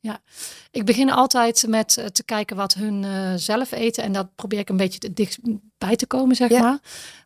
Ik 0.71 0.85
begin 0.85 1.11
altijd 1.11 1.65
met 1.67 1.97
uh, 1.99 2.05
te 2.05 2.23
kijken 2.23 2.55
wat 2.55 2.73
hun 2.73 3.03
uh, 3.03 3.33
zelf 3.35 3.71
eten. 3.71 4.03
En 4.03 4.11
dat 4.11 4.35
probeer 4.35 4.59
ik 4.59 4.69
een 4.69 4.77
beetje 4.77 4.99
te 4.99 5.13
dichtbij 5.13 5.95
te 5.95 6.07
komen, 6.07 6.35
zeg 6.35 6.49
Ja. 6.49 6.61
maar. 6.61 6.79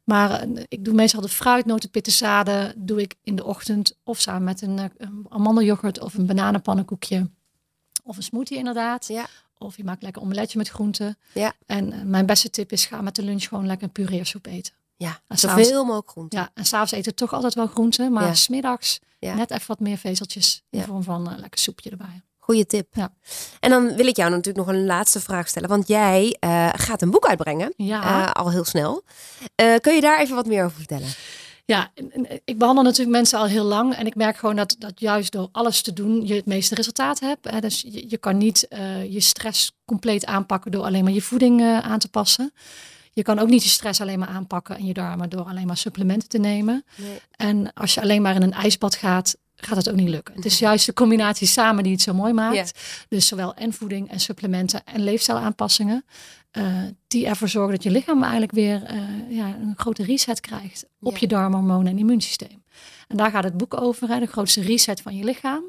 Maar 0.03 0.47
uh, 0.47 0.63
ik 0.67 0.85
doe 0.85 0.93
meestal 0.93 1.21
de 1.21 1.29
fruit, 1.29 1.65
noten, 1.65 1.89
pittenzaden 1.89 2.73
doe 2.77 3.01
ik 3.01 3.15
in 3.23 3.35
de 3.35 3.43
ochtend. 3.45 3.97
Of 4.03 4.19
samen 4.19 4.43
met 4.43 4.61
een, 4.61 4.77
een 4.97 5.25
amandelyoghurt 5.29 5.99
of 5.99 6.13
een 6.13 6.25
bananenpannenkoekje. 6.25 7.29
Of 8.03 8.17
een 8.17 8.23
smoothie 8.23 8.57
inderdaad. 8.57 9.07
Ja. 9.07 9.25
Of 9.61 9.77
je 9.77 9.83
maakt 9.83 10.01
lekker 10.03 10.21
omeletje 10.21 10.57
met 10.57 10.69
groenten. 10.69 11.17
Ja. 11.33 11.53
En 11.65 11.93
uh, 11.93 12.01
mijn 12.03 12.25
beste 12.25 12.49
tip 12.49 12.71
is 12.71 12.85
ga 12.85 13.01
met 13.01 13.15
de 13.15 13.23
lunch 13.23 13.43
gewoon 13.47 13.65
lekker 13.65 13.87
een 13.87 13.91
pureersoep 13.93 14.45
eten. 14.45 14.73
Ja, 14.97 15.19
En 15.27 15.37
zoveel 15.37 15.83
mogelijk 15.83 16.09
groenten. 16.09 16.39
Ja, 16.39 16.49
en 16.53 16.65
s'avonds 16.65 16.91
eten 16.91 17.15
toch 17.15 17.33
altijd 17.33 17.53
wel 17.53 17.67
groenten. 17.67 18.11
Maar 18.11 18.25
Ja. 18.25 18.33
smiddags 18.33 18.99
Ja. 19.19 19.33
net 19.33 19.51
even 19.51 19.67
wat 19.67 19.79
meer 19.79 19.97
vezeltjes. 19.97 20.63
In 20.69 20.79
Ja. 20.79 20.85
vorm 20.85 21.03
van 21.03 21.27
een 21.27 21.39
lekker 21.39 21.59
soepje 21.59 21.89
erbij. 21.89 22.21
Goeie 22.37 22.65
tip. 22.65 22.87
Ja. 22.95 23.13
En 23.59 23.69
dan 23.69 23.95
wil 23.95 24.05
ik 24.07 24.15
jou 24.15 24.29
natuurlijk 24.29 24.65
nog 24.65 24.75
een 24.75 24.85
laatste 24.85 25.19
vraag 25.19 25.47
stellen. 25.47 25.69
Want 25.69 25.87
jij 25.87 26.37
eh, 26.39 26.69
gaat 26.73 27.01
een 27.01 27.11
boek 27.11 27.25
uitbrengen. 27.27 27.73
Ja. 27.77 28.25
eh, 28.25 28.31
al 28.31 28.51
heel 28.51 28.63
snel. 28.65 29.03
Eh, 29.55 29.75
kun 29.75 29.95
je 29.95 30.01
daar 30.01 30.19
even 30.19 30.35
wat 30.35 30.45
meer 30.45 30.63
over 30.65 30.77
vertellen? 30.77 31.07
Ja, 31.71 31.91
ik 32.45 32.57
behandel 32.57 32.83
natuurlijk 32.83 33.17
mensen 33.17 33.39
al 33.39 33.45
heel 33.45 33.63
lang. 33.63 33.93
En 33.93 34.05
ik 34.05 34.15
merk 34.15 34.37
gewoon 34.37 34.55
dat, 34.55 34.75
dat 34.79 34.99
juist 34.99 35.31
door 35.31 35.49
alles 35.51 35.81
te 35.81 35.93
doen 35.93 36.27
je 36.27 36.33
het 36.33 36.45
meeste 36.45 36.75
resultaat 36.75 37.19
hebt. 37.19 37.51
Hè. 37.51 37.59
Dus 37.59 37.81
je, 37.81 38.09
je 38.09 38.17
kan 38.17 38.37
niet 38.37 38.67
eh, 38.67 39.13
je 39.13 39.19
stress 39.19 39.71
compleet 39.85 40.25
aanpakken 40.25 40.71
door 40.71 40.83
alleen 40.83 41.03
maar 41.03 41.13
je 41.13 41.21
voeding 41.21 41.61
eh, 41.61 41.79
aan 41.79 41.99
te 41.99 42.09
passen. 42.09 42.53
Je 43.13 43.21
kan 43.21 43.39
ook 43.39 43.49
niet 43.49 43.63
je 43.63 43.69
stress 43.69 44.01
alleen 44.01 44.19
maar 44.19 44.27
aanpakken 44.27 44.77
en 44.77 44.85
je 44.85 44.93
darmen 44.93 45.29
door 45.29 45.43
alleen 45.43 45.67
maar 45.67 45.77
supplementen 45.77 46.29
te 46.29 46.37
nemen. 46.37 46.85
Nee. 46.95 47.19
En 47.31 47.73
als 47.73 47.93
je 47.93 48.01
alleen 48.01 48.21
maar 48.21 48.35
in 48.35 48.41
een 48.41 48.53
ijsbad 48.53 48.95
gaat, 48.95 49.35
gaat 49.55 49.77
het 49.77 49.89
ook 49.89 49.95
niet 49.95 50.09
lukken. 50.09 50.35
Het 50.35 50.45
is 50.45 50.59
juist 50.59 50.85
de 50.85 50.93
combinatie 50.93 51.47
samen 51.47 51.83
die 51.83 51.91
het 51.91 52.01
zo 52.01 52.13
mooi 52.13 52.33
maakt. 52.33 52.79
Dus 53.09 53.27
zowel 53.27 53.53
en 53.53 53.73
voeding 53.73 54.11
en 54.11 54.19
supplementen 54.19 54.81
en 54.85 55.03
leefstijlaanpassingen. 55.03 56.05
Eh, 56.51 56.83
die 57.07 57.25
ervoor 57.27 57.47
zorgen 57.49 57.71
dat 57.73 57.83
je 57.83 57.91
lichaam 57.91 58.21
eigenlijk 58.21 58.51
weer 58.51 58.83
eh, 58.83 58.97
ja, 59.29 59.47
een 59.47 59.73
grote 59.77 60.03
reset 60.03 60.39
krijgt 60.39 60.85
op 60.99 61.11
Ja. 61.13 61.17
je 61.19 61.27
darmhormonen 61.27 61.91
en 61.91 61.97
immuunsysteem. 61.97 62.63
En 63.07 63.17
daar 63.17 63.31
gaat 63.31 63.43
het 63.43 63.57
boek 63.57 63.81
over, 63.81 64.07
hè, 64.07 64.19
de 64.19 64.25
grootste 64.25 64.61
reset 64.61 65.01
van 65.01 65.15
je 65.15 65.23
lichaam. 65.23 65.63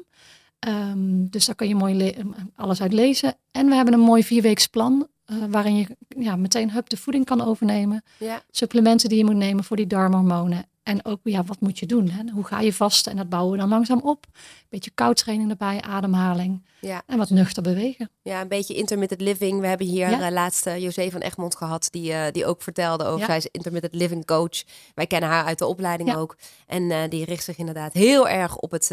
Ehm, 0.59 1.25
dus 1.29 1.45
daar 1.45 1.55
kun 1.55 1.67
je 1.67 1.75
mooi 1.75 1.95
le- 1.95 2.13
alles 2.55 2.81
uit 2.81 2.93
lezen. 2.93 3.35
En 3.51 3.67
we 3.67 3.75
hebben 3.75 3.93
een 3.93 3.99
mooi 3.99 4.23
vierweeks 4.23 4.67
plan 4.67 5.07
eh, 5.25 5.37
waarin 5.49 5.75
je 5.75 5.87
ja, 6.07 6.35
meteen 6.35 6.71
hup 6.71 6.89
de 6.89 6.97
voeding 6.97 7.25
kan 7.25 7.41
overnemen. 7.41 8.03
Ja. 8.19 8.41
Supplementen 8.51 9.09
die 9.09 9.17
je 9.17 9.25
moet 9.25 9.35
nemen 9.35 9.63
voor 9.63 9.77
die 9.77 9.87
darmhormonen. 9.87 10.65
En 10.83 11.05
ook, 11.05 11.19
ja, 11.23 11.43
wat 11.43 11.59
moet 11.61 11.79
je 11.79 11.85
doen? 11.85 12.09
Hè? 12.09 12.23
Hoe 12.33 12.43
ga 12.43 12.59
je 12.59 12.73
vasten? 12.73 13.11
En 13.11 13.17
dat 13.17 13.29
bouwen 13.29 13.51
we 13.51 13.57
dan 13.59 13.69
langzaam 13.69 13.99
op. 13.99 14.25
Beetje 14.69 14.91
koudtraining 14.91 15.49
erbij, 15.49 15.81
ademhaling. 15.81 16.65
Ja. 16.85 17.01
En 17.05 17.17
wat 17.17 17.29
nuchter 17.29 17.63
bewegen. 17.63 18.09
Ja, 18.21 18.41
een 18.41 18.47
beetje 18.47 18.73
intermittent 18.73 19.21
living. 19.21 19.59
We 19.59 19.67
hebben 19.67 19.87
hier 19.87 20.09
Ja. 20.09 20.21
eh, 20.25 20.31
laatst 20.31 20.65
José 20.77 21.09
van 21.11 21.21
Egmond 21.21 21.55
gehad, 21.55 21.87
die, 21.91 22.13
eh, 22.13 22.31
die 22.31 22.45
ook 22.45 22.61
vertelde 22.61 23.03
over. 23.05 23.19
Ja. 23.19 23.25
Zij 23.25 23.37
is 23.37 23.47
intermittent 23.51 23.93
living 23.93 24.25
coach. 24.25 24.63
Wij 24.93 25.07
kennen 25.07 25.29
haar 25.29 25.45
uit 25.45 25.57
de 25.59 25.65
opleiding 25.65 26.09
Ja. 26.09 26.15
ook. 26.15 26.35
En 26.67 26.91
eh, 26.91 26.99
die 27.09 27.25
richt 27.25 27.43
zich 27.43 27.57
inderdaad 27.57 27.93
heel 27.93 28.27
erg 28.27 28.55
op 28.57 28.71
het 28.71 28.89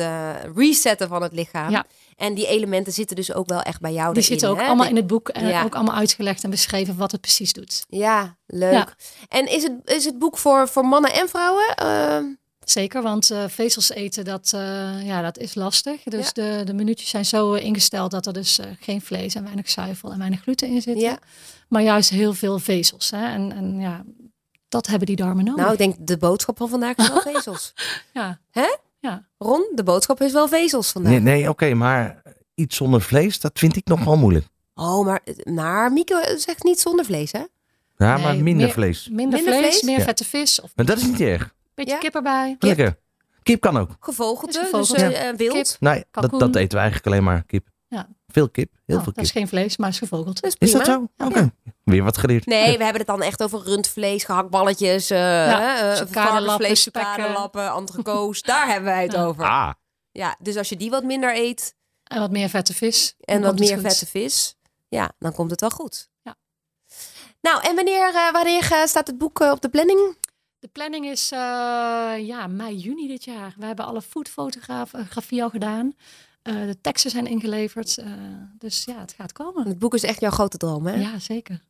resetten 0.55 1.09
van 1.09 1.23
het 1.23 1.33
lichaam. 1.33 1.83
En 2.17 2.35
die 2.35 2.47
elementen 2.47 2.93
zitten 2.93 3.17
dus 3.17 3.33
ook 3.35 3.49
wel 3.49 3.63
echt 3.63 3.81
bij 3.81 3.93
jou 3.93 4.15
Die 4.15 4.23
erin, 4.23 4.39
zitten 4.39 4.49
ook 4.49 4.59
hè? 4.61 4.67
allemaal 4.67 4.87
in 4.89 4.97
het 4.97 5.07
boek. 5.07 5.29
En 5.29 5.65
ook 5.65 5.75
allemaal 5.75 5.95
uitgelegd 5.97 6.45
en 6.45 6.51
beschreven 6.51 6.97
wat 6.97 7.13
het 7.13 7.21
precies 7.21 7.53
doet. 7.53 7.85
Ja, 7.89 8.37
leuk. 8.47 8.95
En 9.29 9.47
is 9.51 9.63
het, 9.63 9.73
is 9.85 10.05
het 10.05 10.19
boek 10.19 10.39
voor, 10.39 10.69
voor 10.69 10.85
mannen 10.87 11.13
en 11.13 11.29
vrouwen? 11.29 11.75
Zeker, 12.71 13.03
want 13.03 13.31
eh, 13.31 13.45
vezels 13.49 13.91
eten, 13.91 14.25
dat, 14.25 14.51
eh, 14.55 15.07
ja, 15.07 15.23
dat 15.23 15.39
is 15.39 15.55
lastig. 15.55 16.03
Dus 16.03 16.31
Ja. 16.35 16.43
de, 16.59 16.65
de 16.65 16.75
minuutjes 16.75 17.09
zijn 17.09 17.25
zo 17.25 17.55
eh, 17.55 17.65
ingesteld 17.65 18.11
dat 18.11 18.27
er 18.27 18.33
dus 18.33 18.59
eh, 18.59 18.67
geen 18.81 19.01
vlees 19.01 19.35
en 19.35 19.43
weinig 19.45 19.71
zuivel 19.71 20.13
en 20.13 20.19
weinig 20.19 20.41
gluten 20.41 20.69
in 20.69 20.83
zitten. 20.83 21.03
ja. 21.03 21.19
Maar 21.69 21.83
juist 21.83 22.11
heel 22.11 22.33
veel 22.35 22.59
vezels. 22.59 23.11
Hè? 23.11 23.25
En, 23.33 23.53
en 23.53 23.81
ja, 23.81 24.05
dat 24.69 24.87
hebben 24.87 25.07
die 25.07 25.17
darmen 25.17 25.45
nodig. 25.45 25.61
Nou, 25.61 25.73
ik 25.73 25.79
denk 25.79 25.97
de 26.07 26.17
boodschap 26.17 26.57
van 26.57 26.69
vandaag 26.69 26.97
is 26.97 27.09
wel 27.09 27.21
vezels. 27.21 27.73
ja. 28.15 28.41
Hè? 28.51 28.77
Ja. 28.99 29.27
Ron, 29.39 29.71
de 29.75 29.83
boodschap 29.83 30.21
is 30.21 30.33
wel 30.33 30.49
vezels 30.49 30.91
vandaag. 30.93 31.13
Nee, 31.13 31.21
nee 31.21 31.49
oké, 31.49 31.75
maar 31.75 32.23
iets 32.55 32.77
zonder 32.77 33.01
vlees, 33.01 33.41
dat 33.41 33.59
vind 33.59 33.77
ik 33.77 33.87
nog 33.87 34.05
wel 34.05 34.17
moeilijk. 34.17 34.47
Oh, 34.75 35.05
maar, 35.05 35.21
maar 35.45 35.93
Mieke 35.93 36.35
zegt 36.39 36.63
niet 36.63 36.81
zonder 36.81 37.05
vlees, 37.05 37.33
hè? 37.33 37.39
Ja, 37.97 38.15
Nee, 38.15 38.23
maar 38.25 38.35
minder 38.37 38.65
meer- 38.65 38.73
vlees. 38.75 39.09
Minder, 39.09 39.43
Minder 39.43 39.43
vlees, 39.59 39.69
vlees? 39.71 39.83
meer 39.83 39.99
Ja. 39.99 40.05
vette 40.05 40.25
vis 40.25 40.61
of 40.61 40.71
Maar 40.77 40.87
dat 40.87 40.97
is 40.99 41.05
niet 41.05 41.21
erg. 41.21 41.55
Beetje 41.85 41.95
Ja? 41.95 41.99
kip 42.01 42.15
erbij. 42.15 42.57
Lekker. 42.59 42.99
Kip 43.43 43.61
kan 43.61 43.77
ook. 43.79 43.91
Gevogelte, 44.01 44.59
dus 44.61 44.69
gevogelte. 44.69 45.05
eh, 45.15 45.29
eh, 45.29 45.37
wild. 45.37 45.53
Kip. 45.71 45.81
Nee, 45.81 46.05
dat, 46.11 46.25
eten 46.33 46.53
we 46.53 46.77
eigenlijk 46.77 47.07
alleen 47.07 47.25
maar 47.25 47.43
kip. 47.45 47.69
Ja. 47.89 48.09
Veel 48.29 48.49
kip, 48.49 48.71
heel 48.87 48.97
Oh, 48.97 49.03
veel 49.03 49.13
dat 49.13 49.25
is 49.25 49.31
kip. 49.31 49.39
geen 49.41 49.49
vlees, 49.49 49.77
maar 49.77 49.89
is 49.89 49.99
gevogeld. 49.99 50.41
Dat 50.41 50.45
is, 50.61 50.69
Is 50.69 50.73
dat 50.73 50.87
zo? 50.87 51.09
Oké. 51.19 51.51
Weer 51.85 52.03
wat 52.03 52.17
geleerd. 52.19 52.47
Nee, 52.47 52.77
we 52.79 52.83
hebben 52.85 53.01
het 53.03 53.07
dan 53.07 53.23
echt 53.23 53.43
over 53.43 53.63
rundvlees, 53.63 54.25
gehaktballetjes, 54.25 55.11
eh 55.11 55.19
Ja, 55.19 55.91
uh, 55.91 55.97
chocadelappen, 55.97 57.71
entrecotes. 57.73 58.43
Daar 58.43 58.67
hebben 58.67 58.85
wij 58.93 59.03
het 59.03 59.13
Ja. 59.13 59.25
over. 59.25 59.45
Ah, 59.45 59.71
Ja, 60.13 60.37
dus 60.41 60.57
als 60.57 60.69
je 60.69 60.77
die 60.77 60.91
wat 60.91 61.05
minder 61.05 61.35
eet 61.37 61.75
En 62.05 62.21
wat 62.21 62.31
meer 62.31 62.49
vette 62.49 62.75
vis. 62.75 63.15
en 63.21 63.41
wat 63.43 63.59
meer 63.59 63.73
goed. 63.79 63.81
vette 63.87 64.07
vis, 64.07 64.57
ja, 64.89 65.13
dan 65.19 65.33
komt 65.33 65.51
het 65.51 65.61
wel 65.61 65.71
goed. 65.71 66.09
Ja. 66.23 66.35
Nou, 67.41 67.63
en 67.65 67.75
wanneer, 67.75 68.15
eh, 68.15 68.33
wanneer 68.33 68.73
eh, 68.73 68.85
staat 68.85 69.07
het 69.07 69.19
boek 69.19 69.41
eh, 69.41 69.51
op 69.51 69.61
de 69.61 69.69
planning? 69.69 70.17
De 70.61 70.69
planning 70.69 71.07
is 71.07 71.31
eh, 71.33 71.39
ja, 72.27 72.47
mei, 72.47 72.77
juni 72.77 73.09
dit 73.09 73.25
jaar. 73.25 73.55
We 73.59 73.67
hebben 73.67 73.85
alle 73.85 74.03
foodfotografie 74.03 75.43
al 75.43 75.51
gedaan. 75.51 75.93
Eh, 76.43 76.55
de 76.55 76.81
teksten 76.81 77.11
zijn 77.11 77.27
ingeleverd. 77.27 77.99
eh, 77.99 78.07
dus 78.59 78.85
ja, 78.85 79.01
het 79.01 79.15
gaat 79.17 79.33
komen. 79.33 79.67
Het 79.69 79.79
boek 79.79 79.95
is 79.95 80.03
echt 80.03 80.21
jouw 80.21 80.31
grote 80.31 80.57
droom, 80.57 80.87
hè? 80.87 80.95
Ja, 80.95 81.19
zeker. 81.19 81.63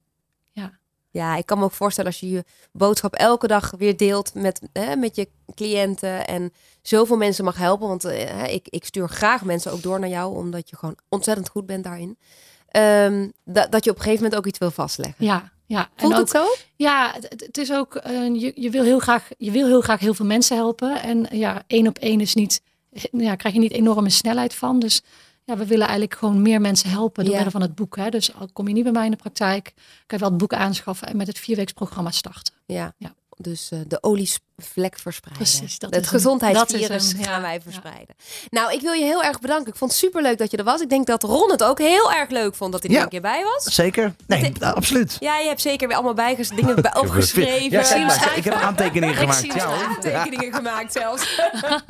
Ja, 1.12 1.36
ik 1.36 1.46
kan 1.46 1.58
me 1.58 1.64
ook 1.64 1.72
voorstellen 1.72 2.10
als 2.10 2.20
je 2.20 2.30
je 2.30 2.44
boodschap 2.72 3.14
elke 3.14 3.46
dag 3.46 3.70
weer 3.78 3.96
deelt 3.96 4.34
met, 4.34 4.60
hè, 4.72 4.96
met 4.96 5.16
je 5.16 5.28
cliënten 5.54 6.26
en 6.26 6.52
zoveel 6.82 7.16
mensen 7.16 7.44
mag 7.44 7.56
helpen. 7.56 7.88
Want 7.88 8.02
hè, 8.02 8.46
ik, 8.46 8.68
ik 8.68 8.84
stuur 8.84 9.08
graag 9.08 9.44
mensen 9.44 9.72
ook 9.72 9.82
door 9.82 10.00
naar 10.00 10.08
jou, 10.08 10.36
omdat 10.36 10.70
je 10.70 10.76
gewoon 10.76 10.98
ontzettend 11.08 11.48
goed 11.48 11.66
bent 11.66 11.84
daarin. 11.84 12.18
Dat, 13.44 13.72
dat 13.72 13.84
je 13.84 13.90
op 13.90 13.96
een 13.96 14.02
gegeven 14.02 14.22
moment 14.22 14.36
ook 14.36 14.46
iets 14.46 14.58
wil 14.58 14.70
vastleggen. 14.70 15.24
Ja, 15.24 15.52
ja. 15.76 15.88
Voelt 15.96 16.12
en 16.12 16.18
ook, 16.18 16.24
het 16.24 16.36
zo? 16.36 16.44
Ja, 16.76 17.12
het, 17.14 17.30
het- 17.46 17.58
is 17.58 17.72
ook, 17.72 17.94
eh, 17.94 18.12
je, 18.34 18.52
je, 18.54 18.70
wil 18.70 18.82
heel 18.82 18.98
graag, 18.98 19.28
je 19.38 19.50
wil 19.50 19.66
heel 19.66 19.80
graag 19.80 20.00
heel 20.00 20.14
veel 20.14 20.26
mensen 20.26 20.56
helpen. 20.56 21.02
En 21.02 21.26
ja, 21.30 21.62
één 21.66 21.86
op 21.86 21.98
één 21.98 22.20
is 22.20 22.34
niet, 22.34 22.62
ja, 23.12 23.34
krijg 23.34 23.54
je 23.54 23.60
niet 23.60 23.72
enorme 23.72 24.10
snelheid 24.10 24.54
van. 24.54 24.78
Dus 24.78 25.02
ja, 25.44 25.56
we 25.56 25.66
willen 25.66 25.86
eigenlijk 25.86 26.18
gewoon 26.18 26.42
meer 26.42 26.60
mensen 26.60 26.90
helpen 26.90 27.24
door 27.24 27.32
Ja. 27.34 27.40
middel 27.42 27.60
van 27.60 27.68
het 27.68 27.74
boek. 27.74 27.96
Hè. 27.96 28.08
Dus 28.08 28.34
al 28.34 28.48
kom 28.52 28.68
je 28.68 28.74
niet 28.74 28.82
bij 28.82 28.92
mij 28.92 29.04
in 29.04 29.10
de 29.10 29.16
praktijk, 29.16 29.64
kan 30.06 30.18
je 30.18 30.18
wel 30.18 30.28
het 30.28 30.38
boek 30.38 30.52
aanschaffen 30.54 31.08
en 31.08 31.16
met 31.16 31.26
het 31.26 31.38
vierweeksprogramma 31.38 32.10
starten. 32.10 32.54
Ja. 32.66 32.94
Ja. 32.98 33.14
Dus 33.36 33.70
eh, 33.70 33.78
de 33.88 34.00
olievlek 34.60 34.98
verspreiden. 34.98 35.46
Precies, 35.46 35.78
dat 35.78 35.94
het 35.94 36.06
gezondheidsvirus 36.06 37.14
ja. 37.18 37.24
gaan 37.24 37.42
wij 37.42 37.54
Ja. 37.54 37.60
verspreiden. 37.60 38.14
Nou, 38.50 38.72
ik 38.72 38.80
wil 38.80 38.92
je 38.92 39.04
heel 39.04 39.22
erg 39.22 39.40
bedanken. 39.40 39.66
Ik 39.72 39.78
vond 39.78 39.90
het 39.90 40.00
superleuk 40.00 40.38
dat 40.38 40.50
je 40.50 40.56
er 40.56 40.64
was. 40.64 40.80
Ik 40.80 40.88
denk 40.88 41.06
dat 41.06 41.22
Ron 41.22 41.50
het 41.50 41.62
ook 41.62 41.78
heel 41.78 42.12
erg 42.12 42.30
leuk 42.30 42.54
vond 42.54 42.72
dat 42.72 42.80
hij 42.82 42.90
er 42.90 42.96
Ja. 42.96 43.02
een 43.02 43.08
keer 43.08 43.20
bij 43.20 43.44
was. 43.44 43.74
zeker? 43.74 44.14
Nee, 44.26 44.52
absoluut. 44.64 45.16
Ja, 45.20 45.38
je 45.38 45.48
hebt 45.48 45.60
zeker 45.60 45.86
weer 45.86 45.96
allemaal 45.96 46.14
bijges 46.14 46.48
dingen 46.48 46.82
bij 46.82 46.94
opgeschreven. 47.02 47.70
Ja, 47.70 47.82
kijk 47.82 48.06
maar, 48.06 48.32
ik 48.36 48.44
heb 48.44 48.54
aantekeningen 48.54 49.14
Ik 49.14 49.20
gemaakt. 49.20 49.38
zie 49.40 49.54
Ja, 49.54 49.70
het. 49.70 49.78
hoor. 50.04 50.14
aantekeningen 50.14 50.54
gemaakt 50.54 50.92
zelfs. 50.92 51.40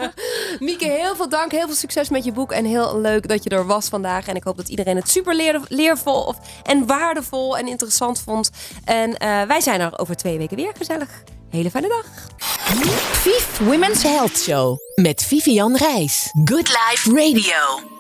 Mieke, 0.59 0.85
heel 0.89 1.17
veel 1.17 1.29
dank. 1.29 1.53
Heel 1.53 1.67
veel 1.67 1.75
succes 1.77 2.09
met 2.09 2.25
je 2.25 2.33
boek. 2.33 2.53
En 2.53 2.65
heel 2.65 3.01
leuk 3.01 3.29
dat 3.29 3.45
je 3.45 3.51
er 3.51 3.67
was 3.67 3.89
vandaag. 3.89 4.27
En 4.29 4.35
ik 4.35 4.45
hoop 4.45 4.57
dat 4.57 4.69
iedereen 4.69 4.97
het 4.97 5.09
super 5.09 5.35
leer- 5.35 5.61
leervol 5.69 6.23
of, 6.23 6.37
en 6.63 6.87
waardevol 6.87 7.59
en 7.59 7.67
interessant 7.69 8.21
vond. 8.21 8.51
En 8.85 9.17
eh, 9.17 9.43
wij 9.43 9.61
zijn 9.61 9.81
er 9.81 9.99
over 9.99 10.17
twee 10.17 10.39
weken 10.39 10.57
weer 10.57 10.73
gezellig. 10.77 11.09
Hele 11.51 11.71
fijne 11.71 11.89
dag. 11.89 12.05
Vief 13.21 13.59
Women's 13.59 14.03
Health 14.03 14.39
Show 14.39 14.79
met 14.95 15.23
Vivian 15.23 15.77
Reis. 15.77 16.31
Good 16.45 16.69
Life 16.69 17.11
Radio. 17.15 18.00